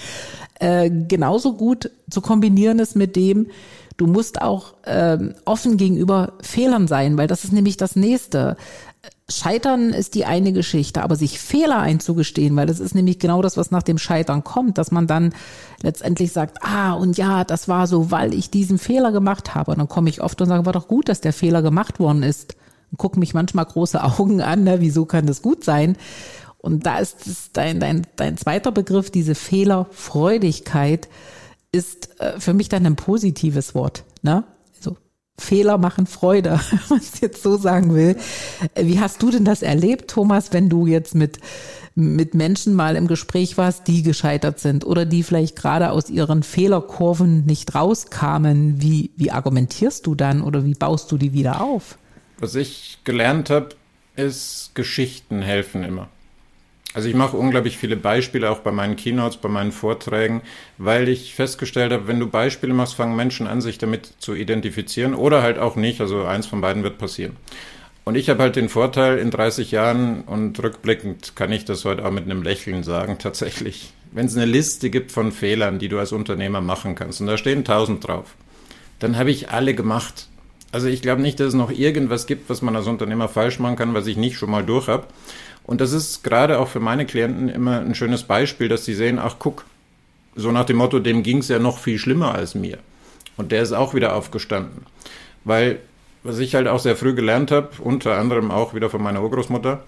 Äh, 0.60 0.90
genauso 1.08 1.54
gut 1.54 1.90
zu 2.10 2.20
kombinieren 2.20 2.78
ist 2.78 2.94
mit 2.96 3.16
dem, 3.16 3.48
Du 3.96 4.06
musst 4.06 4.42
auch 4.42 4.74
ähm, 4.86 5.34
offen 5.44 5.76
gegenüber 5.76 6.32
Fehlern 6.40 6.88
sein, 6.88 7.16
weil 7.16 7.28
das 7.28 7.44
ist 7.44 7.52
nämlich 7.52 7.76
das 7.76 7.94
nächste. 7.94 8.56
Scheitern 9.28 9.90
ist 9.90 10.14
die 10.14 10.24
eine 10.24 10.52
Geschichte, 10.52 11.02
aber 11.02 11.16
sich 11.16 11.38
Fehler 11.38 11.78
einzugestehen, 11.78 12.56
weil 12.56 12.66
das 12.66 12.80
ist 12.80 12.94
nämlich 12.94 13.18
genau 13.18 13.40
das, 13.40 13.56
was 13.56 13.70
nach 13.70 13.82
dem 13.82 13.96
Scheitern 13.98 14.44
kommt, 14.44 14.76
dass 14.76 14.90
man 14.90 15.06
dann 15.06 15.32
letztendlich 15.82 16.32
sagt, 16.32 16.58
ah, 16.62 16.92
und 16.92 17.16
ja, 17.16 17.44
das 17.44 17.68
war 17.68 17.86
so, 17.86 18.10
weil 18.10 18.34
ich 18.34 18.50
diesen 18.50 18.78
Fehler 18.78 19.12
gemacht 19.12 19.54
habe. 19.54 19.70
Und 19.70 19.78
dann 19.78 19.88
komme 19.88 20.10
ich 20.10 20.20
oft 20.20 20.40
und 20.40 20.48
sage, 20.48 20.66
war 20.66 20.72
doch 20.72 20.88
gut, 20.88 21.08
dass 21.08 21.20
der 21.20 21.32
Fehler 21.32 21.62
gemacht 21.62 22.00
worden 22.00 22.22
ist. 22.22 22.56
Und 22.90 22.98
gucke 22.98 23.18
mich 23.18 23.32
manchmal 23.32 23.64
große 23.64 24.02
Augen 24.02 24.42
an, 24.42 24.64
ne? 24.64 24.80
wieso 24.80 25.06
kann 25.06 25.26
das 25.26 25.40
gut 25.40 25.64
sein? 25.64 25.96
Und 26.58 26.86
da 26.86 26.98
ist 26.98 27.50
dein, 27.52 27.78
dein, 27.78 28.06
dein 28.16 28.38
zweiter 28.38 28.72
Begriff, 28.72 29.10
diese 29.10 29.34
Fehlerfreudigkeit 29.34 31.08
ist 31.74 32.20
äh, 32.20 32.38
für 32.38 32.54
mich 32.54 32.68
dann 32.68 32.86
ein 32.86 32.96
positives 32.96 33.74
Wort. 33.74 34.04
Ne? 34.22 34.44
Also 34.76 34.96
Fehler 35.36 35.76
machen 35.76 36.06
Freude, 36.06 36.60
wenn 36.70 36.80
man 36.88 36.98
es 37.00 37.20
jetzt 37.20 37.42
so 37.42 37.56
sagen 37.56 37.94
will. 37.94 38.16
Äh, 38.74 38.86
wie 38.86 39.00
hast 39.00 39.22
du 39.22 39.30
denn 39.30 39.44
das 39.44 39.62
erlebt, 39.62 40.10
Thomas, 40.10 40.52
wenn 40.52 40.68
du 40.68 40.86
jetzt 40.86 41.14
mit 41.14 41.38
mit 41.96 42.34
Menschen 42.34 42.74
mal 42.74 42.96
im 42.96 43.06
Gespräch 43.06 43.56
warst, 43.56 43.86
die 43.86 44.02
gescheitert 44.02 44.58
sind 44.58 44.84
oder 44.84 45.06
die 45.06 45.22
vielleicht 45.22 45.54
gerade 45.54 45.90
aus 45.90 46.10
ihren 46.10 46.42
Fehlerkurven 46.42 47.46
nicht 47.46 47.74
rauskamen, 47.74 48.82
wie, 48.82 49.12
wie 49.14 49.30
argumentierst 49.30 50.04
du 50.04 50.16
dann 50.16 50.42
oder 50.42 50.64
wie 50.64 50.74
baust 50.74 51.12
du 51.12 51.18
die 51.18 51.32
wieder 51.32 51.60
auf? 51.60 51.96
Was 52.38 52.56
ich 52.56 52.98
gelernt 53.04 53.48
habe, 53.48 53.68
ist, 54.16 54.72
Geschichten 54.74 55.40
helfen 55.40 55.84
immer. 55.84 56.08
Also 56.94 57.08
ich 57.08 57.14
mache 57.16 57.36
unglaublich 57.36 57.76
viele 57.76 57.96
Beispiele 57.96 58.48
auch 58.48 58.60
bei 58.60 58.70
meinen 58.70 58.94
Keynotes, 58.94 59.38
bei 59.38 59.48
meinen 59.48 59.72
Vorträgen, 59.72 60.42
weil 60.78 61.08
ich 61.08 61.34
festgestellt 61.34 61.92
habe, 61.92 62.06
wenn 62.06 62.20
du 62.20 62.28
Beispiele 62.28 62.72
machst, 62.72 62.94
fangen 62.94 63.16
Menschen 63.16 63.48
an, 63.48 63.60
sich 63.60 63.78
damit 63.78 64.14
zu 64.18 64.34
identifizieren 64.34 65.14
oder 65.14 65.42
halt 65.42 65.58
auch 65.58 65.74
nicht. 65.74 66.00
Also 66.00 66.24
eins 66.24 66.46
von 66.46 66.60
beiden 66.60 66.84
wird 66.84 66.98
passieren. 66.98 67.36
Und 68.04 68.16
ich 68.16 68.30
habe 68.30 68.42
halt 68.42 68.54
den 68.54 68.68
Vorteil 68.68 69.18
in 69.18 69.30
30 69.30 69.72
Jahren 69.72 70.22
und 70.22 70.62
rückblickend 70.62 71.34
kann 71.34 71.50
ich 71.50 71.64
das 71.64 71.84
heute 71.84 72.04
auch 72.04 72.12
mit 72.12 72.24
einem 72.24 72.42
Lächeln 72.42 72.84
sagen, 72.84 73.18
tatsächlich. 73.18 73.92
Wenn 74.12 74.26
es 74.26 74.36
eine 74.36 74.46
Liste 74.46 74.88
gibt 74.90 75.10
von 75.10 75.32
Fehlern, 75.32 75.80
die 75.80 75.88
du 75.88 75.98
als 75.98 76.12
Unternehmer 76.12 76.60
machen 76.60 76.94
kannst, 76.94 77.20
und 77.20 77.26
da 77.26 77.36
stehen 77.36 77.64
tausend 77.64 78.06
drauf, 78.06 78.36
dann 79.00 79.18
habe 79.18 79.30
ich 79.30 79.50
alle 79.50 79.74
gemacht. 79.74 80.28
Also 80.70 80.86
ich 80.86 81.02
glaube 81.02 81.22
nicht, 81.22 81.40
dass 81.40 81.48
es 81.48 81.54
noch 81.54 81.70
irgendwas 81.70 82.26
gibt, 82.26 82.50
was 82.50 82.62
man 82.62 82.76
als 82.76 82.86
Unternehmer 82.86 83.28
falsch 83.28 83.58
machen 83.58 83.76
kann, 83.76 83.94
was 83.94 84.06
ich 84.06 84.16
nicht 84.16 84.36
schon 84.36 84.50
mal 84.50 84.64
durch 84.64 84.86
habe. 84.86 85.06
Und 85.64 85.80
das 85.80 85.92
ist 85.92 86.22
gerade 86.22 86.58
auch 86.58 86.68
für 86.68 86.80
meine 86.80 87.06
Klienten 87.06 87.48
immer 87.48 87.80
ein 87.80 87.94
schönes 87.94 88.22
Beispiel, 88.22 88.68
dass 88.68 88.84
sie 88.84 88.94
sehen, 88.94 89.18
ach 89.18 89.36
guck, 89.38 89.64
so 90.36 90.52
nach 90.52 90.66
dem 90.66 90.76
Motto, 90.76 90.98
dem 90.98 91.22
ging 91.22 91.38
es 91.38 91.48
ja 91.48 91.58
noch 91.58 91.78
viel 91.78 91.98
schlimmer 91.98 92.34
als 92.34 92.54
mir. 92.54 92.78
Und 93.36 93.50
der 93.52 93.62
ist 93.62 93.72
auch 93.72 93.94
wieder 93.94 94.14
aufgestanden. 94.14 94.86
Weil, 95.44 95.80
was 96.22 96.38
ich 96.38 96.54
halt 96.54 96.68
auch 96.68 96.80
sehr 96.80 96.96
früh 96.96 97.14
gelernt 97.14 97.50
habe, 97.50 97.70
unter 97.80 98.18
anderem 98.18 98.50
auch 98.50 98.74
wieder 98.74 98.90
von 98.90 99.02
meiner 99.02 99.22
Urgroßmutter, 99.22 99.82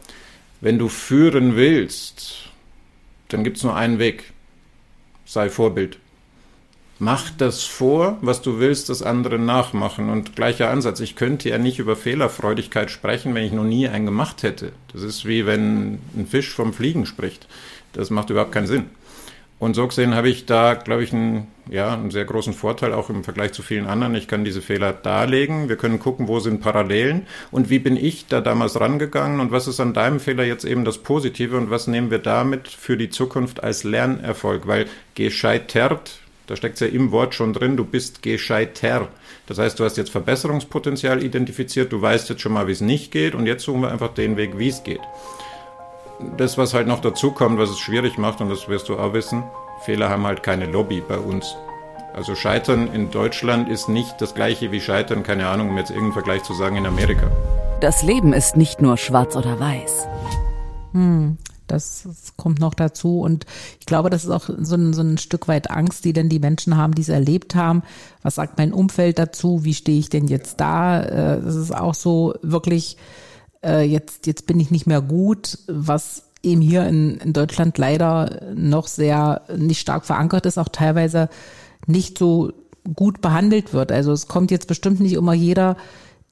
wenn 0.60 0.78
du 0.78 0.88
führen 0.88 1.56
willst, 1.56 2.50
dann 3.28 3.44
gibt 3.44 3.58
es 3.58 3.62
nur 3.62 3.76
einen 3.76 3.98
Weg. 3.98 4.32
Sei 5.24 5.50
Vorbild. 5.50 5.98
Mach 6.98 7.30
das 7.30 7.64
vor, 7.64 8.18
was 8.20 8.42
du 8.42 8.58
willst, 8.58 8.88
dass 8.88 9.02
andere 9.02 9.38
nachmachen. 9.38 10.10
Und 10.10 10.36
gleicher 10.36 10.70
Ansatz. 10.70 11.00
Ich 11.00 11.16
könnte 11.16 11.48
ja 11.48 11.58
nicht 11.58 11.78
über 11.78 11.96
Fehlerfreudigkeit 11.96 12.90
sprechen, 12.90 13.34
wenn 13.34 13.44
ich 13.44 13.52
noch 13.52 13.64
nie 13.64 13.88
einen 13.88 14.06
gemacht 14.06 14.42
hätte. 14.42 14.72
Das 14.92 15.02
ist 15.02 15.26
wie 15.26 15.46
wenn 15.46 15.98
ein 16.16 16.26
Fisch 16.28 16.52
vom 16.52 16.72
Fliegen 16.72 17.06
spricht. 17.06 17.46
Das 17.92 18.10
macht 18.10 18.30
überhaupt 18.30 18.52
keinen 18.52 18.66
Sinn. 18.66 18.86
Und 19.58 19.74
so 19.74 19.88
gesehen 19.88 20.14
habe 20.14 20.28
ich 20.28 20.44
da, 20.44 20.74
glaube 20.74 21.02
ich, 21.02 21.14
einen, 21.14 21.46
ja, 21.70 21.94
einen 21.94 22.10
sehr 22.10 22.26
großen 22.26 22.52
Vorteil, 22.52 22.92
auch 22.92 23.08
im 23.08 23.24
Vergleich 23.24 23.52
zu 23.52 23.62
vielen 23.62 23.86
anderen. 23.86 24.14
Ich 24.14 24.28
kann 24.28 24.44
diese 24.44 24.60
Fehler 24.60 24.92
darlegen. 24.92 25.70
Wir 25.70 25.76
können 25.76 25.98
gucken, 25.98 26.28
wo 26.28 26.40
sind 26.40 26.60
Parallelen 26.60 27.26
und 27.50 27.70
wie 27.70 27.78
bin 27.78 27.96
ich 27.96 28.26
da 28.26 28.42
damals 28.42 28.78
rangegangen 28.78 29.40
und 29.40 29.52
was 29.52 29.66
ist 29.66 29.80
an 29.80 29.94
deinem 29.94 30.20
Fehler 30.20 30.44
jetzt 30.44 30.66
eben 30.66 30.84
das 30.84 30.98
Positive 30.98 31.56
und 31.56 31.70
was 31.70 31.86
nehmen 31.86 32.10
wir 32.10 32.18
damit 32.18 32.68
für 32.68 32.98
die 32.98 33.08
Zukunft 33.08 33.64
als 33.64 33.82
Lernerfolg? 33.82 34.66
Weil 34.66 34.88
gescheitert, 35.14 36.20
da 36.46 36.56
steckt 36.56 36.74
es 36.74 36.80
ja 36.80 36.86
im 36.86 37.10
Wort 37.12 37.34
schon 37.34 37.52
drin, 37.52 37.76
du 37.76 37.84
bist 37.84 38.22
gescheiter. 38.22 39.08
Das 39.46 39.58
heißt, 39.58 39.78
du 39.78 39.84
hast 39.84 39.96
jetzt 39.96 40.10
Verbesserungspotenzial 40.10 41.22
identifiziert, 41.22 41.92
du 41.92 42.00
weißt 42.00 42.28
jetzt 42.28 42.40
schon 42.40 42.52
mal, 42.52 42.66
wie 42.66 42.72
es 42.72 42.80
nicht 42.80 43.12
geht 43.12 43.34
und 43.34 43.46
jetzt 43.46 43.64
suchen 43.64 43.82
wir 43.82 43.92
einfach 43.92 44.14
den 44.14 44.36
Weg, 44.36 44.58
wie 44.58 44.68
es 44.68 44.82
geht 44.82 45.00
das, 46.36 46.58
was 46.58 46.74
halt 46.74 46.86
noch 46.86 47.00
dazu 47.00 47.30
kommt, 47.30 47.58
was 47.58 47.70
es 47.70 47.78
schwierig 47.78 48.18
macht, 48.18 48.40
und 48.40 48.48
das 48.48 48.68
wirst 48.68 48.88
du 48.88 48.98
auch 48.98 49.12
wissen, 49.12 49.44
Fehler 49.84 50.08
haben 50.08 50.26
halt 50.26 50.42
keine 50.42 50.66
Lobby 50.66 51.02
bei 51.06 51.18
uns. 51.18 51.56
Also 52.14 52.34
Scheitern 52.34 52.92
in 52.94 53.10
Deutschland 53.10 53.68
ist 53.68 53.88
nicht 53.88 54.20
das 54.20 54.34
gleiche 54.34 54.72
wie 54.72 54.80
Scheitern, 54.80 55.22
keine 55.22 55.48
Ahnung, 55.48 55.70
um 55.70 55.76
jetzt 55.76 55.90
irgendeinen 55.90 56.14
Vergleich 56.14 56.42
zu 56.44 56.54
sagen, 56.54 56.76
in 56.76 56.86
Amerika. 56.86 57.30
Das 57.80 58.02
Leben 58.02 58.32
ist 58.32 58.56
nicht 58.56 58.80
nur 58.80 58.96
schwarz 58.96 59.36
oder 59.36 59.60
weiß. 59.60 60.08
Hm, 60.92 61.36
das, 61.66 62.06
kommt 62.36 62.60
noch 62.60 62.74
dazu. 62.74 63.20
Und 63.20 63.46
ich 63.80 63.86
glaube, 63.86 64.10
das 64.10 64.24
ist 64.24 64.30
auch 64.30 64.48
so 64.58 64.76
ein, 64.76 64.92
so 64.92 65.02
ein 65.02 65.18
Stück 65.18 65.48
weit 65.48 65.70
Angst, 65.70 66.04
die 66.04 66.12
denn 66.12 66.28
die 66.28 66.38
Menschen 66.38 66.76
haben, 66.76 66.94
die 66.94 67.02
es 67.02 67.08
erlebt 67.08 67.54
haben. 67.54 67.82
Was 68.22 68.36
sagt 68.36 68.58
mein 68.58 68.72
Umfeld 68.72 69.18
dazu? 69.18 69.64
Wie 69.64 69.74
stehe 69.74 69.98
ich 69.98 70.08
denn 70.08 70.26
jetzt 70.28 70.60
da? 70.60 71.02
Äh, 71.02 71.42
das 71.42 71.56
ist 71.56 71.74
auch 71.74 71.94
so 71.94 72.34
wirklich 72.42 72.96
äh, 73.64 73.82
jetzt, 73.82 74.26
jetzt 74.26 74.46
bin 74.46 74.60
ich 74.60 74.70
nicht 74.70 74.86
mehr 74.86 75.00
gut, 75.00 75.58
was 75.66 76.24
eben 76.42 76.60
hier 76.60 76.86
in, 76.86 77.16
in 77.16 77.32
Deutschland 77.32 77.76
leider 77.78 78.52
noch 78.54 78.86
sehr 78.86 79.42
nicht 79.56 79.80
stark 79.80 80.04
verankert 80.06 80.46
ist, 80.46 80.58
auch 80.58 80.68
teilweise 80.68 81.28
nicht 81.86 82.18
so 82.18 82.52
gut 82.94 83.20
behandelt 83.20 83.72
wird. 83.72 83.90
Also 83.90 84.12
es 84.12 84.28
kommt 84.28 84.50
jetzt 84.50 84.68
bestimmt 84.68 85.00
nicht 85.00 85.14
immer 85.14 85.34
jeder, 85.34 85.76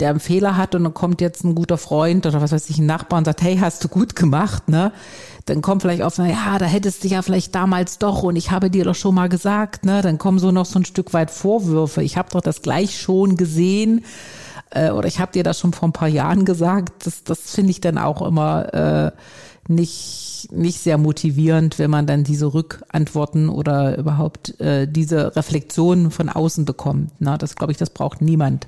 der 0.01 0.11
einen 0.11 0.21
Fehler 0.21 0.57
hat 0.57 0.75
und 0.75 0.85
dann 0.85 0.95
kommt 0.95 1.21
jetzt 1.21 1.45
ein 1.45 1.55
guter 1.55 1.79
Freund 1.79 2.27
oder 2.27 2.41
was 2.41 2.53
weiß 2.53 2.69
ich, 2.71 2.79
ein 2.79 2.87
Nachbar 2.87 3.19
und 3.19 3.25
sagt, 3.25 3.43
hey, 3.43 3.57
hast 3.59 3.85
du 3.85 3.89
gut 3.89 4.17
gemacht, 4.17 4.69
ne? 4.69 4.93
Dann 5.47 5.61
kommt 5.61 5.83
vielleicht 5.83 6.03
auf, 6.03 6.19
na 6.19 6.29
ja, 6.29 6.59
da 6.59 6.65
hättest 6.65 7.05
du 7.05 7.09
ja 7.09 7.21
vielleicht 7.23 7.55
damals 7.55 7.99
doch 7.99 8.23
und 8.23 8.35
ich 8.37 8.51
habe 8.51 8.71
dir 8.71 8.85
doch 8.85 8.95
schon 8.95 9.15
mal 9.15 9.29
gesagt, 9.29 9.85
ne? 9.85 10.03
Dann 10.03 10.19
kommen 10.19 10.39
so 10.39 10.51
noch 10.51 10.67
so 10.67 10.79
ein 10.79 10.85
Stück 10.85 11.13
weit 11.13 11.31
Vorwürfe. 11.31 12.03
Ich 12.03 12.17
habe 12.17 12.31
doch 12.31 12.41
das 12.41 12.63
gleich 12.63 12.99
schon 12.99 13.37
gesehen 13.37 14.05
äh, 14.71 14.91
oder 14.91 15.07
ich 15.07 15.21
habe 15.21 15.33
dir 15.33 15.45
das 15.45 15.61
schon 15.61 15.73
vor 15.73 15.89
ein 15.89 15.93
paar 15.93 16.09
Jahren 16.09 16.45
gesagt, 16.45 17.07
das, 17.07 17.23
das 17.23 17.53
finde 17.53 17.71
ich 17.71 17.81
dann 17.81 17.99
auch 17.99 18.23
immer 18.23 18.75
äh, 18.75 19.13
nicht, 19.69 20.49
nicht 20.53 20.81
sehr 20.81 20.99
motivierend, 20.99 21.79
wenn 21.79 21.91
man 21.91 22.07
dann 22.07 22.25
diese 22.25 22.53
Rückantworten 22.53 23.49
oder 23.49 23.97
überhaupt 23.97 24.61
äh, 24.61 24.87
diese 24.87 25.37
Reflexionen 25.37 26.11
von 26.11 26.29
außen 26.29 26.65
bekommt. 26.65 27.13
Na, 27.19 27.39
das 27.39 27.57
glaube 27.57 27.73
ich, 27.73 27.79
das 27.79 27.91
braucht 27.91 28.21
niemand. 28.21 28.67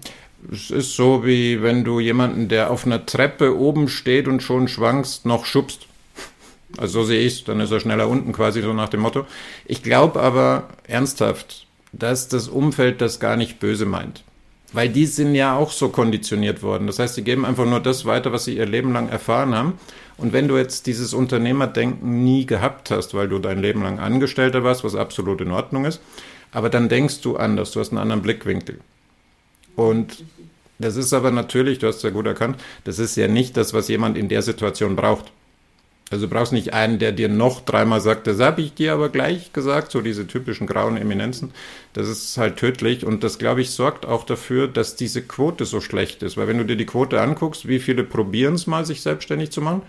Es 0.53 0.71
ist 0.71 0.95
so, 0.95 1.25
wie 1.25 1.63
wenn 1.63 1.85
du 1.85 1.99
jemanden, 1.99 2.49
der 2.49 2.71
auf 2.71 2.87
einer 2.87 3.05
Treppe 3.05 3.59
oben 3.59 3.89
steht 3.89 4.29
und 4.29 4.43
schon 4.43 4.69
schwankst, 4.69 5.27
noch 5.27 5.45
schubst. 5.45 5.87
Also 6.77 7.01
so 7.01 7.07
sehe 7.07 7.21
ich 7.21 7.35
es, 7.35 7.45
dann 7.45 7.61
ist 7.61 7.71
er 7.71 7.81
schneller 7.81 8.09
unten 8.09 8.33
quasi 8.33 8.61
so 8.61 8.73
nach 8.73 8.89
dem 8.89 9.01
Motto. 9.01 9.27
Ich 9.65 9.83
glaube 9.83 10.21
aber 10.21 10.69
ernsthaft, 10.87 11.67
dass 11.93 12.29
das 12.29 12.49
Umfeld 12.49 13.01
das 13.01 13.21
gar 13.21 13.37
nicht 13.37 13.61
böse 13.61 13.87
meint. 13.87 14.25
Weil 14.73 14.89
die 14.89 15.07
sind 15.07 15.35
ja 15.35 15.57
auch 15.57 15.71
so 15.71 15.89
konditioniert 15.89 16.63
worden. 16.63 16.87
Das 16.87 16.99
heißt, 16.99 17.15
sie 17.15 17.23
geben 17.23 17.47
einfach 17.47 17.65
nur 17.65 17.81
das 17.81 18.05
weiter, 18.05 18.33
was 18.33 18.45
sie 18.45 18.57
ihr 18.57 18.67
Leben 18.67 18.93
lang 18.93 19.09
erfahren 19.09 19.55
haben. 19.55 19.75
Und 20.19 20.33
wenn 20.33 20.49
du 20.49 20.57
jetzt 20.57 20.87
dieses 20.87 21.15
Unternehmerdenken 21.15 22.25
nie 22.25 22.47
gehabt 22.47 22.91
hast, 22.91 23.15
weil 23.15 23.29
du 23.29 23.39
dein 23.39 23.61
Leben 23.61 23.83
lang 23.83 23.99
Angestellter 23.99 24.65
warst, 24.65 24.85
was 24.85 24.95
absolut 24.95 25.41
in 25.41 25.53
Ordnung 25.53 25.85
ist, 25.85 26.01
aber 26.53 26.69
dann 26.69 26.89
denkst 26.89 27.21
du 27.21 27.37
anders, 27.37 27.71
du 27.73 27.81
hast 27.81 27.91
einen 27.91 27.99
anderen 27.99 28.23
Blickwinkel. 28.23 28.81
Und 29.77 30.25
das 30.79 30.97
ist 30.97 31.13
aber 31.13 31.31
natürlich, 31.31 31.79
du 31.79 31.87
hast 31.87 31.97
es 31.97 32.03
ja 32.03 32.11
gut 32.11 32.27
erkannt, 32.27 32.61
das 32.85 32.99
ist 32.99 33.17
ja 33.17 33.29
nicht 33.29 33.57
das, 33.57 33.73
was 33.73 33.89
jemand 33.89 34.19
in 34.19 34.29
der 34.29 34.43
Situation 34.43 34.97
braucht. 34.97 35.33
Also 36.11 36.27
du 36.27 36.33
brauchst 36.33 36.53
nicht 36.53 36.73
einen, 36.73 37.01
der 37.01 37.11
dir 37.11 37.29
noch 37.29 37.65
dreimal 37.65 38.01
sagt, 38.01 38.29
das 38.29 38.39
habe 38.39 38.61
ich 38.61 38.75
dir 38.75 38.93
aber 38.93 39.09
gleich 39.09 39.53
gesagt, 39.53 39.91
so 39.91 40.01
diese 40.01 40.27
typischen 40.27 40.69
grauen 40.69 40.97
Eminenzen. 40.97 41.51
Das 41.95 42.09
ist 42.09 42.39
halt 42.39 42.59
tödlich 42.59 43.05
und 43.05 43.25
das, 43.25 43.39
glaube 43.39 43.61
ich, 43.61 43.71
sorgt 43.71 44.07
auch 44.07 44.25
dafür, 44.25 44.69
dass 44.69 44.95
diese 44.95 45.23
Quote 45.23 45.65
so 45.65 45.81
schlecht 45.81 46.23
ist. 46.23 46.37
Weil 46.37 46.47
wenn 46.47 46.59
du 46.59 46.65
dir 46.65 46.77
die 46.77 46.87
Quote 46.87 47.21
anguckst, 47.21 47.67
wie 47.67 47.81
viele 47.81 48.05
probieren 48.05 48.55
es 48.55 48.69
mal, 48.69 48.87
sich 48.87 49.01
selbstständig 49.01 49.51
zu 49.51 49.61
machen 49.61 49.83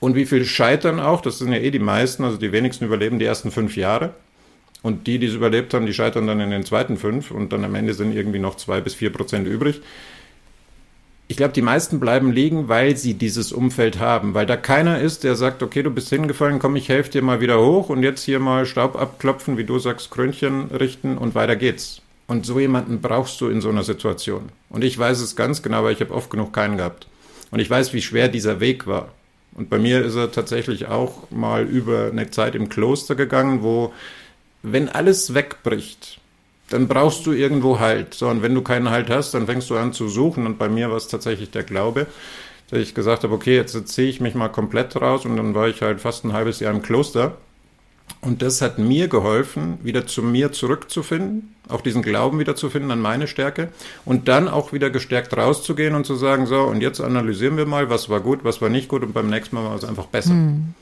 und 0.00 0.14
wie 0.14 0.24
viele 0.24 0.46
scheitern 0.46 1.00
auch, 1.00 1.20
das 1.20 1.38
sind 1.38 1.52
ja 1.52 1.58
eh 1.58 1.70
die 1.70 1.78
meisten, 1.78 2.24
also 2.24 2.38
die 2.38 2.52
wenigsten 2.52 2.86
überleben 2.86 3.18
die 3.18 3.26
ersten 3.26 3.50
fünf 3.50 3.76
Jahre. 3.76 4.14
Und 4.82 5.06
die, 5.06 5.18
die 5.18 5.26
es 5.26 5.34
überlebt 5.34 5.74
haben, 5.74 5.86
die 5.86 5.94
scheitern 5.94 6.26
dann 6.26 6.40
in 6.40 6.50
den 6.50 6.64
zweiten 6.64 6.96
fünf 6.96 7.30
und 7.30 7.52
dann 7.52 7.64
am 7.64 7.74
Ende 7.74 7.94
sind 7.94 8.14
irgendwie 8.14 8.40
noch 8.40 8.56
zwei 8.56 8.80
bis 8.80 8.94
vier 8.94 9.12
Prozent 9.12 9.46
übrig. 9.46 9.80
Ich 11.28 11.36
glaube, 11.36 11.54
die 11.54 11.62
meisten 11.62 12.00
bleiben 12.00 12.32
liegen, 12.32 12.68
weil 12.68 12.96
sie 12.96 13.14
dieses 13.14 13.52
Umfeld 13.52 13.98
haben, 14.00 14.34
weil 14.34 14.44
da 14.44 14.56
keiner 14.56 15.00
ist, 15.00 15.24
der 15.24 15.34
sagt, 15.34 15.62
okay, 15.62 15.82
du 15.82 15.90
bist 15.90 16.10
hingefallen, 16.10 16.58
komm, 16.58 16.76
ich 16.76 16.88
helfe 16.88 17.10
dir 17.10 17.22
mal 17.22 17.40
wieder 17.40 17.60
hoch 17.60 17.88
und 17.88 18.02
jetzt 18.02 18.24
hier 18.24 18.40
mal 18.40 18.66
Staub 18.66 19.00
abklopfen, 19.00 19.56
wie 19.56 19.64
du 19.64 19.78
sagst, 19.78 20.10
Krönchen 20.10 20.66
richten 20.72 21.16
und 21.16 21.34
weiter 21.34 21.56
geht's. 21.56 22.02
Und 22.26 22.44
so 22.44 22.58
jemanden 22.58 23.00
brauchst 23.00 23.40
du 23.40 23.48
in 23.48 23.60
so 23.60 23.68
einer 23.68 23.84
Situation. 23.84 24.50
Und 24.68 24.84
ich 24.84 24.98
weiß 24.98 25.20
es 25.20 25.36
ganz 25.36 25.62
genau, 25.62 25.84
weil 25.84 25.92
ich 25.92 26.00
habe 26.00 26.14
oft 26.14 26.30
genug 26.30 26.52
keinen 26.52 26.76
gehabt. 26.76 27.06
Und 27.50 27.60
ich 27.60 27.70
weiß, 27.70 27.92
wie 27.94 28.02
schwer 28.02 28.28
dieser 28.28 28.60
Weg 28.60 28.86
war. 28.86 29.08
Und 29.54 29.68
bei 29.70 29.78
mir 29.78 30.04
ist 30.04 30.16
er 30.16 30.32
tatsächlich 30.32 30.86
auch 30.86 31.30
mal 31.30 31.64
über 31.64 32.08
eine 32.10 32.30
Zeit 32.30 32.54
im 32.54 32.68
Kloster 32.68 33.14
gegangen, 33.14 33.62
wo, 33.62 33.92
wenn 34.62 34.88
alles 34.88 35.34
wegbricht, 35.34 36.20
dann 36.70 36.88
brauchst 36.88 37.26
du 37.26 37.32
irgendwo 37.32 37.80
Halt. 37.80 38.14
So, 38.14 38.28
und 38.28 38.42
wenn 38.42 38.54
du 38.54 38.62
keinen 38.62 38.90
Halt 38.90 39.10
hast, 39.10 39.34
dann 39.34 39.46
fängst 39.46 39.68
du 39.70 39.76
an 39.76 39.92
zu 39.92 40.08
suchen. 40.08 40.46
Und 40.46 40.58
bei 40.58 40.68
mir 40.68 40.90
war 40.90 40.96
es 40.96 41.08
tatsächlich 41.08 41.50
der 41.50 41.64
Glaube, 41.64 42.06
dass 42.70 42.80
ich 42.80 42.94
gesagt 42.94 43.24
habe, 43.24 43.34
okay, 43.34 43.56
jetzt 43.56 43.88
ziehe 43.88 44.08
ich 44.08 44.20
mich 44.20 44.34
mal 44.34 44.48
komplett 44.48 44.96
raus. 44.96 45.26
Und 45.26 45.36
dann 45.36 45.54
war 45.54 45.68
ich 45.68 45.82
halt 45.82 46.00
fast 46.00 46.24
ein 46.24 46.32
halbes 46.32 46.60
Jahr 46.60 46.72
im 46.72 46.82
Kloster. 46.82 47.36
Und 48.20 48.42
das 48.42 48.62
hat 48.62 48.78
mir 48.78 49.08
geholfen, 49.08 49.78
wieder 49.82 50.06
zu 50.06 50.22
mir 50.22 50.52
zurückzufinden, 50.52 51.54
auch 51.68 51.80
diesen 51.80 52.02
Glauben 52.02 52.38
wieder 52.38 52.54
zu 52.54 52.70
finden 52.70 52.90
an 52.90 53.00
meine 53.00 53.26
Stärke 53.26 53.68
und 54.04 54.28
dann 54.28 54.48
auch 54.48 54.72
wieder 54.72 54.90
gestärkt 54.90 55.36
rauszugehen 55.36 55.94
und 55.94 56.04
zu 56.04 56.14
sagen, 56.14 56.46
so, 56.46 56.62
und 56.62 56.82
jetzt 56.82 57.00
analysieren 57.00 57.56
wir 57.56 57.66
mal, 57.66 57.90
was 57.90 58.08
war 58.08 58.20
gut, 58.20 58.44
was 58.44 58.60
war 58.60 58.68
nicht 58.68 58.88
gut 58.88 59.02
und 59.02 59.12
beim 59.12 59.28
nächsten 59.28 59.56
Mal 59.56 59.64
war 59.64 59.74
es 59.74 59.84
einfach 59.84 60.06
besser. 60.06 60.30
Hm. 60.30 60.74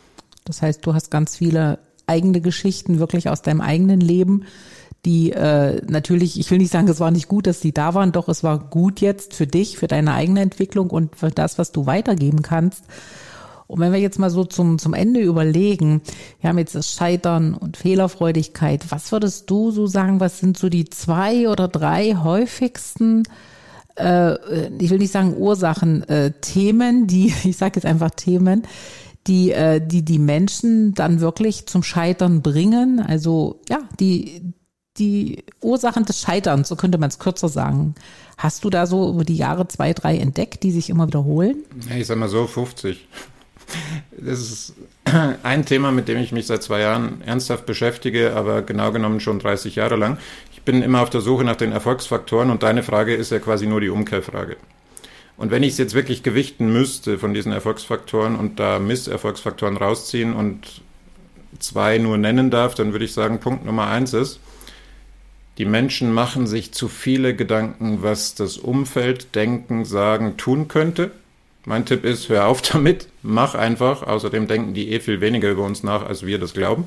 Das 0.45 0.63
heißt, 0.63 0.85
du 0.85 0.93
hast 0.93 1.11
ganz 1.11 1.37
viele 1.37 1.79
eigene 2.11 2.41
Geschichten 2.41 2.99
wirklich 2.99 3.29
aus 3.29 3.43
deinem 3.43 3.61
eigenen 3.61 4.01
Leben, 4.01 4.45
die 5.05 5.33
äh, 5.33 5.81
natürlich, 5.87 6.39
ich 6.39 6.51
will 6.51 6.59
nicht 6.59 6.73
sagen, 6.73 6.89
es 6.89 7.01
war 7.01 7.11
nicht 7.11 7.29
gut, 7.29 7.47
dass 7.47 7.61
die 7.61 7.73
da 7.73 7.95
waren, 7.95 8.13
doch 8.13 8.29
es 8.29 8.43
war 8.45 8.59
gut 8.59 9.01
jetzt 9.01 9.33
für 9.33 9.47
dich, 9.47 9.79
für 9.79 9.87
deine 9.87 10.13
eigene 10.13 10.41
Entwicklung 10.41 10.91
und 10.91 11.17
für 11.17 11.31
das, 11.31 11.59
was 11.59 11.73
du 11.73 11.87
weitergeben 11.87 12.43
kannst. 12.43 12.85
Und 13.67 13.79
wenn 13.79 13.93
wir 13.93 14.01
jetzt 14.01 14.19
mal 14.19 14.31
so 14.31 14.45
zum, 14.45 14.79
zum 14.79 14.95
Ende 14.95 15.21
überlegen, 15.21 16.03
wir 16.41 16.51
haben 16.51 16.59
jetzt 16.59 16.75
das 16.75 16.93
Scheitern 16.93 17.55
und 17.55 17.77
Fehlerfreudigkeit, 17.77 18.91
was 18.91 19.13
würdest 19.13 19.49
du 19.49 19.71
so 19.71 19.87
sagen, 19.87 20.19
was 20.19 20.41
sind 20.41 20.59
so 20.59 20.69
die 20.69 20.87
zwei 20.87 21.49
oder 21.49 21.69
drei 21.69 22.17
häufigsten, 22.17 23.23
äh, 23.95 24.67
ich 24.77 24.91
will 24.91 24.99
nicht 24.99 25.13
sagen 25.13 25.37
Ursachen, 25.37 26.03
äh, 26.09 26.33
Themen, 26.41 27.07
die, 27.07 27.33
ich 27.45 27.57
sage 27.57 27.77
jetzt 27.77 27.87
einfach 27.87 28.11
Themen, 28.11 28.65
die, 29.27 29.53
äh, 29.53 29.81
die 29.85 30.05
die 30.05 30.19
Menschen 30.19 30.95
dann 30.95 31.21
wirklich 31.21 31.67
zum 31.67 31.83
Scheitern 31.83 32.43
bringen, 32.43 33.01
also 33.01 33.61
ja, 33.69 33.81
die, 33.99 34.55
die 34.99 35.45
Ursachen 35.61 36.05
des 36.05 36.21
Scheiterns, 36.21 36.69
so 36.69 36.77
könnte 36.77 36.99
man 36.99 37.11
es 37.11 37.19
kürzer 37.19 37.49
sagen. 37.49 37.95
Hast 38.39 38.65
du 38.65 38.71
da 38.71 38.87
so 38.87 39.11
über 39.11 39.25
die 39.25 39.37
Jahre 39.37 39.69
zwei, 39.69 39.93
drei 39.93 40.17
entdeckt, 40.17 40.63
die 40.63 40.71
sich 40.71 40.91
immer 40.91 41.07
wiederholen? 41.07 41.57
Ich 41.97 42.07
sag 42.07 42.17
mal 42.17 42.29
so 42.29 42.47
50. 42.47 43.07
Das 44.19 44.41
ist 44.41 44.75
ein 45.43 45.65
Thema, 45.65 45.93
mit 45.93 46.09
dem 46.09 46.19
ich 46.19 46.33
mich 46.33 46.47
seit 46.47 46.63
zwei 46.63 46.81
Jahren 46.81 47.23
ernsthaft 47.23 47.67
beschäftige, 47.67 48.35
aber 48.35 48.63
genau 48.63 48.93
genommen 48.93 49.21
schon 49.21 49.39
30 49.39 49.77
Jahre 49.77 49.97
lang. 49.97 50.19
Ich 50.53 50.63
bin 50.63 50.83
immer 50.83 51.03
auf 51.03 51.11
der 51.11 51.21
Suche 51.21 51.45
nach 51.45 51.57
den 51.57 51.73
Erfolgsfaktoren 51.73 52.51
und 52.51 52.63
deine 52.63 52.83
Frage 52.83 53.15
ist 53.15 53.31
ja 53.31 53.39
quasi 53.39 53.67
nur 53.67 53.81
die 53.81 53.91
Umkehrfrage. 53.91 54.57
Und 55.41 55.51
wenn 55.51 55.63
ich 55.63 55.73
es 55.73 55.79
jetzt 55.79 55.95
wirklich 55.95 56.23
gewichten 56.23 56.71
müsste 56.71 57.19
von 57.19 57.33
diesen 57.33 57.51
Erfolgsfaktoren 57.51 58.37
und 58.37 58.61
da 58.61 58.79
Misserfolgsfaktoren 58.79 59.79
rausziehen 59.79 60.35
und 60.35 60.83
zwei 61.59 61.97
nur 61.97 62.19
nennen 62.19 62.51
darf, 62.51 62.75
dann 62.75 62.93
würde 62.93 63.07
ich 63.07 63.15
sagen, 63.15 63.41
Punkt 63.41 63.65
Nummer 63.65 63.87
eins 63.87 64.13
ist, 64.13 64.39
die 65.57 65.65
Menschen 65.65 66.13
machen 66.13 66.47
sich 66.47 66.73
zu 66.73 66.89
viele 66.89 67.35
Gedanken, 67.35 68.03
was 68.03 68.35
das 68.35 68.59
Umfeld 68.59 69.35
denken, 69.35 69.87
sagen, 69.87 70.37
tun 70.37 70.69
könnte. 70.69 71.11
Mein 71.65 71.87
Tipp 71.87 72.05
ist, 72.05 72.29
hör 72.29 72.47
auf 72.47 72.61
damit, 72.61 73.09
mach 73.23 73.55
einfach. 73.55 74.03
Außerdem 74.03 74.47
denken 74.47 74.75
die 74.75 74.93
eh 74.93 75.01
viel 75.01 75.23
weniger 75.23 75.51
über 75.51 75.65
uns 75.65 75.83
nach, 75.83 76.05
als 76.05 76.27
wir 76.27 76.39
das 76.39 76.53
glauben. 76.53 76.85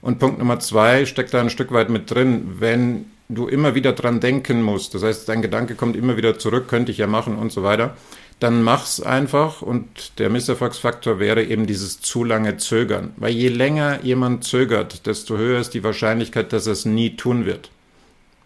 Und 0.00 0.18
Punkt 0.18 0.38
Nummer 0.38 0.58
zwei 0.58 1.04
steckt 1.04 1.34
da 1.34 1.40
ein 1.42 1.50
Stück 1.50 1.70
weit 1.70 1.90
mit 1.90 2.10
drin. 2.10 2.56
Wenn 2.60 3.04
du 3.28 3.46
immer 3.46 3.74
wieder 3.74 3.92
dran 3.92 4.20
denken 4.20 4.62
musst, 4.62 4.94
das 4.94 5.02
heißt, 5.02 5.28
dein 5.28 5.42
Gedanke 5.42 5.74
kommt 5.74 5.96
immer 5.96 6.16
wieder 6.16 6.38
zurück, 6.38 6.68
könnte 6.68 6.92
ich 6.92 6.98
ja 6.98 7.06
machen 7.06 7.36
und 7.36 7.52
so 7.52 7.62
weiter, 7.62 7.96
dann 8.40 8.62
mach's 8.62 9.00
einfach 9.00 9.62
und 9.62 10.18
der 10.18 10.30
Misserfolgsfaktor 10.30 11.18
wäre 11.18 11.42
eben 11.42 11.66
dieses 11.66 12.00
zu 12.00 12.24
lange 12.24 12.56
Zögern. 12.56 13.12
Weil 13.16 13.32
je 13.32 13.48
länger 13.48 14.00
jemand 14.02 14.44
zögert, 14.44 15.06
desto 15.06 15.36
höher 15.36 15.60
ist 15.60 15.74
die 15.74 15.82
Wahrscheinlichkeit, 15.82 16.52
dass 16.52 16.66
er 16.66 16.72
es 16.74 16.84
nie 16.84 17.16
tun 17.16 17.46
wird. 17.46 17.70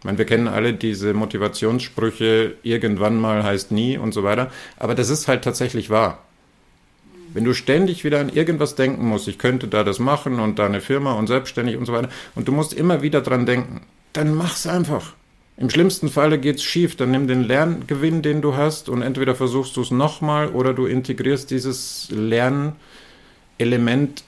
Ich 0.00 0.04
meine, 0.04 0.18
wir 0.18 0.24
kennen 0.24 0.48
alle 0.48 0.72
diese 0.72 1.14
Motivationssprüche, 1.14 2.54
irgendwann 2.62 3.20
mal 3.20 3.44
heißt 3.44 3.70
nie 3.70 3.98
und 3.98 4.12
so 4.12 4.24
weiter, 4.24 4.50
aber 4.78 4.94
das 4.94 5.10
ist 5.10 5.28
halt 5.28 5.44
tatsächlich 5.44 5.90
wahr. 5.90 6.18
Wenn 7.34 7.44
du 7.44 7.54
ständig 7.54 8.02
wieder 8.02 8.20
an 8.20 8.28
irgendwas 8.28 8.74
denken 8.74 9.06
musst, 9.06 9.28
ich 9.28 9.38
könnte 9.38 9.68
da 9.68 9.84
das 9.84 9.98
machen 9.98 10.40
und 10.40 10.58
da 10.58 10.66
eine 10.66 10.80
Firma 10.80 11.12
und 11.12 11.28
selbstständig 11.28 11.76
und 11.76 11.86
so 11.86 11.92
weiter, 11.92 12.08
und 12.34 12.48
du 12.48 12.52
musst 12.52 12.74
immer 12.74 13.02
wieder 13.02 13.20
dran 13.20 13.46
denken, 13.46 13.82
dann 14.12 14.34
mach's 14.34 14.66
einfach. 14.66 15.14
Im 15.56 15.70
schlimmsten 15.70 16.08
Falle 16.08 16.38
geht's 16.38 16.62
schief, 16.62 16.96
dann 16.96 17.10
nimm 17.10 17.28
den 17.28 17.44
Lerngewinn, 17.44 18.22
den 18.22 18.40
du 18.42 18.56
hast, 18.56 18.88
und 18.88 19.02
entweder 19.02 19.34
versuchst 19.34 19.76
du 19.76 19.82
es 19.82 19.90
nochmal 19.90 20.48
oder 20.48 20.72
du 20.72 20.86
integrierst 20.86 21.50
dieses 21.50 22.08
Lernelement 22.10 22.74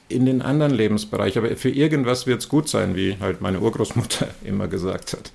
in 0.09 0.27
den 0.27 0.43
anderen 0.43 0.73
Lebensbereich. 0.73 1.39
Aber 1.39 1.57
für 1.57 1.71
irgendwas 1.71 2.27
wird's 2.27 2.49
gut 2.49 2.69
sein, 2.69 2.95
wie 2.95 3.17
halt 3.21 3.41
meine 3.41 3.61
Urgroßmutter 3.61 4.29
immer 4.45 4.69
gesagt 4.69 5.15
hat. 5.15 5.33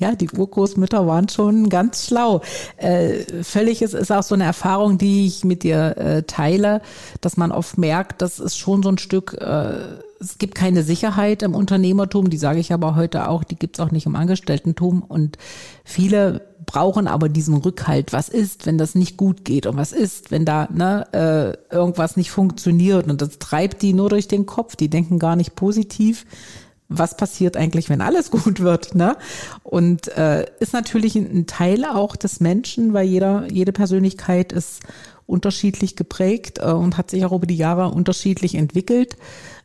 Ja, 0.00 0.14
die 0.14 0.30
Urgroßmütter 0.30 1.06
waren 1.06 1.28
schon 1.28 1.68
ganz 1.68 2.06
schlau. 2.06 2.40
Äh, 2.78 3.42
völlig 3.42 3.82
ist, 3.82 3.92
ist 3.92 4.10
auch 4.10 4.22
so 4.22 4.34
eine 4.34 4.44
Erfahrung, 4.44 4.96
die 4.96 5.26
ich 5.26 5.44
mit 5.44 5.62
dir 5.62 5.96
äh, 5.98 6.22
teile, 6.22 6.80
dass 7.20 7.36
man 7.36 7.52
oft 7.52 7.76
merkt, 7.76 8.22
dass 8.22 8.38
es 8.38 8.56
schon 8.56 8.82
so 8.82 8.88
ein 8.88 8.96
Stück, 8.96 9.34
äh, 9.34 9.98
es 10.20 10.36
gibt 10.36 10.54
keine 10.54 10.82
Sicherheit 10.82 11.42
im 11.42 11.54
Unternehmertum, 11.54 12.28
die 12.28 12.36
sage 12.36 12.60
ich 12.60 12.72
aber 12.72 12.94
heute 12.94 13.28
auch, 13.28 13.42
die 13.42 13.56
gibt's 13.56 13.80
auch 13.80 13.90
nicht 13.90 14.04
im 14.04 14.16
Angestelltentum. 14.16 15.02
Und 15.02 15.38
viele 15.82 16.42
brauchen 16.66 17.08
aber 17.08 17.30
diesen 17.30 17.56
Rückhalt. 17.56 18.12
Was 18.12 18.28
ist, 18.28 18.66
wenn 18.66 18.76
das 18.76 18.94
nicht 18.94 19.16
gut 19.16 19.46
geht? 19.46 19.66
Und 19.66 19.78
was 19.78 19.92
ist, 19.92 20.30
wenn 20.30 20.44
da 20.44 20.68
ne, 20.70 21.06
äh, 21.70 21.74
irgendwas 21.74 22.18
nicht 22.18 22.30
funktioniert? 22.30 23.08
Und 23.08 23.22
das 23.22 23.38
treibt 23.38 23.80
die 23.80 23.94
nur 23.94 24.10
durch 24.10 24.28
den 24.28 24.44
Kopf. 24.44 24.76
Die 24.76 24.90
denken 24.90 25.18
gar 25.18 25.36
nicht 25.36 25.56
positiv 25.56 26.26
was 26.92 27.16
passiert 27.16 27.56
eigentlich, 27.56 27.88
wenn 27.88 28.00
alles 28.00 28.30
gut 28.32 28.58
wird, 28.58 28.96
ne? 28.96 29.16
Und 29.62 30.08
äh, 30.18 30.46
ist 30.58 30.72
natürlich 30.72 31.14
ein 31.14 31.46
Teil 31.46 31.84
auch 31.84 32.16
des 32.16 32.40
Menschen, 32.40 32.92
weil 32.92 33.06
jeder, 33.06 33.46
jede 33.48 33.70
Persönlichkeit 33.70 34.52
ist 34.52 34.80
unterschiedlich 35.24 35.94
geprägt 35.94 36.58
äh, 36.58 36.72
und 36.72 36.98
hat 36.98 37.10
sich 37.10 37.24
auch 37.24 37.32
über 37.32 37.46
die 37.46 37.56
Jahre 37.56 37.88
unterschiedlich 37.90 38.56
entwickelt. 38.56 39.16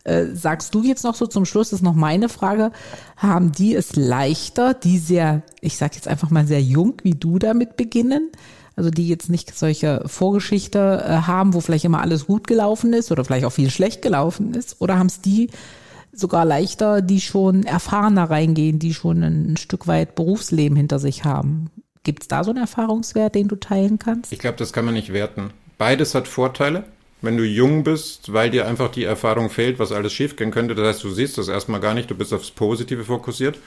Äh, 0.05 0.27
sagst 0.33 0.73
du 0.75 0.83
jetzt 0.83 1.03
noch 1.03 1.15
so 1.15 1.25
zum 1.25 1.45
Schluss, 1.45 1.73
ist 1.73 1.81
noch 1.81 1.95
meine 1.95 2.29
Frage, 2.29 2.71
haben 3.17 3.51
die 3.51 3.75
es 3.75 3.95
leichter, 3.95 4.75
die 4.75 4.99
sehr, 4.99 5.41
ich 5.61 5.77
sag 5.77 5.95
jetzt 5.95 6.07
einfach 6.07 6.29
mal 6.29 6.45
sehr 6.45 6.61
jung 6.61 6.93
wie 7.03 7.15
du 7.15 7.39
damit 7.39 7.75
beginnen? 7.75 8.31
Also 8.75 8.91
die 8.91 9.07
jetzt 9.07 9.29
nicht 9.29 9.57
solche 9.57 10.03
Vorgeschichte 10.05 11.03
äh, 11.03 11.11
haben, 11.27 11.53
wo 11.53 11.59
vielleicht 11.59 11.85
immer 11.85 12.01
alles 12.01 12.27
gut 12.27 12.45
gelaufen 12.45 12.93
ist 12.93 13.11
oder 13.11 13.25
vielleicht 13.25 13.45
auch 13.45 13.51
viel 13.51 13.71
schlecht 13.71 14.01
gelaufen 14.01 14.53
ist? 14.53 14.79
Oder 14.79 14.99
haben 14.99 15.07
es 15.07 15.21
die 15.21 15.49
sogar 16.13 16.45
leichter, 16.45 17.01
die 17.01 17.19
schon 17.19 17.63
erfahrener 17.63 18.29
reingehen, 18.29 18.77
die 18.77 18.93
schon 18.93 19.23
ein 19.23 19.57
Stück 19.57 19.87
weit 19.87 20.15
Berufsleben 20.15 20.77
hinter 20.77 20.99
sich 20.99 21.25
haben. 21.25 21.71
Gibt 22.03 22.21
es 22.23 22.27
da 22.27 22.43
so 22.43 22.51
einen 22.51 22.59
Erfahrungswert, 22.59 23.33
den 23.33 23.47
du 23.47 23.55
teilen 23.55 23.97
kannst? 23.97 24.31
Ich 24.31 24.39
glaube, 24.39 24.57
das 24.57 24.71
kann 24.71 24.85
man 24.85 24.93
nicht 24.93 25.11
werten. 25.11 25.49
Beides 25.77 26.13
hat 26.13 26.27
Vorteile. 26.27 26.83
Wenn 27.25 27.37
du 27.37 27.43
jung 27.43 27.83
bist, 27.83 28.31
weil 28.33 28.51
dir 28.51 28.67
einfach 28.67 28.89
die 28.89 29.03
Erfahrung 29.03 29.49
fehlt, 29.49 29.79
was 29.79 29.91
alles 29.91 30.13
schiefgehen 30.13 30.51
könnte, 30.51 30.75
das 30.75 30.87
heißt, 30.87 31.03
du 31.03 31.09
siehst 31.09 31.37
das 31.37 31.47
erstmal 31.47 31.79
gar 31.79 31.93
nicht, 31.93 32.09
du 32.09 32.15
bist 32.15 32.33
aufs 32.33 32.51
Positive 32.51 33.03
fokussiert 33.03 33.57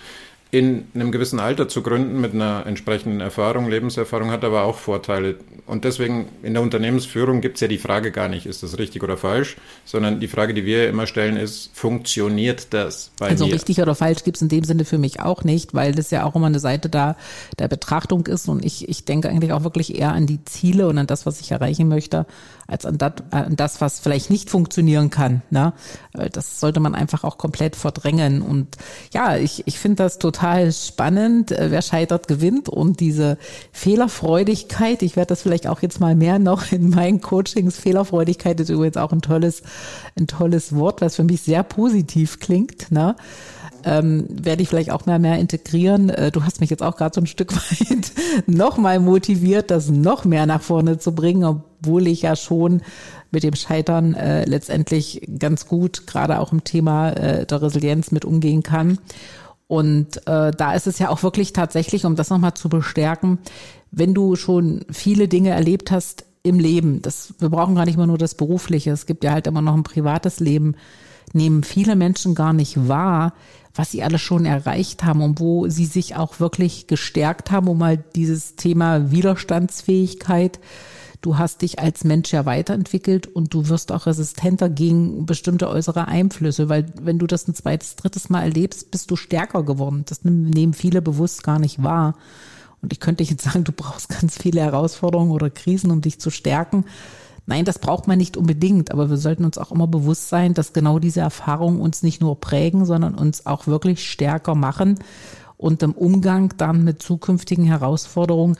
in 0.51 0.86
einem 0.94 1.12
gewissen 1.12 1.40
Alter 1.40 1.68
zu 1.68 1.82
gründen 1.82 2.20
mit 2.22 2.32
einer 2.32 2.64
entsprechenden 2.64 3.20
Erfahrung, 3.20 3.68
Lebenserfahrung 3.68 4.30
hat 4.30 4.44
aber 4.44 4.62
auch 4.62 4.76
Vorteile. 4.76 5.36
Und 5.66 5.84
deswegen 5.84 6.30
in 6.42 6.55
der 6.55 6.62
Unternehmensführung 6.62 7.42
gibt 7.42 7.57
es 7.57 7.61
ja 7.61 7.68
die 7.68 7.76
Frage 7.76 8.12
gar 8.12 8.28
nicht, 8.28 8.46
ist 8.46 8.62
das 8.62 8.78
richtig 8.78 9.03
oder 9.03 9.18
falsch, 9.18 9.59
sondern 9.84 10.20
die 10.20 10.28
Frage, 10.28 10.55
die 10.55 10.64
wir 10.64 10.88
immer 10.88 11.07
stellen, 11.07 11.36
ist, 11.36 11.70
funktioniert 11.74 12.72
das 12.72 13.11
bei 13.18 13.26
also 13.26 13.44
mir? 13.44 13.49
Also 13.49 13.57
richtig 13.57 13.82
oder 13.82 13.94
falsch 13.94 14.24
gibt 14.24 14.38
es 14.38 14.42
in 14.42 14.49
dem 14.49 14.64
Sinne 14.64 14.86
für 14.86 14.96
mich 14.96 15.20
auch 15.20 15.44
nicht, 15.44 15.74
weil 15.74 15.92
das 15.94 16.11
ja 16.11 16.24
auch 16.24 16.34
immer 16.34 16.46
eine 16.46 16.61
Seite 16.61 16.88
da 16.88 17.16
der 17.59 17.68
Betrachtung 17.68 18.26
ist 18.26 18.49
und 18.49 18.64
ich, 18.64 18.88
ich 18.88 19.05
denke 19.05 19.28
eigentlich 19.28 19.53
auch 19.53 19.64
wirklich 19.64 19.99
eher 19.99 20.12
an 20.12 20.26
die 20.26 20.42
Ziele 20.46 20.88
und 20.88 20.96
an 20.96 21.07
das, 21.07 21.26
was 21.26 21.42
ich 21.42 21.51
erreichen 21.51 21.88
möchte, 21.88 22.24
als 22.66 22.86
an 22.86 22.96
das, 22.96 23.12
an 23.30 23.55
das 23.57 23.82
was 23.82 24.01
vielleicht 24.01 24.30
nicht 24.30 24.49
funktionieren 24.49 25.11
kann. 25.11 25.42
Ne? 25.51 25.74
Das 26.32 26.59
sollte 26.61 26.80
man 26.80 26.94
einfach 26.94 27.24
auch 27.24 27.36
komplett 27.36 27.76
verdrängen. 27.76 28.40
Und 28.40 28.76
ja, 29.12 29.36
ich, 29.36 29.66
ich 29.66 29.78
finde 29.78 29.96
das 30.05 30.18
total 30.18 30.38
spannend. 30.72 31.53
Äh, 31.53 31.70
wer 31.70 31.82
scheitert, 31.82 32.28
gewinnt. 32.28 32.68
Und 32.68 33.01
diese 33.01 33.39
Fehlerfreudigkeit, 33.72 35.03
ich 35.03 35.16
werde 35.16 35.28
das 35.28 35.43
vielleicht 35.43 35.66
auch 35.66 35.82
jetzt 35.82 36.01
mal 36.01 36.14
mehr 36.14 36.39
noch 36.39 36.72
in 36.72 36.91
meinen 36.91 37.20
Coachings. 37.20 37.78
Fehlerfreudigkeit 37.78 38.59
ist 38.61 38.68
übrigens 38.68 38.97
auch 38.97 39.12
ein 39.12 39.22
tolles, 39.22 39.62
ein 40.18 40.26
tolles 40.26 40.74
Wort, 40.74 41.01
was 41.01 41.16
für 41.16 41.24
mich 41.24 41.43
sehr 41.43 41.62
positiv 41.62 42.41
klingt. 42.41 42.91
Ne? 42.91 43.16
ähm, 43.84 44.26
werde 44.28 44.62
ich 44.62 44.68
vielleicht 44.68 44.91
auch 44.91 45.07
mal 45.07 45.18
mehr 45.18 45.39
integrieren. 45.39 46.11
Äh, 46.11 46.30
du 46.30 46.45
hast 46.45 46.61
mich 46.61 46.70
jetzt 46.70 46.82
auch 46.82 46.97
gerade 46.97 47.14
so 47.14 47.20
ein 47.20 47.26
Stück 47.26 47.55
weit 47.80 48.12
noch 48.47 48.78
mal 48.78 49.01
motiviert, 49.01 49.70
das 49.70 49.89
noch 49.89 50.24
mehr 50.24 50.47
nach 50.47 50.62
vorne 50.62 50.99
zu 50.99 51.14
bringen, 51.14 51.45
obwohl 51.45 52.07
ich 52.07 52.22
ja 52.22 52.36
schon 52.36 52.82
mit 53.30 53.43
dem 53.43 53.55
Scheitern 53.55 54.14
äh, 54.14 54.45
letztendlich 54.45 55.28
ganz 55.39 55.66
gut 55.66 56.07
gerade 56.07 56.41
auch 56.41 56.53
im 56.53 56.64
Thema 56.64 57.11
äh, 57.11 57.47
der 57.47 57.62
Resilienz 57.62 58.11
mit 58.11 58.24
umgehen 58.24 58.62
kann. 58.62 58.99
Und 59.68 60.26
äh, 60.26 60.50
da 60.50 60.72
ist 60.72 60.86
es 60.86 60.98
ja 60.98 61.10
auch 61.10 61.22
wirklich 61.22 61.52
tatsächlich, 61.52 62.06
um 62.06 62.16
das 62.16 62.30
nochmal 62.30 62.54
zu 62.54 62.68
bestärken, 62.68 63.38
wenn 63.90 64.14
du 64.14 64.34
schon 64.34 64.84
viele 64.90 65.28
Dinge 65.28 65.50
erlebt 65.50 65.90
hast 65.90 66.24
im 66.42 66.58
Leben, 66.58 67.02
das, 67.02 67.34
wir 67.38 67.50
brauchen 67.50 67.74
gar 67.74 67.84
nicht 67.84 67.94
immer 67.94 68.06
nur 68.06 68.18
das 68.18 68.34
Berufliche, 68.34 68.90
es 68.90 69.04
gibt 69.06 69.24
ja 69.24 69.32
halt 69.32 69.46
immer 69.46 69.60
noch 69.60 69.74
ein 69.74 69.82
privates 69.82 70.40
Leben, 70.40 70.74
nehmen 71.34 71.62
viele 71.62 71.96
Menschen 71.96 72.34
gar 72.34 72.54
nicht 72.54 72.88
wahr, 72.88 73.34
was 73.74 73.90
sie 73.90 74.02
alles 74.02 74.22
schon 74.22 74.46
erreicht 74.46 75.04
haben 75.04 75.22
und 75.22 75.38
wo 75.38 75.68
sie 75.68 75.84
sich 75.84 76.16
auch 76.16 76.40
wirklich 76.40 76.86
gestärkt 76.86 77.50
haben, 77.50 77.68
um 77.68 77.78
mal 77.78 77.98
dieses 78.16 78.56
Thema 78.56 79.10
Widerstandsfähigkeit. 79.10 80.58
Du 81.20 81.36
hast 81.36 81.62
dich 81.62 81.80
als 81.80 82.04
Mensch 82.04 82.32
ja 82.32 82.46
weiterentwickelt 82.46 83.26
und 83.26 83.52
du 83.52 83.68
wirst 83.68 83.90
auch 83.90 84.06
resistenter 84.06 84.68
gegen 84.68 85.26
bestimmte 85.26 85.68
äußere 85.68 86.06
Einflüsse, 86.06 86.68
weil 86.68 86.86
wenn 87.00 87.18
du 87.18 87.26
das 87.26 87.48
ein 87.48 87.54
zweites, 87.54 87.96
drittes 87.96 88.30
Mal 88.30 88.42
erlebst, 88.42 88.90
bist 88.92 89.10
du 89.10 89.16
stärker 89.16 89.64
geworden. 89.64 90.04
Das 90.06 90.24
nehmen 90.24 90.74
viele 90.74 91.02
bewusst 91.02 91.42
gar 91.42 91.58
nicht 91.58 91.82
wahr. 91.82 92.14
Und 92.80 92.92
ich 92.92 93.00
könnte 93.00 93.24
jetzt 93.24 93.42
sagen, 93.44 93.64
du 93.64 93.72
brauchst 93.72 94.08
ganz 94.08 94.38
viele 94.38 94.60
Herausforderungen 94.60 95.32
oder 95.32 95.50
Krisen, 95.50 95.90
um 95.90 96.00
dich 96.00 96.20
zu 96.20 96.30
stärken. 96.30 96.84
Nein, 97.46 97.64
das 97.64 97.78
braucht 97.78 98.06
man 98.06 98.18
nicht 98.18 98.36
unbedingt, 98.36 98.92
aber 98.92 99.10
wir 99.10 99.16
sollten 99.16 99.44
uns 99.44 99.58
auch 99.58 99.72
immer 99.72 99.86
bewusst 99.86 100.28
sein, 100.28 100.54
dass 100.54 100.74
genau 100.74 100.98
diese 100.98 101.20
Erfahrungen 101.20 101.80
uns 101.80 102.02
nicht 102.02 102.20
nur 102.20 102.38
prägen, 102.38 102.84
sondern 102.84 103.14
uns 103.14 103.46
auch 103.46 103.66
wirklich 103.66 104.08
stärker 104.08 104.54
machen 104.54 104.98
und 105.56 105.82
im 105.82 105.92
Umgang 105.92 106.54
dann 106.58 106.84
mit 106.84 107.02
zukünftigen 107.02 107.64
Herausforderungen 107.64 108.56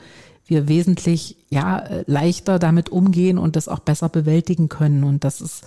wir 0.49 0.67
wesentlich 0.67 1.37
ja 1.49 1.83
leichter 2.05 2.59
damit 2.59 2.89
umgehen 2.89 3.37
und 3.37 3.55
das 3.55 3.67
auch 3.67 3.79
besser 3.79 4.09
bewältigen 4.09 4.69
können. 4.69 5.03
Und 5.03 5.23
das 5.23 5.41
ist, 5.41 5.63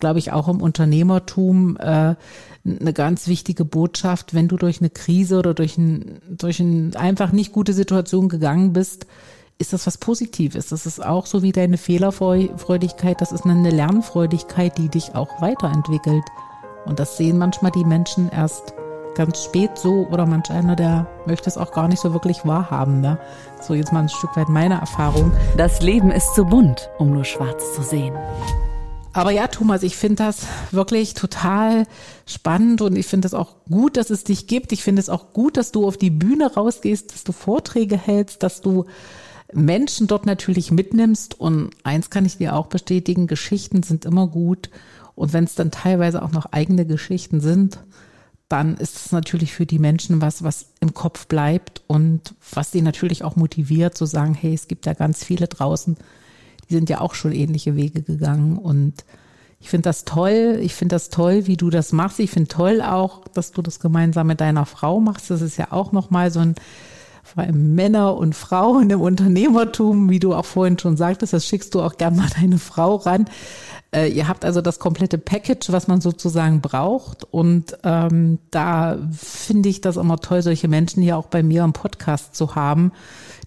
glaube 0.00 0.18
ich, 0.18 0.32
auch 0.32 0.48
im 0.48 0.60
Unternehmertum 0.60 1.76
äh, 1.78 2.14
eine 2.64 2.92
ganz 2.92 3.28
wichtige 3.28 3.64
Botschaft, 3.64 4.34
wenn 4.34 4.48
du 4.48 4.56
durch 4.56 4.80
eine 4.80 4.90
Krise 4.90 5.38
oder 5.38 5.54
durch 5.54 5.78
ein, 5.78 6.20
durch 6.28 6.60
ein 6.60 6.96
einfach 6.96 7.32
nicht 7.32 7.52
gute 7.52 7.72
Situation 7.72 8.28
gegangen 8.28 8.72
bist, 8.72 9.06
ist 9.58 9.72
das 9.72 9.86
was 9.86 9.98
Positives. 9.98 10.68
Das 10.68 10.86
ist 10.86 11.04
auch 11.04 11.26
so 11.26 11.42
wie 11.42 11.52
deine 11.52 11.78
Fehlerfreudigkeit, 11.78 13.20
das 13.20 13.32
ist 13.32 13.46
eine 13.46 13.70
Lernfreudigkeit, 13.70 14.76
die 14.76 14.88
dich 14.88 15.14
auch 15.14 15.40
weiterentwickelt. 15.40 16.24
Und 16.84 17.00
das 17.00 17.16
sehen 17.16 17.38
manchmal 17.38 17.72
die 17.72 17.84
Menschen 17.84 18.28
erst 18.30 18.74
ganz 19.16 19.42
spät 19.42 19.70
so 19.76 20.06
oder 20.10 20.26
manch 20.26 20.50
einer, 20.50 20.76
der 20.76 21.06
möchte 21.26 21.48
es 21.48 21.56
auch 21.56 21.72
gar 21.72 21.88
nicht 21.88 22.00
so 22.00 22.12
wirklich 22.12 22.44
wahrhaben. 22.44 23.00
Ne? 23.00 23.18
So 23.60 23.74
jetzt 23.74 23.92
mal 23.92 24.00
ein 24.00 24.08
Stück 24.08 24.36
weit 24.36 24.48
meine 24.48 24.78
Erfahrung. 24.78 25.32
Das 25.56 25.80
Leben 25.80 26.12
ist 26.12 26.34
zu 26.34 26.44
bunt, 26.44 26.90
um 26.98 27.10
nur 27.12 27.24
schwarz 27.24 27.74
zu 27.74 27.82
sehen. 27.82 28.14
Aber 29.12 29.30
ja, 29.30 29.46
Thomas, 29.46 29.82
ich 29.82 29.96
finde 29.96 30.16
das 30.16 30.46
wirklich 30.72 31.14
total 31.14 31.86
spannend 32.26 32.82
und 32.82 32.96
ich 32.96 33.06
finde 33.06 33.26
es 33.26 33.32
auch 33.32 33.56
gut, 33.68 33.96
dass 33.96 34.10
es 34.10 34.24
dich 34.24 34.46
gibt. 34.46 34.72
Ich 34.72 34.82
finde 34.82 35.00
es 35.00 35.08
auch 35.08 35.32
gut, 35.32 35.56
dass 35.56 35.72
du 35.72 35.86
auf 35.86 35.96
die 35.96 36.10
Bühne 36.10 36.52
rausgehst, 36.52 37.14
dass 37.14 37.24
du 37.24 37.32
Vorträge 37.32 37.96
hältst, 37.96 38.42
dass 38.42 38.60
du 38.60 38.84
Menschen 39.54 40.06
dort 40.06 40.26
natürlich 40.26 40.70
mitnimmst. 40.70 41.40
Und 41.40 41.70
eins 41.82 42.10
kann 42.10 42.26
ich 42.26 42.36
dir 42.36 42.54
auch 42.54 42.66
bestätigen, 42.66 43.26
Geschichten 43.26 43.82
sind 43.82 44.04
immer 44.04 44.26
gut. 44.26 44.68
Und 45.14 45.32
wenn 45.32 45.44
es 45.44 45.54
dann 45.54 45.70
teilweise 45.70 46.22
auch 46.22 46.32
noch 46.32 46.52
eigene 46.52 46.84
Geschichten 46.84 47.40
sind, 47.40 47.78
dann 48.48 48.76
ist 48.76 48.96
es 48.96 49.12
natürlich 49.12 49.52
für 49.52 49.66
die 49.66 49.78
Menschen 49.78 50.20
was, 50.20 50.44
was 50.44 50.66
im 50.80 50.94
Kopf 50.94 51.26
bleibt 51.26 51.82
und 51.86 52.34
was 52.52 52.70
sie 52.70 52.82
natürlich 52.82 53.24
auch 53.24 53.36
motiviert 53.36 53.96
zu 53.96 54.06
sagen, 54.06 54.34
hey, 54.34 54.54
es 54.54 54.68
gibt 54.68 54.86
ja 54.86 54.94
ganz 54.94 55.24
viele 55.24 55.48
draußen, 55.48 55.96
die 56.68 56.74
sind 56.74 56.88
ja 56.88 57.00
auch 57.00 57.14
schon 57.14 57.32
ähnliche 57.32 57.76
Wege 57.76 58.02
gegangen 58.02 58.58
und 58.58 59.04
Ich 59.58 59.70
finde 59.70 59.88
das 59.88 60.04
toll. 60.04 60.58
Ich 60.62 60.74
finde 60.74 60.94
das 60.94 61.08
toll, 61.08 61.46
wie 61.46 61.56
du 61.56 61.70
das 61.70 61.92
machst. 61.92 62.20
Ich 62.20 62.30
finde 62.30 62.48
toll 62.48 62.82
auch, 62.82 63.26
dass 63.28 63.52
du 63.52 63.62
das 63.62 63.80
gemeinsam 63.80 64.26
mit 64.26 64.40
deiner 64.40 64.66
Frau 64.66 65.00
machst. 65.00 65.30
Das 65.30 65.40
ist 65.40 65.56
ja 65.56 65.72
auch 65.72 65.92
nochmal 65.92 66.30
so 66.30 66.40
ein 66.40 66.54
vor 67.24 67.42
allem 67.42 67.74
Männer 67.74 68.16
und 68.16 68.36
Frauen 68.36 68.88
im 68.90 69.00
Unternehmertum, 69.00 70.10
wie 70.10 70.20
du 70.20 70.32
auch 70.32 70.44
vorhin 70.44 70.78
schon 70.78 70.96
sagtest, 70.96 71.32
das 71.32 71.44
schickst 71.44 71.74
du 71.74 71.82
auch 71.82 71.96
gern 71.96 72.14
mal 72.14 72.28
deine 72.40 72.58
Frau 72.58 72.94
ran. 72.94 73.24
Äh, 73.94 74.08
ihr 74.08 74.28
habt 74.28 74.44
also 74.44 74.60
das 74.60 74.78
komplette 74.78 75.18
Package, 75.18 75.70
was 75.70 75.88
man 75.88 76.00
sozusagen 76.00 76.60
braucht. 76.60 77.24
Und 77.24 77.76
ähm, 77.84 78.38
da 78.50 78.98
finde 79.12 79.68
ich 79.68 79.80
das 79.80 79.96
immer 79.96 80.18
toll, 80.18 80.42
solche 80.42 80.68
Menschen 80.68 81.02
hier 81.02 81.16
auch 81.16 81.26
bei 81.26 81.42
mir 81.42 81.62
im 81.64 81.72
Podcast 81.72 82.34
zu 82.34 82.54
haben, 82.54 82.92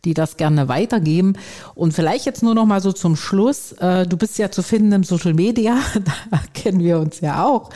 die 0.06 0.14
das 0.14 0.38
gerne 0.38 0.68
weitergeben. 0.68 1.34
Und 1.76 1.94
vielleicht 1.94 2.26
jetzt 2.26 2.42
nur 2.42 2.56
noch 2.56 2.66
mal 2.66 2.82
so 2.82 2.92
zum 2.92 3.16
Schluss. 3.16 3.74
Äh, 3.74 4.08
du 4.08 4.18
bist 4.18 4.38
ja 4.38 4.50
zu 4.50 4.64
finden 4.64 4.92
im 4.94 5.04
Social 5.04 5.34
Media, 5.34 5.78
da 6.32 6.40
kennen 6.54 6.80
wir 6.80 7.00
uns 7.00 7.20
ja 7.20 7.46
auch. 7.46 7.70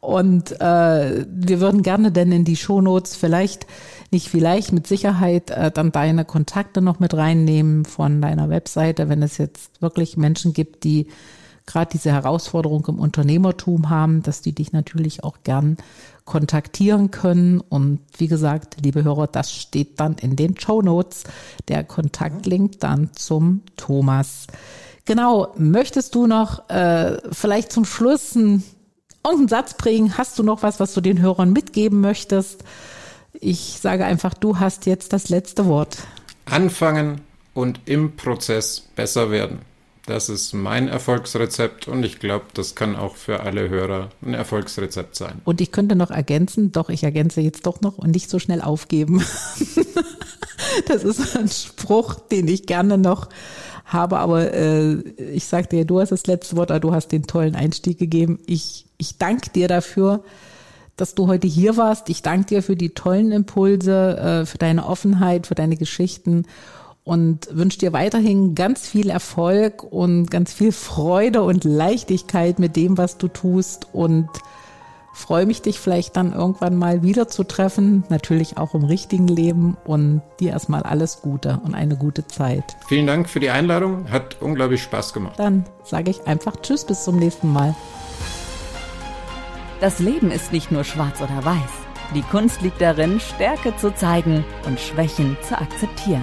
Und 0.00 0.52
äh, 0.60 1.24
wir 1.28 1.60
würden 1.60 1.82
gerne 1.82 2.12
denn 2.12 2.30
in 2.30 2.44
die 2.44 2.56
Shownotes 2.56 3.16
vielleicht 3.16 3.66
nicht 4.10 4.28
vielleicht 4.28 4.72
mit 4.72 4.86
Sicherheit 4.86 5.50
äh, 5.50 5.70
dann 5.70 5.90
deine 5.90 6.24
Kontakte 6.24 6.80
noch 6.80 7.00
mit 7.00 7.14
reinnehmen 7.14 7.84
von 7.84 8.22
deiner 8.22 8.48
Webseite, 8.48 9.08
wenn 9.08 9.22
es 9.22 9.38
jetzt 9.38 9.82
wirklich 9.82 10.16
Menschen 10.16 10.52
gibt, 10.52 10.84
die 10.84 11.08
gerade 11.66 11.90
diese 11.92 12.12
Herausforderung 12.12 12.86
im 12.88 12.98
Unternehmertum 12.98 13.90
haben, 13.90 14.22
dass 14.22 14.42
die 14.42 14.52
dich 14.52 14.72
natürlich 14.72 15.24
auch 15.24 15.38
gern 15.44 15.76
kontaktieren 16.24 17.10
können. 17.10 17.60
Und 17.60 18.00
wie 18.16 18.28
gesagt, 18.28 18.76
liebe 18.82 19.04
Hörer, 19.04 19.26
das 19.26 19.52
steht 19.52 20.00
dann 20.00 20.16
in 20.20 20.36
den 20.36 20.58
Show 20.58 20.82
Notes, 20.82 21.24
der 21.68 21.84
Kontaktlink 21.84 22.80
dann 22.80 23.10
zum 23.14 23.62
Thomas. 23.76 24.46
Genau, 25.04 25.52
möchtest 25.58 26.14
du 26.14 26.26
noch 26.26 26.68
äh, 26.70 27.18
vielleicht 27.30 27.72
zum 27.72 27.84
Schluss 27.84 28.36
einen, 28.36 28.64
irgendeinen 29.22 29.48
Satz 29.48 29.74
bringen? 29.74 30.16
Hast 30.16 30.38
du 30.38 30.42
noch 30.42 30.62
was, 30.62 30.80
was 30.80 30.94
du 30.94 31.00
den 31.00 31.20
Hörern 31.20 31.52
mitgeben 31.52 32.00
möchtest? 32.00 32.64
Ich 33.34 33.78
sage 33.80 34.04
einfach, 34.04 34.32
du 34.32 34.58
hast 34.60 34.86
jetzt 34.86 35.12
das 35.12 35.28
letzte 35.28 35.66
Wort. 35.66 35.98
Anfangen 36.46 37.20
und 37.52 37.80
im 37.84 38.16
Prozess 38.16 38.88
besser 38.94 39.30
werden. 39.30 39.60
Das 40.06 40.28
ist 40.28 40.52
mein 40.52 40.88
Erfolgsrezept 40.88 41.88
und 41.88 42.04
ich 42.04 42.18
glaube, 42.18 42.44
das 42.52 42.74
kann 42.74 42.94
auch 42.94 43.16
für 43.16 43.40
alle 43.40 43.70
Hörer 43.70 44.10
ein 44.20 44.34
Erfolgsrezept 44.34 45.16
sein. 45.16 45.40
Und 45.44 45.62
ich 45.62 45.72
könnte 45.72 45.96
noch 45.96 46.10
ergänzen, 46.10 46.72
doch, 46.72 46.90
ich 46.90 47.04
ergänze 47.04 47.40
jetzt 47.40 47.64
doch 47.66 47.80
noch 47.80 47.96
und 47.96 48.10
nicht 48.10 48.28
so 48.28 48.38
schnell 48.38 48.60
aufgeben. 48.60 49.24
das 50.88 51.04
ist 51.04 51.36
ein 51.36 51.48
Spruch, 51.48 52.16
den 52.16 52.48
ich 52.48 52.66
gerne 52.66 52.98
noch 52.98 53.30
habe, 53.86 54.18
aber 54.18 54.52
äh, 54.52 54.94
ich 55.32 55.46
sagte 55.46 55.76
dir, 55.76 55.84
du 55.86 56.00
hast 56.00 56.12
das 56.12 56.26
letzte 56.26 56.56
Wort, 56.56 56.70
du 56.84 56.92
hast 56.92 57.08
den 57.08 57.26
tollen 57.26 57.54
Einstieg 57.54 57.98
gegeben. 57.98 58.40
Ich, 58.46 58.86
ich 58.98 59.16
danke 59.16 59.50
dir 59.50 59.68
dafür, 59.68 60.22
dass 60.96 61.14
du 61.14 61.28
heute 61.28 61.46
hier 61.46 61.78
warst. 61.78 62.10
Ich 62.10 62.22
danke 62.22 62.46
dir 62.46 62.62
für 62.62 62.76
die 62.76 62.90
tollen 62.90 63.32
Impulse, 63.32 64.18
äh, 64.18 64.46
für 64.46 64.58
deine 64.58 64.86
Offenheit, 64.86 65.46
für 65.46 65.54
deine 65.54 65.76
Geschichten 65.76 66.44
und 67.04 67.48
wünsche 67.50 67.78
dir 67.78 67.92
weiterhin 67.92 68.54
ganz 68.54 68.88
viel 68.88 69.10
Erfolg 69.10 69.82
und 69.82 70.30
ganz 70.30 70.52
viel 70.52 70.72
Freude 70.72 71.42
und 71.42 71.64
Leichtigkeit 71.64 72.58
mit 72.58 72.76
dem, 72.76 72.96
was 72.96 73.18
du 73.18 73.28
tust 73.28 73.88
und 73.92 74.28
freue 75.12 75.46
mich, 75.46 75.62
dich 75.62 75.78
vielleicht 75.78 76.16
dann 76.16 76.32
irgendwann 76.32 76.76
mal 76.76 77.02
wieder 77.02 77.28
zu 77.28 77.44
treffen, 77.44 78.04
natürlich 78.08 78.56
auch 78.56 78.74
im 78.74 78.84
richtigen 78.84 79.28
Leben 79.28 79.76
und 79.84 80.22
dir 80.40 80.50
erstmal 80.50 80.82
alles 80.82 81.20
Gute 81.22 81.60
und 81.64 81.74
eine 81.74 81.96
gute 81.96 82.26
Zeit. 82.26 82.76
Vielen 82.88 83.06
Dank 83.06 83.28
für 83.28 83.38
die 83.38 83.50
Einladung, 83.50 84.10
hat 84.10 84.40
unglaublich 84.40 84.82
Spaß 84.82 85.12
gemacht. 85.12 85.38
Dann 85.38 85.64
sage 85.84 86.10
ich 86.10 86.26
einfach 86.26 86.56
Tschüss, 86.56 86.84
bis 86.84 87.04
zum 87.04 87.18
nächsten 87.18 87.52
Mal. 87.52 87.76
Das 89.80 89.98
Leben 89.98 90.30
ist 90.30 90.52
nicht 90.52 90.72
nur 90.72 90.84
schwarz 90.84 91.20
oder 91.20 91.44
weiß. 91.44 91.70
Die 92.14 92.22
Kunst 92.22 92.62
liegt 92.62 92.80
darin, 92.80 93.20
Stärke 93.20 93.76
zu 93.76 93.94
zeigen 93.94 94.44
und 94.66 94.80
Schwächen 94.80 95.36
zu 95.46 95.58
akzeptieren. 95.58 96.22